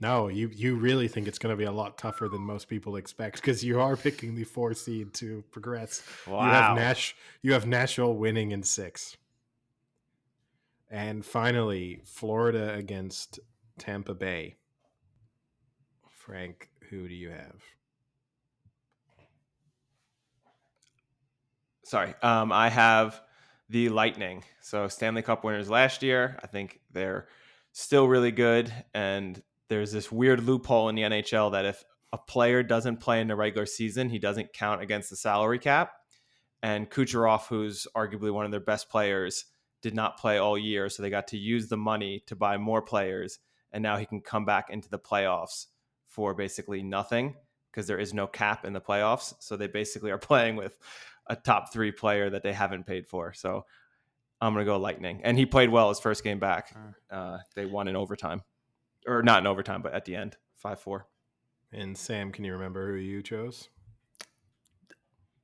No, 0.00 0.28
you 0.28 0.48
you 0.54 0.76
really 0.76 1.08
think 1.08 1.26
it's 1.26 1.38
going 1.38 1.52
to 1.52 1.56
be 1.56 1.64
a 1.64 1.72
lot 1.72 1.98
tougher 1.98 2.28
than 2.28 2.40
most 2.40 2.68
people 2.68 2.96
expect 2.96 3.36
because 3.36 3.64
you 3.64 3.80
are 3.80 3.96
picking 3.96 4.36
the 4.36 4.44
four 4.44 4.72
seed 4.74 5.12
to 5.14 5.42
progress. 5.50 6.02
You 6.26 6.34
have 6.34 6.76
Nash. 6.76 7.16
You 7.42 7.52
have 7.52 7.66
Nashville 7.66 8.14
winning 8.14 8.52
in 8.52 8.62
six. 8.62 9.16
And 10.90 11.24
finally, 11.24 12.00
Florida 12.04 12.72
against 12.74 13.40
Tampa 13.76 14.14
Bay. 14.14 14.56
Frank, 16.08 16.70
who 16.88 17.08
do 17.08 17.14
you 17.14 17.30
have? 17.30 17.62
sorry. 21.88 22.14
Um, 22.22 22.52
I 22.52 22.68
have 22.68 23.20
the 23.68 23.88
Lightning. 23.88 24.44
So 24.60 24.88
Stanley 24.88 25.22
Cup 25.22 25.42
winners 25.44 25.70
last 25.70 26.02
year. 26.02 26.38
I 26.42 26.46
think 26.46 26.80
they're 26.92 27.26
still 27.72 28.06
really 28.06 28.30
good. 28.30 28.72
And 28.94 29.42
there's 29.68 29.92
this 29.92 30.10
weird 30.10 30.40
loophole 30.40 30.88
in 30.88 30.94
the 30.94 31.02
NHL 31.02 31.52
that 31.52 31.64
if 31.64 31.84
a 32.12 32.18
player 32.18 32.62
doesn't 32.62 32.98
play 32.98 33.20
in 33.20 33.28
the 33.28 33.36
regular 33.36 33.66
season, 33.66 34.08
he 34.08 34.18
doesn't 34.18 34.52
count 34.52 34.82
against 34.82 35.10
the 35.10 35.16
salary 35.16 35.58
cap. 35.58 35.92
And 36.62 36.90
Kucherov, 36.90 37.46
who's 37.46 37.86
arguably 37.94 38.32
one 38.32 38.44
of 38.44 38.50
their 38.50 38.60
best 38.60 38.88
players, 38.88 39.44
did 39.82 39.94
not 39.94 40.18
play 40.18 40.38
all 40.38 40.58
year. 40.58 40.88
So 40.88 41.02
they 41.02 41.10
got 41.10 41.28
to 41.28 41.38
use 41.38 41.68
the 41.68 41.76
money 41.76 42.24
to 42.26 42.34
buy 42.34 42.56
more 42.56 42.82
players. 42.82 43.38
And 43.70 43.82
now 43.82 43.96
he 43.96 44.06
can 44.06 44.20
come 44.20 44.44
back 44.44 44.70
into 44.70 44.88
the 44.88 44.98
playoffs 44.98 45.66
for 46.08 46.34
basically 46.34 46.82
nothing 46.82 47.36
because 47.70 47.86
there 47.86 47.98
is 47.98 48.14
no 48.14 48.26
cap 48.26 48.64
in 48.64 48.72
the 48.72 48.80
playoffs. 48.80 49.34
So 49.38 49.56
they 49.56 49.68
basically 49.68 50.10
are 50.10 50.18
playing 50.18 50.56
with 50.56 50.76
a 51.28 51.36
top 51.36 51.72
three 51.72 51.92
player 51.92 52.30
that 52.30 52.42
they 52.42 52.52
haven't 52.52 52.86
paid 52.86 53.06
for. 53.06 53.32
So 53.34 53.66
I'm 54.40 54.52
gonna 54.52 54.64
go 54.64 54.78
Lightning, 54.78 55.20
and 55.24 55.36
he 55.36 55.46
played 55.46 55.68
well 55.68 55.88
his 55.88 56.00
first 56.00 56.22
game 56.24 56.38
back. 56.38 56.74
Uh, 57.10 57.38
they 57.54 57.66
won 57.66 57.88
in 57.88 57.96
overtime, 57.96 58.42
or 59.08 59.22
not 59.22 59.40
in 59.40 59.46
overtime, 59.46 59.82
but 59.82 59.94
at 59.94 60.04
the 60.04 60.14
end, 60.14 60.36
five 60.56 60.80
four. 60.80 61.06
And 61.72 61.96
Sam, 61.96 62.32
can 62.32 62.44
you 62.44 62.52
remember 62.52 62.92
who 62.92 62.98
you 62.98 63.22
chose? 63.22 63.68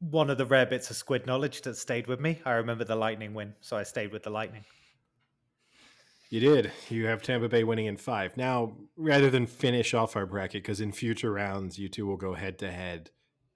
One 0.00 0.30
of 0.30 0.38
the 0.38 0.46
rare 0.46 0.66
bits 0.66 0.90
of 0.90 0.96
squid 0.96 1.26
knowledge 1.26 1.62
that 1.62 1.76
stayed 1.76 2.06
with 2.06 2.20
me. 2.20 2.40
I 2.44 2.52
remember 2.52 2.84
the 2.84 2.96
Lightning 2.96 3.34
win, 3.34 3.54
so 3.60 3.76
I 3.76 3.82
stayed 3.84 4.12
with 4.12 4.22
the 4.22 4.30
Lightning. 4.30 4.64
You 6.30 6.40
did. 6.40 6.72
You 6.90 7.06
have 7.06 7.22
Tampa 7.22 7.48
Bay 7.48 7.64
winning 7.64 7.86
in 7.86 7.96
five. 7.96 8.36
Now, 8.36 8.72
rather 8.96 9.30
than 9.30 9.46
finish 9.46 9.94
off 9.94 10.16
our 10.16 10.26
bracket, 10.26 10.62
because 10.62 10.80
in 10.80 10.92
future 10.92 11.32
rounds 11.32 11.78
you 11.78 11.88
two 11.88 12.06
will 12.06 12.16
go 12.16 12.34
head 12.34 12.58
to 12.58 12.70
head, 12.70 13.10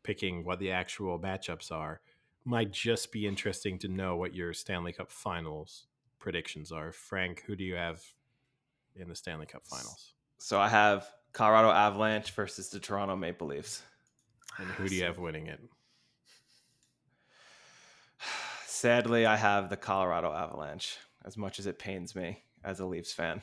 picking 0.05 0.44
what 0.44 0.59
the 0.59 0.70
actual 0.70 1.18
matchups 1.18 1.72
are, 1.72 2.01
might 2.44 2.70
just 2.70 3.10
be 3.10 3.26
interesting 3.26 3.78
to 3.80 3.89
know 3.89 4.16
what 4.16 4.35
your 4.35 4.55
Stanley 4.55 4.93
Cup 4.93 5.10
Finals 5.10 5.86
predictions 6.18 6.70
are. 6.70 6.93
Frank, 6.93 7.43
who 7.47 7.56
do 7.56 7.64
you 7.64 7.74
have 7.74 8.02
in 8.98 9.08
the 9.08 9.14
Stanley 9.16 9.46
Cup 9.46 9.62
Finals, 9.66 10.14
So 10.38 10.60
I 10.60 10.68
have 10.68 11.06
Colorado 11.32 11.70
Avalanche 11.70 12.30
versus 12.32 12.68
the 12.68 12.80
Toronto 12.80 13.16
Maple 13.16 13.46
Leafs. 13.48 13.82
and 14.58 14.68
who 14.68 14.88
do 14.88 14.94
you 14.94 15.04
have 15.04 15.18
winning 15.18 15.46
it? 15.46 15.60
Sadly, 18.66 19.26
I 19.26 19.36
have 19.36 19.70
the 19.70 19.76
Colorado 19.76 20.32
Avalanche. 20.32 20.98
As 21.24 21.36
much 21.36 21.58
as 21.58 21.66
it 21.66 21.78
pains 21.78 22.14
me 22.14 22.42
as 22.64 22.80
a 22.80 22.86
Leafs 22.86 23.12
fan, 23.12 23.42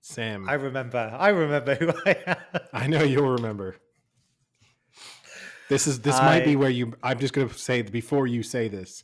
Sam, 0.00 0.48
I 0.48 0.52
remember. 0.54 0.98
I 1.18 1.30
remember 1.30 1.74
who 1.74 1.92
I 2.04 2.16
am. 2.26 2.60
I 2.72 2.86
know 2.86 3.02
you'll 3.02 3.30
remember. 3.30 3.76
This 5.68 5.88
is 5.88 6.00
this 6.00 6.16
might 6.18 6.44
be 6.44 6.54
where 6.54 6.70
you. 6.70 6.92
I'm 7.02 7.18
just 7.18 7.34
going 7.34 7.48
to 7.48 7.54
say 7.54 7.82
before 7.82 8.28
you 8.28 8.44
say 8.44 8.68
this. 8.68 9.02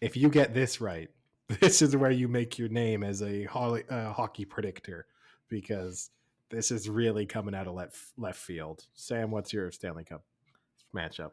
If 0.00 0.16
you 0.16 0.28
get 0.28 0.54
this 0.54 0.80
right, 0.80 1.08
this 1.60 1.82
is 1.82 1.96
where 1.96 2.10
you 2.10 2.28
make 2.28 2.58
your 2.58 2.68
name 2.68 3.02
as 3.02 3.22
a 3.22 3.44
holly, 3.44 3.84
uh, 3.88 4.12
hockey 4.12 4.44
predictor 4.44 5.06
because 5.48 6.10
this 6.50 6.70
is 6.70 6.88
really 6.88 7.26
coming 7.26 7.54
out 7.54 7.66
of 7.66 7.74
left 7.74 7.96
left 8.16 8.38
field. 8.38 8.84
Sam, 8.94 9.30
what's 9.30 9.52
your 9.52 9.70
Stanley 9.70 10.04
Cup 10.04 10.24
matchup? 10.94 11.30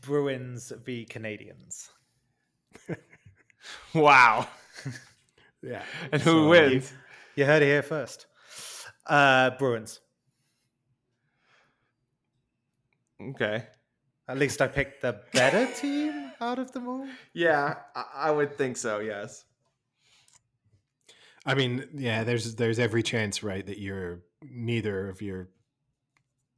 Bruins 0.00 0.72
v 0.84 1.06
Canadiens. 1.08 1.90
Wow. 3.94 4.48
Yeah. 5.64 5.82
And 6.10 6.20
who 6.20 6.30
So, 6.30 6.48
wins? 6.48 6.92
You 7.36 7.44
heard 7.44 7.62
it 7.62 7.66
here 7.66 7.82
first. 7.84 8.26
Uh, 9.06 9.50
Bruins. 9.50 10.00
Okay. 13.20 13.66
At 14.32 14.38
least 14.38 14.62
I 14.62 14.66
picked 14.66 15.02
the 15.02 15.20
better 15.34 15.66
team 15.74 16.32
out 16.40 16.58
of 16.58 16.72
them 16.72 16.88
all. 16.88 17.06
Yeah, 17.34 17.74
I, 17.94 18.04
I 18.14 18.30
would 18.30 18.56
think 18.56 18.78
so. 18.78 18.98
Yes. 19.00 19.44
I 21.44 21.54
mean, 21.54 21.86
yeah, 21.94 22.24
there's 22.24 22.54
there's 22.54 22.78
every 22.78 23.02
chance, 23.02 23.42
right, 23.42 23.66
that 23.66 23.78
you're 23.78 24.20
neither 24.50 25.08
of 25.10 25.20
your 25.20 25.48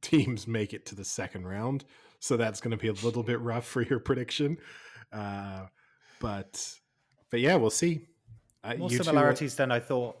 teams 0.01 0.47
make 0.47 0.73
it 0.73 0.85
to 0.87 0.95
the 0.95 1.03
second 1.03 1.45
round. 1.47 1.83
So 2.21 2.37
that's 2.37 2.61
going 2.61 2.71
to 2.71 2.77
be 2.77 2.87
a 2.87 2.93
little 3.05 3.23
bit 3.23 3.41
rough 3.41 3.65
for 3.67 3.81
your 3.81 3.99
prediction. 3.99 4.57
Uh, 5.11 5.65
but 6.21 6.75
but 7.29 7.41
yeah, 7.41 7.55
we'll 7.55 7.69
see. 7.71 8.07
Uh, 8.63 8.75
More 8.77 8.89
you 8.89 8.97
two- 8.97 9.03
similarities 9.03 9.55
than 9.55 9.69
I 9.71 9.79
thought. 9.81 10.15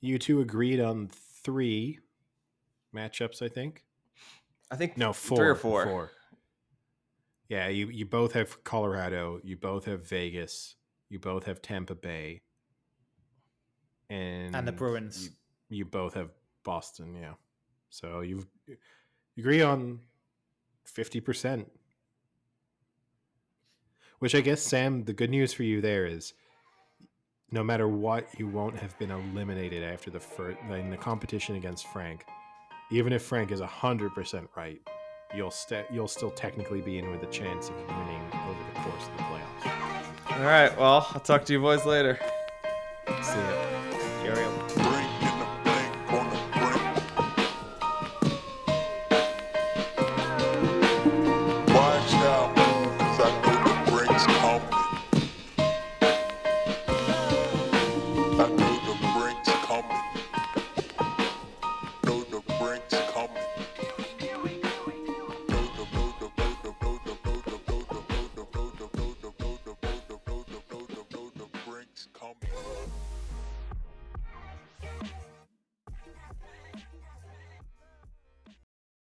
you 0.00 0.16
two 0.18 0.40
agreed 0.40 0.78
on 0.80 1.10
three 1.42 1.98
matchups, 2.94 3.42
I 3.42 3.48
think. 3.48 3.84
I 4.70 4.76
think 4.76 4.96
No, 4.96 5.12
four. 5.12 5.38
three 5.38 5.48
or 5.48 5.54
four. 5.56 5.84
Four. 5.84 6.10
Yeah, 7.48 7.68
you 7.68 7.88
you 7.88 8.04
both 8.04 8.32
have 8.32 8.62
Colorado. 8.64 9.40
You 9.42 9.56
both 9.56 9.86
have 9.86 10.08
Vegas. 10.08 10.76
You 11.08 11.18
both 11.18 11.44
have 11.44 11.62
Tampa 11.62 11.94
Bay. 11.94 12.42
And 14.10 14.54
And 14.54 14.68
the 14.68 14.72
Bruins. 14.72 15.30
You, 15.70 15.78
you 15.78 15.84
both 15.84 16.14
have 16.14 16.30
Boston. 16.62 17.14
Yeah. 17.14 17.34
So 17.90 18.20
you've 18.20 18.46
you 18.66 18.76
agree 19.38 19.62
on 19.62 20.00
fifty 20.84 21.20
percent. 21.20 21.70
Which 24.18 24.34
I 24.34 24.40
guess, 24.40 24.60
Sam, 24.60 25.04
the 25.04 25.12
good 25.12 25.30
news 25.30 25.52
for 25.52 25.62
you 25.62 25.80
there 25.80 26.04
is, 26.04 26.34
no 27.52 27.62
matter 27.62 27.86
what, 27.86 28.26
you 28.36 28.48
won't 28.48 28.76
have 28.76 28.98
been 28.98 29.12
eliminated 29.12 29.84
after 29.84 30.10
the 30.10 30.18
first 30.18 30.58
in 30.68 30.90
the 30.90 30.96
competition 30.96 31.54
against 31.54 31.86
Frank. 31.86 32.24
Even 32.90 33.12
if 33.12 33.22
Frank 33.22 33.52
is 33.52 33.60
hundred 33.60 34.14
percent 34.14 34.50
right, 34.56 34.80
you'll 35.34 35.50
st- 35.50 35.86
you'll 35.90 36.08
still 36.08 36.30
technically 36.30 36.80
be 36.80 36.98
in 36.98 37.10
with 37.10 37.22
a 37.22 37.26
chance 37.26 37.68
of 37.68 37.76
winning 37.76 38.22
over 38.32 38.58
the 38.74 38.80
course 38.80 39.06
of 39.06 39.16
the 39.16 39.22
playoffs. 39.24 40.38
All 40.38 40.44
right. 40.44 40.76
Well, 40.78 41.06
I'll 41.12 41.20
talk 41.20 41.44
to 41.46 41.52
you 41.52 41.60
boys 41.60 41.84
later. 41.84 42.18
See 43.22 43.38
ya. 43.38 43.57